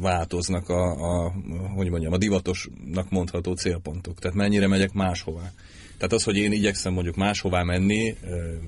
változnak 0.00 0.68
a, 0.68 0.90
a 0.92 1.32
hogy 1.74 1.90
mondjam, 1.90 2.12
a 2.12 2.18
divatosnak 2.18 3.10
mondható 3.10 3.54
célpontok. 3.54 4.18
Tehát 4.18 4.36
mennyire 4.36 4.66
megyek 4.66 4.92
máshová. 4.92 5.52
Tehát 5.96 6.12
az, 6.12 6.22
hogy 6.22 6.36
én 6.36 6.52
igyekszem 6.52 6.92
mondjuk 6.92 7.16
máshová 7.16 7.62
menni 7.62 8.16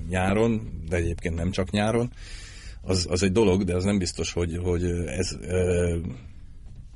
nyáron, 0.09 0.81
de 0.89 0.95
egyébként 0.95 1.35
nem 1.35 1.51
csak 1.51 1.71
nyáron, 1.71 2.11
az, 2.81 3.07
az 3.09 3.23
egy 3.23 3.31
dolog, 3.31 3.63
de 3.63 3.75
az 3.75 3.83
nem 3.83 3.97
biztos, 3.97 4.33
hogy, 4.33 4.57
hogy 4.63 4.83
ez 5.05 5.37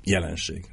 jelenség. 0.03 0.65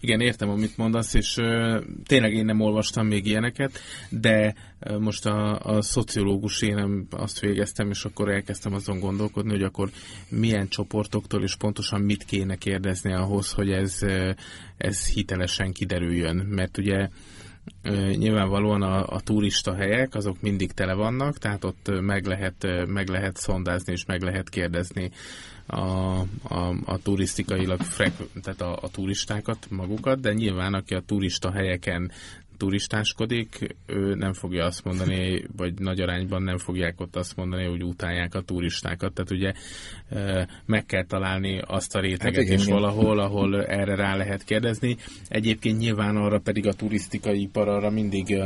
Igen, 0.00 0.20
értem, 0.20 0.48
amit 0.48 0.76
mondasz, 0.76 1.14
és 1.14 1.36
uh, 1.36 1.82
tényleg 2.06 2.32
én 2.32 2.44
nem 2.44 2.60
olvastam 2.60 3.06
még 3.06 3.26
ilyeneket, 3.26 3.78
de 4.08 4.54
uh, 4.80 4.98
most 4.98 5.26
a, 5.26 5.60
a 5.60 5.82
szociológus 5.82 6.62
én 6.62 7.06
azt 7.10 7.40
végeztem, 7.40 7.90
és 7.90 8.04
akkor 8.04 8.28
elkezdtem 8.28 8.74
azon 8.74 8.98
gondolkodni, 8.98 9.50
hogy 9.50 9.62
akkor 9.62 9.90
milyen 10.28 10.68
csoportoktól 10.68 11.42
és 11.42 11.56
pontosan 11.56 12.00
mit 12.00 12.24
kéne 12.24 12.56
kérdezni 12.56 13.12
ahhoz, 13.12 13.52
hogy 13.52 13.70
ez, 13.70 13.98
uh, 14.02 14.30
ez 14.76 15.06
hitelesen 15.06 15.72
kiderüljön. 15.72 16.36
Mert 16.36 16.78
ugye 16.78 17.08
nyilvánvalóan 18.16 18.82
a, 18.82 19.06
a 19.06 19.20
turista 19.20 19.74
helyek 19.74 20.14
azok 20.14 20.40
mindig 20.40 20.72
tele 20.72 20.94
vannak, 20.94 21.38
tehát 21.38 21.64
ott 21.64 21.90
meg 22.00 22.26
lehet, 22.26 22.66
meg 22.86 23.08
lehet 23.08 23.36
szondázni 23.36 23.92
és 23.92 24.04
meg 24.04 24.22
lehet 24.22 24.48
kérdezni 24.48 25.10
a, 25.66 26.20
a, 26.42 26.74
a 26.84 26.98
turisztikailag 27.02 27.80
frek, 27.80 28.12
tehát 28.42 28.60
a, 28.60 28.78
a 28.82 28.88
turistákat 28.88 29.66
magukat, 29.70 30.20
de 30.20 30.32
nyilván 30.32 30.74
aki 30.74 30.94
a 30.94 31.00
turista 31.00 31.52
helyeken 31.52 32.10
turistáskodik, 32.58 33.76
ő 33.86 34.14
nem 34.14 34.32
fogja 34.32 34.64
azt 34.64 34.84
mondani, 34.84 35.44
vagy 35.56 35.78
nagy 35.78 36.00
arányban 36.00 36.42
nem 36.42 36.58
fogják 36.58 37.00
ott 37.00 37.16
azt 37.16 37.36
mondani, 37.36 37.64
hogy 37.64 37.82
utálják 37.82 38.34
a 38.34 38.40
turistákat. 38.40 39.12
Tehát 39.12 39.30
ugye 39.30 39.52
meg 40.66 40.86
kell 40.86 41.04
találni 41.04 41.60
azt 41.66 41.94
a 41.94 42.00
réteget 42.00 42.34
hát 42.34 42.44
igen, 42.44 42.58
is 42.58 42.64
valahol, 42.64 43.18
ahol 43.18 43.64
erre 43.64 43.94
rá 43.94 44.16
lehet 44.16 44.44
kérdezni. 44.44 44.96
Egyébként 45.28 45.78
nyilván 45.78 46.16
arra 46.16 46.38
pedig 46.38 46.66
a 46.66 46.72
turisztikai 46.72 47.40
ipar 47.40 47.68
arra 47.68 47.90
mindig 47.90 48.38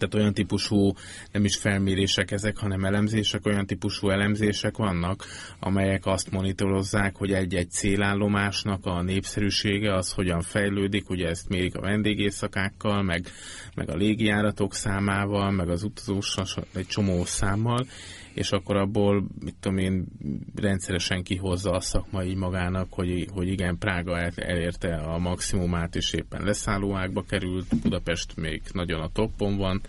tehát 0.00 0.14
olyan 0.14 0.34
típusú 0.34 0.92
nem 1.32 1.44
is 1.44 1.56
felmérések 1.56 2.30
ezek, 2.30 2.56
hanem 2.56 2.84
elemzések, 2.84 3.46
olyan 3.46 3.66
típusú 3.66 4.08
elemzések 4.08 4.76
vannak, 4.76 5.24
amelyek 5.58 6.06
azt 6.06 6.30
monitorozzák, 6.30 7.16
hogy 7.16 7.32
egy-egy 7.32 7.70
célállomásnak 7.70 8.86
a 8.86 9.02
népszerűsége 9.02 9.94
az 9.94 10.12
hogyan 10.12 10.42
fejlődik, 10.42 11.10
ugye 11.10 11.28
ezt 11.28 11.48
mérik 11.48 11.76
a 11.76 11.80
vendégészakákkal, 11.80 13.02
meg, 13.02 13.26
meg 13.74 13.90
a 13.90 13.96
légijáratok 13.96 14.74
számával, 14.74 15.50
meg 15.50 15.68
az 15.68 15.82
utazós 15.82 16.36
egy 16.74 16.86
csomó 16.86 17.24
számmal, 17.24 17.86
és 18.34 18.52
akkor 18.52 18.76
abból, 18.76 19.26
mit 19.40 19.54
tudom 19.60 19.78
én, 19.78 20.06
rendszeresen 20.54 21.22
kihozza 21.22 21.70
a 21.70 21.80
szakma 21.80 22.24
így 22.24 22.36
magának, 22.36 22.92
hogy, 22.92 23.28
hogy 23.32 23.48
igen, 23.48 23.78
Prága 23.78 24.18
elérte 24.34 24.94
a 24.96 25.18
maximumát, 25.18 25.96
és 25.96 26.12
éppen 26.12 26.44
leszállóákba 26.44 27.22
került, 27.22 27.80
Budapest 27.82 28.36
még 28.36 28.62
nagyon 28.72 29.00
a 29.00 29.12
toppon 29.12 29.56
van. 29.56 29.80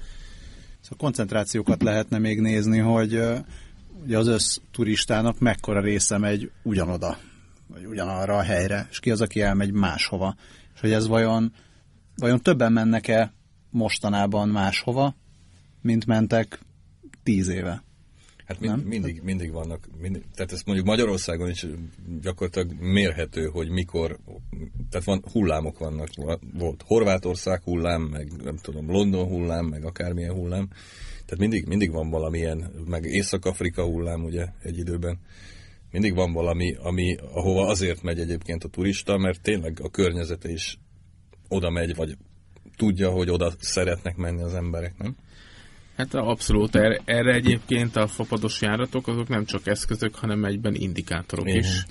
Szóval 0.80 0.98
koncentrációkat 0.98 1.84
lehetne 1.84 2.18
még 2.18 2.40
nézni, 2.40 2.78
hogy 2.78 3.20
ugye 4.04 4.18
az 4.18 4.28
össz 4.28 4.58
turistának 4.72 5.40
mekkora 5.40 5.82
része 5.82 6.18
megy 6.18 6.52
ugyanoda, 6.64 7.18
vagy 7.68 7.86
ugyanarra 7.86 8.38
a 8.38 8.42
helyre, 8.42 8.88
és 8.90 9.00
ki 9.00 9.12
az, 9.12 9.22
aki 9.22 9.42
elmegy 9.42 9.72
máshova. 9.72 10.36
És 10.74 10.80
hogy 10.80 10.92
ez 10.92 11.08
vajon, 11.08 11.54
vajon 12.16 12.42
többen 12.42 12.74
mennek-e 12.74 13.34
mostanában 13.70 14.50
máshova, 14.50 15.16
mint 15.82 16.06
mentek 16.06 16.60
tíz 17.24 17.48
éve? 17.48 17.84
Hát 18.52 18.60
mind, 18.60 18.86
mindig, 18.86 19.22
mindig 19.24 19.52
vannak, 19.52 19.88
mindig, 20.02 20.24
tehát 20.36 20.52
ezt 20.52 20.66
mondjuk 20.66 20.88
Magyarországon 20.88 21.50
is 21.50 21.66
gyakorlatilag 22.22 22.80
mérhető, 22.80 23.46
hogy 23.46 23.70
mikor, 23.70 24.20
tehát 24.90 25.06
van, 25.06 25.24
hullámok 25.32 25.78
vannak, 25.78 26.08
volt 26.54 26.84
Horvátország 26.86 27.62
hullám, 27.64 28.02
meg 28.02 28.32
nem 28.44 28.58
tudom, 28.58 28.92
London 28.92 29.28
hullám, 29.28 29.66
meg 29.66 29.86
akármilyen 29.86 30.34
hullám, 30.34 30.68
tehát 31.26 31.38
mindig, 31.38 31.68
mindig 31.68 31.92
van 31.92 32.10
valamilyen, 32.10 32.72
meg 32.88 33.06
Észak-Afrika 33.06 33.84
hullám 33.84 34.24
ugye 34.24 34.46
egy 34.62 34.78
időben, 34.78 35.20
mindig 35.92 36.16
van 36.16 36.34
valami, 36.34 36.74
ami, 36.74 37.16
ahova 37.16 37.68
azért 37.68 38.02
megy 38.02 38.20
egyébként 38.20 38.64
a 38.64 38.70
turista, 38.70 39.18
mert 39.18 39.42
tényleg 39.42 39.80
a 39.82 39.90
környezete 39.90 40.52
is 40.52 40.80
oda 41.48 41.70
megy, 41.70 41.96
vagy 41.96 42.18
tudja, 42.76 43.10
hogy 43.10 43.30
oda 43.30 43.52
szeretnek 43.60 44.16
menni 44.16 44.42
az 44.42 44.54
emberek, 44.54 44.98
nem? 44.98 45.16
Hát 45.98 46.14
abszolút. 46.14 46.76
Erre, 46.76 47.00
erre 47.06 47.34
egyébként 47.34 47.96
a 47.96 48.08
fapados 48.08 48.62
járatok 48.62 49.08
azok 49.08 49.28
nem 49.28 49.46
csak 49.46 49.68
eszközök, 49.68 50.16
hanem 50.16 50.46
egyben 50.46 50.76
indikátorok 50.76 51.48
Igen. 51.48 51.60
is. 51.60 51.86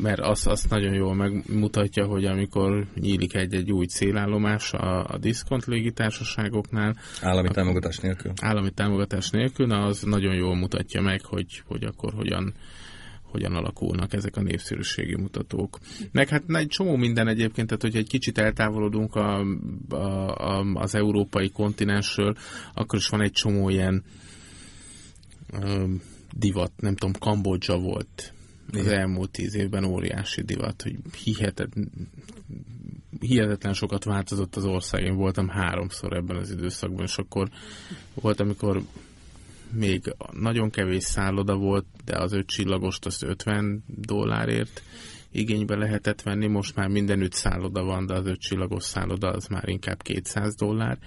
Mert 0.00 0.20
azt, 0.20 0.46
azt 0.46 0.70
nagyon 0.70 0.94
jól 0.94 1.14
megmutatja, 1.14 2.06
hogy 2.06 2.24
amikor 2.24 2.86
nyílik 2.94 3.34
egy-egy 3.34 3.72
új 3.72 3.86
célállomás 3.86 4.72
a, 4.72 5.04
a 5.04 5.18
diszkont 5.18 5.64
légitársaságoknál. 5.64 6.96
Állami 7.20 7.48
támogatás 7.48 7.98
nélkül. 7.98 8.32
Állami 8.40 8.70
támogatás 8.70 9.30
nélkül, 9.30 9.66
na 9.66 9.84
az 9.84 10.02
nagyon 10.02 10.34
jól 10.34 10.56
mutatja 10.56 11.00
meg, 11.00 11.24
hogy, 11.24 11.62
hogy 11.66 11.84
akkor 11.84 12.12
hogyan 12.12 12.54
hogyan 13.30 13.54
alakulnak 13.54 14.12
ezek 14.12 14.36
a 14.36 14.42
népszerűségi 14.42 15.16
mutatók. 15.16 15.78
Meg 16.12 16.28
hát 16.28 16.42
egy 16.46 16.66
csomó 16.66 16.96
minden 16.96 17.28
egyébként, 17.28 17.66
tehát 17.66 17.82
hogy 17.82 17.96
egy 17.96 18.08
kicsit 18.08 18.38
eltávolodunk 18.38 19.14
a, 19.14 19.40
a, 19.88 19.96
a, 19.96 20.72
az 20.74 20.94
európai 20.94 21.50
kontinensről, 21.50 22.36
akkor 22.74 22.98
is 22.98 23.08
van 23.08 23.20
egy 23.20 23.32
csomó 23.32 23.68
ilyen 23.68 24.04
ö, 25.52 25.84
divat, 26.36 26.72
nem 26.76 26.96
tudom, 26.96 27.14
Kambodzsa 27.20 27.78
volt 27.78 28.32
az 28.72 28.86
elmúlt 28.86 29.30
tíz 29.30 29.54
évben 29.54 29.84
óriási 29.84 30.42
divat, 30.42 30.82
hogy 30.82 30.96
hihetet, 31.24 31.72
hihetetlen 33.20 33.72
sokat 33.72 34.04
változott 34.04 34.56
az 34.56 34.64
ország. 34.64 35.02
Én 35.02 35.16
voltam 35.16 35.48
háromszor 35.48 36.12
ebben 36.12 36.36
az 36.36 36.50
időszakban, 36.50 37.04
és 37.04 37.16
akkor 37.16 37.48
volt, 38.14 38.40
amikor 38.40 38.82
még 39.72 40.14
nagyon 40.32 40.70
kevés 40.70 41.02
szálloda 41.02 41.56
volt, 41.56 41.86
de 42.04 42.16
az 42.18 42.32
öt 42.32 42.46
csillagost 42.46 43.06
az 43.06 43.22
50 43.22 43.84
dollárért 43.86 44.82
igénybe 45.30 45.76
lehetett 45.76 46.22
venni, 46.22 46.46
most 46.46 46.76
már 46.76 46.88
mindenütt 46.88 47.32
szálloda 47.32 47.82
van, 47.82 48.06
de 48.06 48.14
az 48.14 48.26
öt 48.26 48.40
csillagos 48.40 48.84
szálloda 48.84 49.30
az 49.30 49.46
már 49.46 49.68
inkább 49.68 50.02
200 50.02 50.54
dollár. 50.54 50.98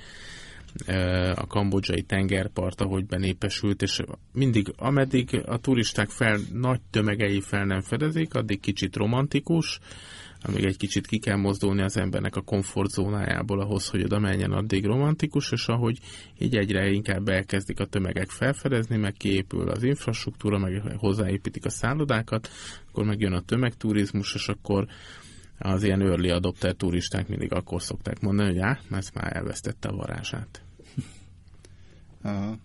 a 1.36 1.48
kambodzsai 1.48 2.02
tengerpart, 2.02 2.82
ahogy 2.82 3.06
benépesült, 3.06 3.82
és 3.82 4.02
mindig, 4.34 4.74
ameddig 4.78 5.42
a 5.46 5.58
turisták 5.58 6.10
fel, 6.10 6.40
nagy 6.54 6.80
tömegei 6.90 7.42
fel 7.42 7.66
nem 7.66 7.82
fedezik, 7.82 8.34
addig 8.34 8.60
kicsit 8.60 8.96
romantikus, 8.96 9.80
amíg 10.44 10.64
egy 10.64 10.78
kicsit 10.78 11.08
ki 11.08 11.20
kell 11.20 11.36
mozdulni 11.36 11.82
az 11.82 11.98
embernek 11.98 12.36
a 12.36 12.42
komfortzónájából 12.42 13.60
ahhoz, 13.60 13.88
hogy 13.88 14.04
oda 14.04 14.20
menjen, 14.20 14.52
addig 14.52 14.86
romantikus, 14.86 15.52
és 15.52 15.68
ahogy 15.68 16.00
így 16.38 16.56
egyre 16.56 16.90
inkább 16.90 17.28
elkezdik 17.28 17.80
a 17.80 17.86
tömegek 17.86 18.30
felfedezni, 18.30 18.98
meg 18.98 19.14
kiépül 19.14 19.70
az 19.70 19.84
infrastruktúra, 19.84 20.58
meg 20.58 20.82
hozzáépítik 20.98 21.66
a 21.66 21.70
szállodákat, 21.70 22.50
akkor 22.90 23.06
megjön 23.06 23.34
a 23.34 23.42
tömegturizmus, 23.42 24.34
és 24.34 24.48
akkor 24.48 24.88
az 25.58 25.84
ilyen 25.84 26.02
early 26.02 26.30
adopter 26.30 26.74
turisták 26.74 27.28
mindig 27.28 27.54
akkor 27.54 27.82
szokták 27.82 28.20
mondani, 28.20 28.50
hogy 28.50 28.60
á, 28.60 28.80
ez 28.92 29.10
már 29.14 29.36
elvesztette 29.36 29.88
a 29.88 29.96
varázsát. 29.96 30.62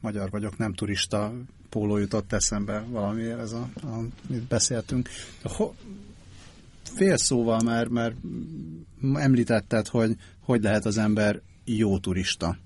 Magyar 0.00 0.30
vagyok, 0.30 0.58
nem 0.58 0.74
turista 0.74 1.32
póló 1.68 1.96
jutott 1.96 2.32
eszembe 2.32 2.84
valamiért 2.88 3.38
ez 3.38 3.52
a, 3.52 3.68
amit 3.82 4.42
beszéltünk. 4.42 5.08
Fél 6.94 7.16
szóval 7.16 7.60
már, 7.64 7.86
már 7.86 8.14
említetted, 9.14 9.88
hogy 9.88 10.16
hogy 10.50 10.62
lehet 10.62 10.84
az 10.84 10.98
ember 10.98 11.40
jó 11.64 11.98
turista. 11.98 12.58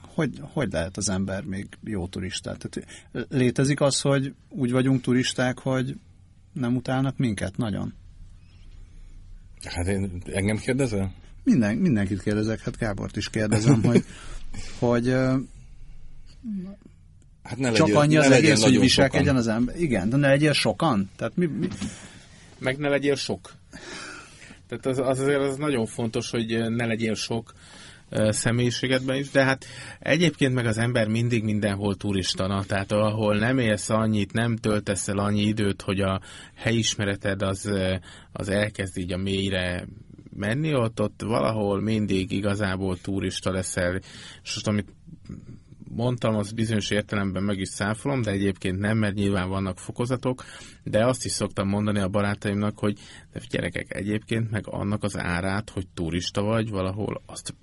Hogy, 0.00 0.40
hogy 0.40 0.72
lehet 0.72 0.96
az 0.96 1.08
ember 1.08 1.44
még 1.44 1.66
jó 1.84 2.06
turista? 2.06 2.56
Tehát 2.56 3.06
létezik 3.28 3.80
az, 3.80 4.00
hogy 4.00 4.34
úgy 4.48 4.72
vagyunk 4.72 5.00
turisták, 5.00 5.58
hogy 5.58 5.96
nem 6.52 6.76
utálnak 6.76 7.16
minket 7.16 7.56
nagyon? 7.56 7.94
Hát 9.64 9.86
én, 9.86 10.22
engem 10.26 10.56
kérdezel? 10.56 11.12
Minden, 11.44 11.76
mindenkit 11.76 12.22
kérdezek, 12.22 12.60
hát 12.60 12.76
Gábort 12.76 13.16
is 13.16 13.30
kérdezem, 13.30 13.82
hogy, 13.82 14.04
hogy 14.78 15.10
hát 17.42 17.58
ne 17.58 17.72
csak 17.72 17.94
annyi 17.94 18.16
az 18.16 18.30
egész, 18.30 18.62
hogy 18.62 18.78
viselkedjen 18.78 19.36
az 19.36 19.46
ember. 19.46 19.80
Igen, 19.80 20.08
de 20.08 20.16
ne 20.16 20.28
legyél 20.28 20.52
sokan. 20.52 21.10
Tehát 21.16 21.36
mi, 21.36 21.46
mi, 21.46 21.68
meg 22.58 22.78
ne 22.78 22.88
legyél 22.88 23.14
sok. 23.14 23.52
Tehát 24.68 24.86
az, 24.86 24.98
az 24.98 25.20
azért 25.20 25.40
az 25.40 25.56
nagyon 25.56 25.86
fontos, 25.86 26.30
hogy 26.30 26.70
ne 26.70 26.86
legyél 26.86 27.14
sok 27.14 27.52
személyiségedben 28.28 29.16
is, 29.16 29.30
de 29.30 29.44
hát 29.44 29.64
egyébként 29.98 30.54
meg 30.54 30.66
az 30.66 30.78
ember 30.78 31.08
mindig 31.08 31.44
mindenhol 31.44 31.96
turistana, 31.96 32.64
tehát 32.64 32.92
ahol 32.92 33.38
nem 33.38 33.58
élsz 33.58 33.90
annyit, 33.90 34.32
nem 34.32 34.56
töltesz 34.56 35.08
el 35.08 35.18
annyi 35.18 35.42
időt, 35.42 35.82
hogy 35.82 36.00
a 36.00 36.20
helyismereted 36.54 37.42
az, 37.42 37.70
az 38.32 38.48
elkezd 38.48 38.98
így 38.98 39.12
a 39.12 39.16
mélyre 39.16 39.86
menni, 40.36 40.74
ott, 40.74 41.00
ott 41.00 41.22
valahol 41.22 41.80
mindig 41.80 42.30
igazából 42.32 42.98
turista 43.00 43.50
leszel, 43.52 43.94
és 44.42 44.54
most 44.54 44.66
amit 44.66 44.88
mondtam, 45.94 46.34
az 46.34 46.52
bizonyos 46.52 46.90
értelemben 46.90 47.42
meg 47.42 47.58
is 47.58 47.68
száfolom, 47.68 48.22
de 48.22 48.30
egyébként 48.30 48.78
nem, 48.78 48.98
mert 48.98 49.14
nyilván 49.14 49.48
vannak 49.48 49.78
fokozatok, 49.78 50.44
de 50.82 51.06
azt 51.06 51.24
is 51.24 51.32
szoktam 51.32 51.68
mondani 51.68 51.98
a 51.98 52.08
barátaimnak, 52.08 52.78
hogy 52.78 52.98
de 53.32 53.40
gyerekek, 53.50 53.94
egyébként 53.94 54.50
meg 54.50 54.66
annak 54.66 55.02
az 55.02 55.18
árát, 55.18 55.70
hogy 55.70 55.86
turista 55.94 56.42
vagy 56.42 56.70
valahol, 56.70 57.22
azt 57.26 57.54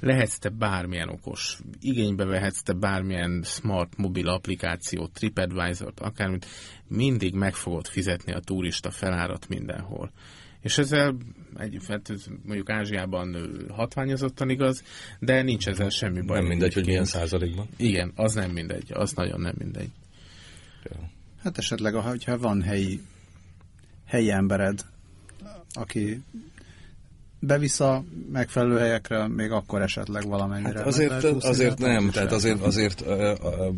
lehetsz 0.00 0.38
te 0.38 0.48
bármilyen 0.48 1.08
okos, 1.08 1.58
igénybe 1.80 2.24
vehetsz 2.24 2.62
te 2.62 2.72
bármilyen 2.72 3.42
smart 3.42 3.96
mobil 3.96 4.28
applikációt, 4.28 5.12
TripAdvisor-t, 5.12 6.00
akármit, 6.00 6.46
mindig 6.88 7.34
meg 7.34 7.54
fogod 7.54 7.86
fizetni 7.86 8.32
a 8.32 8.40
turista 8.40 8.90
felárat 8.90 9.48
mindenhol. 9.48 10.12
És 10.60 10.78
ezzel 10.78 11.16
egy, 11.58 11.78
hát 11.88 12.10
mondjuk 12.44 12.70
Ázsiában 12.70 13.36
hatványozottan 13.70 14.50
igaz, 14.50 14.82
de 15.18 15.42
nincs 15.42 15.68
ezzel 15.68 15.88
semmi 15.88 16.20
baj. 16.20 16.38
Nem 16.38 16.48
mindegy, 16.48 16.74
hogy 16.74 16.86
milyen 16.86 17.04
százalékban. 17.04 17.66
Igen, 17.76 18.12
az 18.14 18.34
nem 18.34 18.50
mindegy, 18.50 18.92
az 18.92 19.12
nagyon 19.12 19.40
nem 19.40 19.54
mindegy. 19.58 19.90
Hát 21.42 21.58
esetleg, 21.58 21.94
ha 22.24 22.38
van 22.38 22.62
helyi, 22.62 23.00
helyi 24.06 24.30
embered, 24.30 24.84
aki 25.72 26.22
bevisz 27.46 27.80
a 27.80 28.04
megfelelő 28.32 28.78
helyekre, 28.78 29.28
még 29.28 29.50
akkor 29.50 29.82
esetleg 29.82 30.26
valamennyire. 30.28 30.78
Hát 30.78 30.86
azért 30.86 31.24
azért 31.24 31.78
nem, 31.78 32.10
tehát 32.10 32.32
azért, 32.32 32.60
azért 32.60 33.00
uh, 33.00 33.34
uh, 33.42 33.74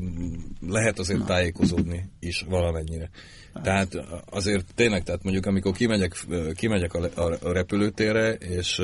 lehet 0.69 0.99
azért 0.99 1.19
Na. 1.19 1.25
tájékozódni 1.25 2.11
is 2.21 2.45
valamennyire. 2.49 3.11
Tehát 3.63 3.97
azért 4.31 4.75
tényleg, 4.75 5.03
tehát 5.03 5.23
mondjuk 5.23 5.47
amikor 5.47 5.73
kimegyek, 5.73 6.27
kimegyek 6.55 6.95
a, 6.95 7.11
a 7.19 7.53
repülőtérre, 7.53 8.33
és 8.33 8.83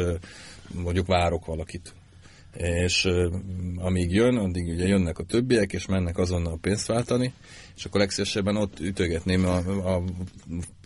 mondjuk 0.75 1.07
várok 1.07 1.47
valakit, 1.47 1.95
és 2.57 3.09
amíg 3.77 4.13
jön, 4.13 4.37
addig 4.37 4.69
ugye 4.69 4.87
jönnek 4.87 5.19
a 5.19 5.25
többiek, 5.25 5.73
és 5.73 5.87
mennek 5.87 6.19
azonnal 6.19 6.59
pénzt 6.61 6.87
váltani, 6.87 7.33
és 7.77 7.85
akkor 7.85 8.01
legszívesebben 8.01 8.57
ott 8.57 8.81
ütögetném 8.81 9.45
a, 9.45 9.57
a 9.95 10.03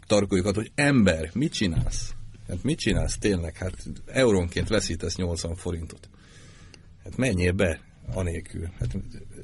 tarkójukat, 0.07 0.55
hogy 0.55 0.71
ember, 0.75 1.31
mit 1.35 1.53
csinálsz? 1.53 2.16
Hát 2.49 2.63
mit 2.63 2.79
csinálsz 2.79 3.19
tényleg? 3.19 3.57
Hát 3.57 3.75
eurónként 4.07 4.69
veszítesz 4.69 5.17
80 5.17 5.55
forintot. 5.55 6.09
Hát 7.05 7.17
menjél 7.17 7.53
be 7.53 7.81
anélkül. 8.15 8.69
Hát 8.79 8.97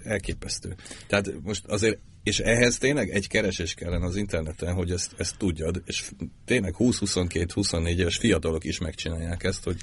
elképesztő. 0.05 0.75
Tehát 1.07 1.33
most 1.43 1.67
azért 1.67 1.99
és 2.23 2.39
ehhez 2.39 2.79
tényleg 2.79 3.09
egy 3.09 3.29
keresés 3.29 3.75
kellene 3.75 4.07
az 4.07 4.17
interneten, 4.17 4.75
hogy 4.75 4.91
ezt, 4.91 5.15
ezt 5.17 5.37
tudjad, 5.39 5.83
és 5.87 6.11
tényleg 6.45 6.75
20-22-24 6.79 7.87
éves 7.87 8.17
fiatalok 8.17 8.65
is 8.65 8.79
megcsinálják 8.79 9.45
ezt, 9.45 9.65
hogy 9.65 9.77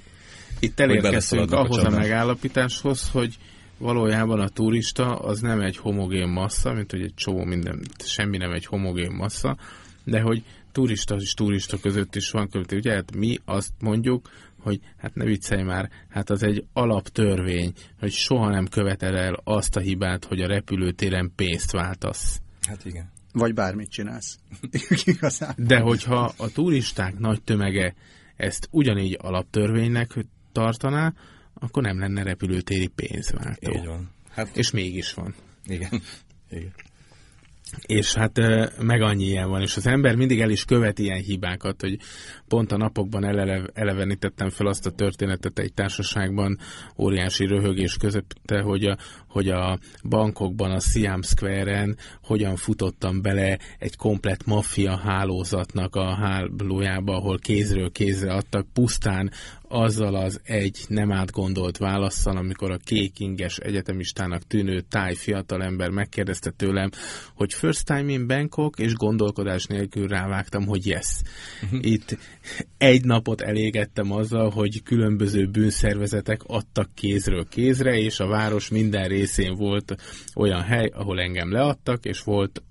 Itt 0.60 0.80
elérkeztünk 0.80 1.52
ahhoz 1.52 1.78
a, 1.78 1.88
a 1.88 1.90
megállapításhoz, 1.90 3.10
hogy 3.10 3.38
valójában 3.78 4.40
a 4.40 4.50
turista 4.50 5.16
az 5.16 5.40
nem 5.40 5.62
egy 5.62 5.78
homogén 5.78 6.28
massza, 6.28 6.74
mint 6.74 6.92
hogy 6.92 7.02
egy 7.02 7.14
csomó 7.16 7.44
minden, 7.44 7.82
semmi 8.04 8.38
nem 8.38 8.52
egy 8.52 8.66
homogén 8.66 9.12
massza, 9.12 9.58
de 10.04 10.22
hogy 10.22 10.44
turista 10.72 11.16
és 11.16 11.34
turista 11.34 11.80
között 11.80 12.16
is 12.16 12.32
van 12.32 12.50
között. 12.50 12.72
Ugye 12.72 12.94
hát 12.94 13.16
mi 13.16 13.38
azt 13.46 13.74
mondjuk, 13.80 14.30
hogy 14.60 14.80
hát 14.98 15.16
ne 15.16 15.26
viccelj 15.26 15.64
már, 15.64 15.90
hát 16.10 16.30
az 16.30 16.44
egy 16.44 16.66
alaptörvény, 16.74 17.74
hogy 18.00 18.12
soha 18.12 18.50
nem 18.50 18.68
követel 18.68 19.18
el 19.18 19.42
azt 19.44 19.76
a 19.76 19.80
hibát, 19.80 20.26
hogy 20.26 20.42
a 20.42 20.48
repülőtéren 20.48 21.32
pénzt 21.36 21.72
váltasz. 21.72 22.42
Hát 22.68 22.86
igen. 22.86 23.12
Vagy 23.32 23.54
bármit 23.54 23.90
csinálsz. 23.90 24.40
De 25.56 25.80
hogyha 25.80 26.34
a 26.38 26.52
turisták 26.52 27.18
nagy 27.18 27.42
tömege 27.44 27.96
ezt 28.36 28.68
ugyanígy 28.72 29.18
alaptörvénynek 29.22 30.26
tartaná, 30.52 31.14
akkor 31.54 31.84
nem 31.84 32.00
lenne 32.00 32.24
repülőtéri 32.24 32.88
pénzváltó. 32.88 33.72
Így 33.72 33.86
van. 33.86 34.12
Hát... 34.30 34.58
És 34.58 34.72
mégis 34.72 35.14
van. 35.14 35.36
Igen. 35.66 36.02
Igen. 36.50 36.74
És 37.86 38.14
hát 38.14 38.40
meg 38.82 39.02
annyi 39.02 39.26
ilyen 39.26 39.50
van, 39.50 39.62
és 39.62 39.78
az 39.78 39.88
ember 39.88 40.16
mindig 40.16 40.40
el 40.42 40.50
is 40.50 40.66
követ 40.66 41.00
ilyen 41.00 41.22
hibákat, 41.22 41.82
hogy 41.82 41.98
pont 42.48 42.72
a 42.72 42.78
napokban 42.78 43.26
elele, 43.26 43.70
elevenítettem 43.74 44.50
fel 44.50 44.68
azt 44.68 44.86
a 44.86 44.92
történetet 44.92 45.60
egy 45.60 45.74
társaságban, 45.74 46.58
óriási 46.98 47.46
röhögés 47.46 47.98
közötte, 47.98 48.62
hogy 48.62 48.86
a, 48.86 48.98
hogy 49.30 49.50
a 49.50 49.80
bankokban, 50.04 50.72
a 50.72 50.80
Siam 50.80 51.22
Square-en 51.22 51.98
hogyan 52.24 52.56
futottam 52.56 53.22
bele 53.22 53.60
egy 53.80 53.96
komplet 53.96 54.46
maffia 54.46 54.98
hálózatnak 54.98 55.96
a 55.96 56.16
hálójába, 56.16 57.16
ahol 57.16 57.40
kézről 57.40 57.92
kézre 57.92 58.34
adtak, 58.34 58.68
pusztán 58.74 59.32
azzal 59.70 60.16
az 60.16 60.42
egy 60.44 60.78
nem 60.88 61.12
átgondolt 61.12 61.78
válaszsal, 61.78 62.38
amikor 62.38 62.72
a 62.72 62.78
kékinges 62.78 63.58
egyetemistának 63.58 64.48
tűnő 64.48 64.82
táj 64.82 65.16
fiatalember 65.16 65.90
megkérdezte 65.90 66.50
tőlem, 66.50 66.90
hogy 67.36 67.54
first 67.54 67.86
time 67.86 68.12
in 68.12 68.28
Bangkok, 68.28 68.80
és 68.80 68.94
gondolkodás 68.94 69.66
nélkül 69.66 70.08
rávágtam, 70.08 70.66
hogy 70.66 70.86
yes. 70.86 71.22
Uh-huh. 71.64 71.80
Itt 71.86 72.18
egy 72.78 73.06
napot 73.06 73.42
elégettem 73.42 74.12
azzal, 74.12 74.50
hogy 74.50 74.84
különböző 74.84 75.48
bűnszervezetek 75.48 76.44
adtak 76.44 76.90
kézről 76.94 77.48
kézre, 77.50 77.98
és 77.98 78.20
a 78.20 78.28
város 78.28 78.70
minden 78.70 79.08
részén 79.20 79.56
volt 79.56 79.96
olyan 80.36 80.62
hely, 80.62 80.92
ahol 80.94 81.20
engem 81.20 81.52
leadtak, 81.52 82.06
és 82.06 82.22
volt 82.24 82.64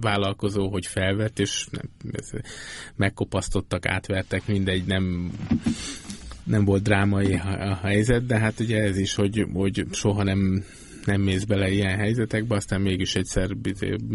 vállalkozó, 0.00 0.68
hogy 0.68 0.86
felvett, 0.86 1.38
és 1.38 1.66
nem, 1.70 1.90
megkopasztottak, 2.96 3.86
átvertek, 3.86 4.46
mindegy, 4.46 4.84
nem 4.84 5.32
nem 6.44 6.64
volt 6.64 6.82
drámai 6.82 7.34
a 7.34 7.78
helyzet, 7.82 8.26
de 8.26 8.38
hát 8.38 8.60
ugye 8.60 8.82
ez 8.82 8.98
is, 8.98 9.14
hogy, 9.14 9.46
hogy 9.52 9.86
soha 9.90 10.22
nem 10.22 10.64
nem 11.04 11.20
mész 11.20 11.44
bele 11.44 11.70
ilyen 11.70 11.96
helyzetekbe, 11.96 12.54
aztán 12.54 12.80
mégis 12.80 13.14
egyszer 13.14 13.56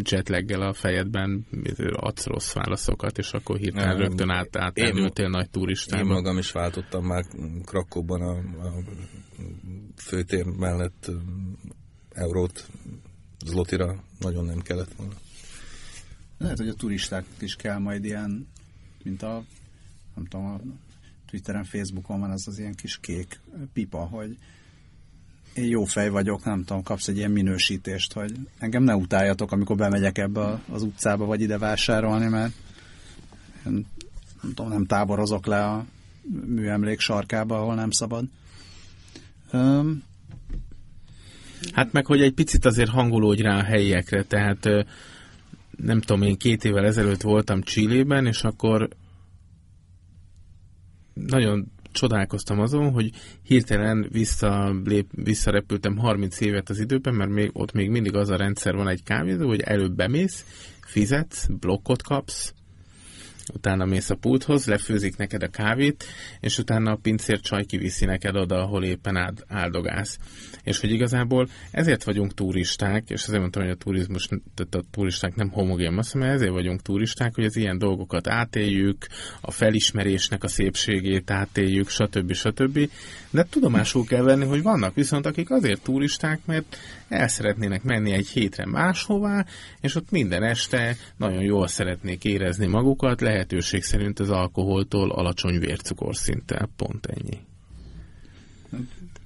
jetleggel 0.09 0.61
a 0.61 0.73
fejedben 0.73 1.45
adsz 1.91 2.25
rossz 2.25 2.53
válaszokat, 2.53 3.17
és 3.17 3.31
akkor 3.31 3.57
hirtelen 3.57 3.88
nem, 3.88 3.97
rögtön 3.97 4.29
át, 4.29 4.55
átendültél 4.55 5.29
nagy 5.29 5.49
turistába. 5.49 6.03
Én 6.03 6.09
magam 6.09 6.38
is 6.38 6.51
váltottam 6.51 7.05
már 7.05 7.25
Krakóban 7.65 8.21
a, 8.21 8.38
a 8.67 8.73
főtér 9.95 10.45
mellett 10.45 11.11
eurót 12.09 12.67
zlotira 13.45 14.03
nagyon 14.19 14.45
nem 14.45 14.59
kellett 14.59 14.93
volna. 14.93 15.13
Lehet, 16.38 16.57
hogy 16.57 16.69
a 16.69 16.73
turisták 16.73 17.25
is 17.39 17.55
kell 17.55 17.77
majd 17.77 18.05
ilyen, 18.05 18.47
mint 19.03 19.21
a 19.21 19.43
nem 20.15 20.25
tudom, 20.25 20.45
a 20.45 20.59
Twitteren, 21.25 21.63
Facebookon 21.63 22.19
van 22.19 22.31
ez 22.31 22.43
az 22.45 22.59
ilyen 22.59 22.75
kis 22.75 22.97
kék 22.99 23.39
pipa, 23.73 24.05
hogy 24.05 24.38
én 25.58 25.70
jó 25.70 25.84
fej 25.84 26.10
vagyok, 26.10 26.43
nem 26.43 26.64
tudom, 26.64 26.84
kapsz 26.84 27.08
egy 27.08 27.18
ilyen 27.18 27.32
minősítést, 27.32 28.14
hogy 28.14 28.32
engem 28.58 28.84
ne 28.84 28.95
utáljatok, 28.95 29.51
amikor 29.51 29.76
bemegyek 29.76 30.18
ebbe 30.18 30.62
az 30.70 30.82
utcába, 30.82 31.26
vagy 31.26 31.41
ide 31.41 31.58
vásárolni, 31.58 32.28
mert 32.28 32.53
én, 33.66 33.86
nem 34.41 34.53
tudom, 34.53 34.72
nem 34.72 34.86
táborozok 34.86 35.45
le 35.45 35.66
a 35.66 35.86
műemlék 36.45 36.99
sarkába, 36.99 37.58
ahol 37.58 37.76
nem 37.76 37.91
szabad. 37.91 38.26
Um, 39.53 40.03
hát 41.72 41.91
meg, 41.91 42.05
hogy 42.05 42.22
egy 42.22 42.34
picit 42.34 42.66
azért 42.66 42.89
hangolódj 42.89 43.41
rá 43.41 43.58
a 43.58 43.64
helyiekre, 43.64 44.24
tehát 44.24 44.68
nem 45.78 46.01
tudom, 46.01 46.22
én 46.22 46.38
két 46.38 46.64
évvel 46.64 46.86
ezelőtt 46.86 47.22
voltam 47.22 47.62
Csillében, 47.62 48.26
és 48.26 48.43
akkor 48.43 48.89
nagyon 51.14 51.72
csodálkoztam 51.97 52.59
azon, 52.59 52.91
hogy 52.91 53.11
hirtelen 53.43 54.07
visszalép, 54.11 55.09
visszarepültem 55.11 55.97
30 55.97 56.39
évet 56.39 56.69
az 56.69 56.79
időben, 56.79 57.13
mert 57.13 57.29
még, 57.29 57.49
ott 57.53 57.71
még 57.71 57.89
mindig 57.89 58.15
az 58.15 58.29
a 58.29 58.35
rendszer 58.35 58.75
van 58.75 58.87
egy 58.87 59.03
kávézó, 59.03 59.47
hogy 59.47 59.61
előbb 59.61 59.95
bemész, 59.95 60.45
fizetsz, 60.81 61.47
blokkot 61.59 62.01
kapsz, 62.01 62.53
utána 63.53 63.85
mész 63.85 64.09
a 64.09 64.15
pulthoz, 64.15 64.65
lefőzik 64.65 65.17
neked 65.17 65.43
a 65.43 65.47
kávét, 65.47 66.05
és 66.39 66.57
utána 66.57 66.91
a 66.91 66.99
pincér 67.01 67.39
csaj 67.39 67.63
kiviszi 67.63 68.05
neked 68.05 68.35
oda, 68.35 68.61
ahol 68.61 68.83
éppen 68.83 69.35
áldogálsz. 69.47 70.17
És 70.63 70.79
hogy 70.79 70.91
igazából 70.91 71.47
ezért 71.71 72.03
vagyunk 72.03 72.33
turisták, 72.33 73.09
és 73.09 73.21
azért 73.21 73.39
mondtam, 73.39 73.61
hogy 73.61 73.71
a 73.71 73.75
turizmus, 73.75 74.27
tehát 74.55 74.75
a 74.75 74.83
turisták 74.91 75.35
nem 75.35 75.49
homogén 75.49 75.91
massza, 75.91 76.17
mert 76.17 76.33
ezért 76.33 76.51
vagyunk 76.51 76.81
turisták, 76.81 77.35
hogy 77.35 77.45
az 77.45 77.55
ilyen 77.55 77.77
dolgokat 77.77 78.27
átéljük, 78.27 79.07
a 79.41 79.51
felismerésnek 79.51 80.43
a 80.43 80.47
szépségét 80.47 81.31
átéljük, 81.31 81.89
stb. 81.89 82.33
stb. 82.33 82.89
De 83.29 83.43
tudomásul 83.43 84.05
kell 84.05 84.23
venni, 84.23 84.45
hogy 84.45 84.61
vannak 84.61 84.95
viszont, 84.95 85.25
akik 85.25 85.51
azért 85.51 85.81
turisták, 85.81 86.39
mert 86.45 86.77
el 87.10 87.28
szeretnének 87.28 87.84
menni 87.84 88.12
egy 88.12 88.28
hétre 88.28 88.66
máshová, 88.66 89.45
és 89.82 89.95
ott 89.95 90.12
minden 90.12 90.43
este 90.43 90.95
nagyon 91.18 91.43
jól 91.43 91.68
szeretnék 91.68 92.24
érezni 92.24 92.66
magukat, 92.66 93.22
lehetőség 93.22 93.84
szerint 93.84 94.20
az 94.20 94.30
alkoholtól 94.30 95.12
alacsony 95.12 95.60
vércukorszinttel. 95.60 96.70
Pont 96.76 97.05
ennyi. 97.05 97.39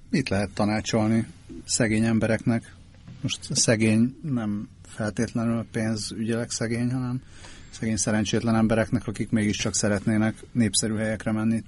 Mit 0.09 0.29
lehet 0.29 0.49
tanácsolni 0.53 1.27
szegény 1.65 2.03
embereknek? 2.03 2.75
Most 3.21 3.55
szegény 3.55 4.15
nem 4.21 4.69
feltétlenül 4.85 5.65
pénzügyileg 5.71 6.49
szegény, 6.49 6.91
hanem 6.91 7.21
szegény 7.69 7.97
szerencsétlen 7.97 8.55
embereknek, 8.55 9.07
akik 9.07 9.29
mégiscsak 9.29 9.75
szeretnének 9.75 10.35
népszerű 10.51 10.95
helyekre 10.95 11.31
menni 11.31 11.63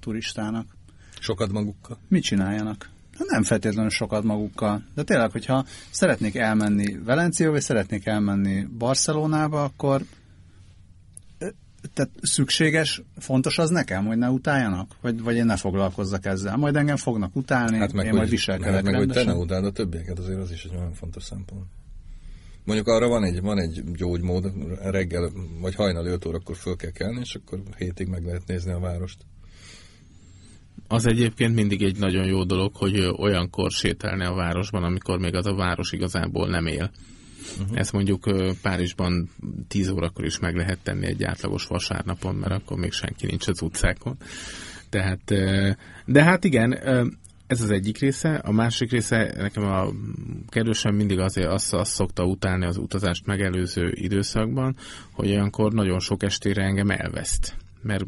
turistának. 0.00 0.66
Sokat 1.20 1.52
magukkal? 1.52 1.98
Mit 2.08 2.22
csináljanak? 2.22 2.91
Nem 3.28 3.42
feltétlenül 3.42 3.90
sokat 3.90 4.22
magukkal. 4.22 4.84
De 4.94 5.02
tényleg, 5.02 5.30
hogyha 5.30 5.64
szeretnék 5.90 6.36
elmenni 6.36 6.98
Valenciába, 7.04 7.52
vagy 7.52 7.62
szeretnék 7.62 8.06
elmenni 8.06 8.66
Barcelonába, 8.78 9.64
akkor 9.64 10.02
tehát 11.94 12.10
szükséges, 12.22 13.02
fontos 13.18 13.58
az 13.58 13.70
nekem, 13.70 14.06
hogy 14.06 14.18
ne 14.18 14.30
utáljanak? 14.30 14.96
Vagy, 15.00 15.22
vagy 15.22 15.36
én 15.36 15.44
ne 15.44 15.56
foglalkozzak 15.56 16.24
ezzel? 16.24 16.56
Majd 16.56 16.76
engem 16.76 16.96
fognak 16.96 17.36
utálni, 17.36 17.78
hát 17.78 17.92
meg, 17.92 18.04
én 18.04 18.10
hogy, 18.10 18.18
majd 18.18 18.30
viselkedek 18.30 18.74
hát 18.74 18.82
meg, 18.82 18.94
hogy 18.94 19.08
te 19.08 19.24
ne 19.24 19.34
utáld 19.34 19.64
a 19.64 19.70
többieket, 19.70 20.18
azért 20.18 20.38
az 20.38 20.50
is 20.50 20.64
egy 20.64 20.72
nagyon 20.72 20.92
fontos 20.92 21.22
szempont. 21.22 21.66
Mondjuk 22.64 22.88
arra 22.88 23.08
van 23.08 23.24
egy, 23.24 23.40
van 23.40 23.58
egy 23.58 23.92
gyógymód, 23.92 24.52
reggel 24.82 25.30
vagy 25.60 25.74
hajnal 25.74 26.06
5 26.06 26.24
órakor 26.26 26.56
föl 26.56 26.76
kell 26.76 26.90
kelni, 26.90 27.20
és 27.20 27.34
akkor 27.34 27.62
hétig 27.76 28.08
meg 28.08 28.24
lehet 28.24 28.46
nézni 28.46 28.72
a 28.72 28.78
várost. 28.78 29.18
Az 30.92 31.06
egyébként 31.06 31.54
mindig 31.54 31.82
egy 31.82 31.98
nagyon 31.98 32.26
jó 32.26 32.44
dolog, 32.44 32.76
hogy 32.76 33.12
olyankor 33.16 33.70
sétálni 33.70 34.24
a 34.24 34.34
városban, 34.34 34.84
amikor 34.84 35.18
még 35.18 35.34
az 35.34 35.46
a 35.46 35.54
város 35.54 35.92
igazából 35.92 36.48
nem 36.48 36.66
él. 36.66 36.90
Uh-huh. 37.60 37.78
Ezt 37.78 37.92
mondjuk 37.92 38.28
Párizsban 38.62 39.30
10 39.68 39.88
órakor 39.88 40.24
is 40.24 40.38
meg 40.38 40.56
lehet 40.56 40.78
tenni 40.82 41.06
egy 41.06 41.24
átlagos 41.24 41.66
vasárnapon, 41.66 42.34
mert 42.34 42.52
akkor 42.52 42.78
még 42.78 42.92
senki 42.92 43.26
nincs 43.26 43.48
az 43.48 43.62
utcákon. 43.62 44.16
Tehát, 44.88 45.34
de 46.04 46.22
hát 46.22 46.44
igen, 46.44 46.72
ez 47.46 47.62
az 47.62 47.70
egyik 47.70 47.98
része. 47.98 48.34
A 48.34 48.52
másik 48.52 48.90
része, 48.90 49.34
nekem 49.36 49.64
a 49.64 49.88
kerülsem 50.48 50.94
mindig 50.94 51.18
azért 51.18 51.48
azt, 51.48 51.74
azt 51.74 51.92
szokta 51.92 52.24
utálni 52.24 52.64
az 52.64 52.76
utazást 52.76 53.26
megelőző 53.26 53.92
időszakban, 53.94 54.76
hogy 55.12 55.28
olyankor 55.28 55.72
nagyon 55.72 56.00
sok 56.00 56.22
estére 56.22 56.62
engem 56.62 56.90
elveszt. 56.90 57.56
Mert 57.82 58.04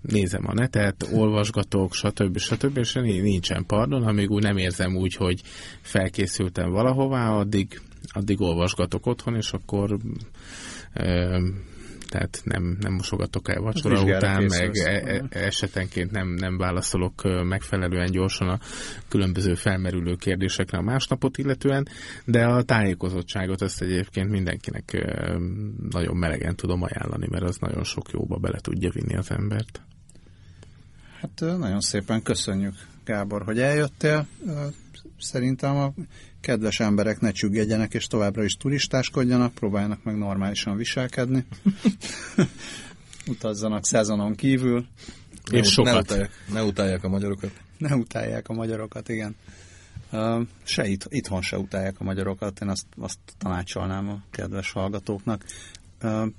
nézem 0.00 0.44
a 0.46 0.54
netet, 0.54 1.08
olvasgatok, 1.12 1.94
stb. 1.94 2.38
stb. 2.38 2.76
és 2.76 2.92
nincsen 2.92 3.66
pardon, 3.66 4.02
amíg 4.02 4.30
úgy 4.30 4.42
nem 4.42 4.56
érzem 4.56 4.96
úgy, 4.96 5.14
hogy 5.14 5.42
felkészültem 5.80 6.70
valahová, 6.70 7.30
addig, 7.30 7.80
addig 8.08 8.40
olvasgatok 8.40 9.06
otthon, 9.06 9.34
és 9.34 9.52
akkor 9.52 9.98
e, 10.92 11.40
tehát 12.08 12.40
nem, 12.44 12.76
nem 12.80 12.92
mosogatok 12.92 13.48
el 13.48 13.60
vacsora 13.60 14.02
után, 14.02 14.42
meg 14.42 14.76
e, 14.76 14.90
e, 14.90 15.26
esetenként 15.30 16.10
nem, 16.10 16.28
nem 16.28 16.56
válaszolok 16.58 17.44
megfelelően 17.44 18.10
gyorsan 18.10 18.48
a 18.48 18.58
különböző 19.08 19.54
felmerülő 19.54 20.14
kérdésekre 20.14 20.78
a 20.78 20.82
másnapot 20.82 21.38
illetően, 21.38 21.88
de 22.24 22.46
a 22.46 22.62
tájékozottságot 22.62 23.62
ezt 23.62 23.82
egyébként 23.82 24.30
mindenkinek 24.30 25.06
nagyon 25.90 26.16
melegen 26.16 26.56
tudom 26.56 26.82
ajánlani, 26.82 27.26
mert 27.30 27.44
az 27.44 27.56
nagyon 27.56 27.84
sok 27.84 28.10
jóba 28.10 28.36
bele 28.36 28.58
tudja 28.58 28.90
vinni 28.90 29.16
az 29.16 29.30
embert. 29.30 29.82
Hát 31.20 31.40
nagyon 31.40 31.80
szépen 31.80 32.22
köszönjük, 32.22 32.74
Gábor, 33.04 33.42
hogy 33.42 33.58
eljöttél. 33.58 34.26
Szerintem 35.18 35.76
a 35.76 35.92
kedves 36.40 36.80
emberek 36.80 37.20
ne 37.20 37.30
csüggedjenek, 37.30 37.94
és 37.94 38.06
továbbra 38.06 38.44
is 38.44 38.56
turistáskodjanak, 38.56 39.54
próbáljanak 39.54 40.02
meg 40.02 40.16
normálisan 40.16 40.76
viselkedni. 40.76 41.44
Utazzanak 43.26 43.86
szezonon 43.86 44.34
kívül. 44.34 44.86
És 45.50 45.60
ne 45.60 45.64
sokat. 45.64 45.92
Ne 45.94 46.00
utálják, 46.00 46.30
ne 46.52 46.62
utálják 46.62 47.04
a 47.04 47.08
magyarokat. 47.08 47.50
Ne 47.78 47.94
utálják 47.94 48.48
a 48.48 48.52
magyarokat, 48.52 49.08
igen. 49.08 49.36
Se 50.62 50.86
itt, 50.86 51.06
itthon 51.08 51.42
se 51.42 51.58
utálják 51.58 51.94
a 51.98 52.04
magyarokat, 52.04 52.60
én 52.60 52.68
azt, 52.68 52.86
azt 52.96 53.18
tanácsolnám 53.38 54.08
a 54.08 54.22
kedves 54.30 54.72
hallgatóknak. 54.72 55.44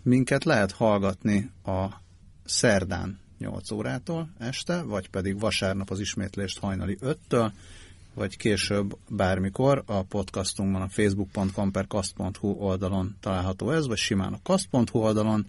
Minket 0.04 0.43
lehet 0.43 0.72
hallgatni 0.72 1.52
a 1.66 1.88
szerdán 2.45 3.20
8 3.38 3.72
órától 3.72 4.30
este, 4.38 4.82
vagy 4.82 5.10
pedig 5.10 5.39
vasárnap 5.39 5.89
az 5.89 6.00
ismétlést 6.00 6.60
hajnali 6.60 6.97
5-től, 7.02 7.52
vagy 8.14 8.38
később 8.38 8.97
bármikor 9.10 9.84
a 9.86 10.03
podcastunkban 10.03 10.82
a 10.82 10.89
facebook.com 10.89 11.72
per 11.72 11.88
kast.hu 11.88 12.47
oldalon 12.47 13.16
található 13.20 13.72
ez, 13.72 13.88
vagy 13.88 13.97
simán 13.97 14.34
a 14.34 14.39
kast.hu 14.43 14.99
oldalon, 14.99 15.45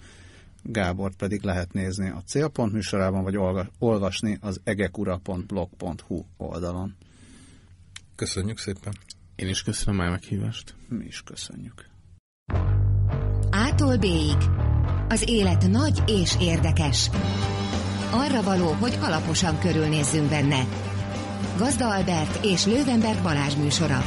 Gábort 0.62 1.16
pedig 1.16 1.42
lehet 1.42 1.72
nézni 1.72 2.08
a 2.08 2.22
célpont 2.26 2.72
műsorában, 2.72 3.22
vagy 3.22 3.38
olvasni 3.78 4.38
az 4.40 4.60
egekura.blog.hu 4.64 6.24
oldalon. 6.36 6.96
Köszönjük 8.14 8.58
szépen! 8.58 8.92
Én 9.36 9.48
is 9.48 9.62
köszönöm 9.62 10.00
a 10.00 10.10
meghívást. 10.10 10.74
Mi 10.88 11.04
is 11.04 11.22
köszönjük. 11.22 11.88
Ától 13.50 13.96
b 13.96 14.06
Az 15.08 15.28
élet 15.28 15.68
nagy 15.68 16.02
és 16.06 16.36
érdekes 16.40 17.10
arra 18.10 18.42
való, 18.42 18.72
hogy 18.72 18.98
alaposan 19.00 19.58
körülnézzünk 19.58 20.28
benne. 20.28 20.89
Gazda 21.60 21.94
Albert 21.94 22.44
és 22.44 22.66
Lővenberg 22.66 23.22
Balázs 23.22 23.54
műsora. 23.54 24.02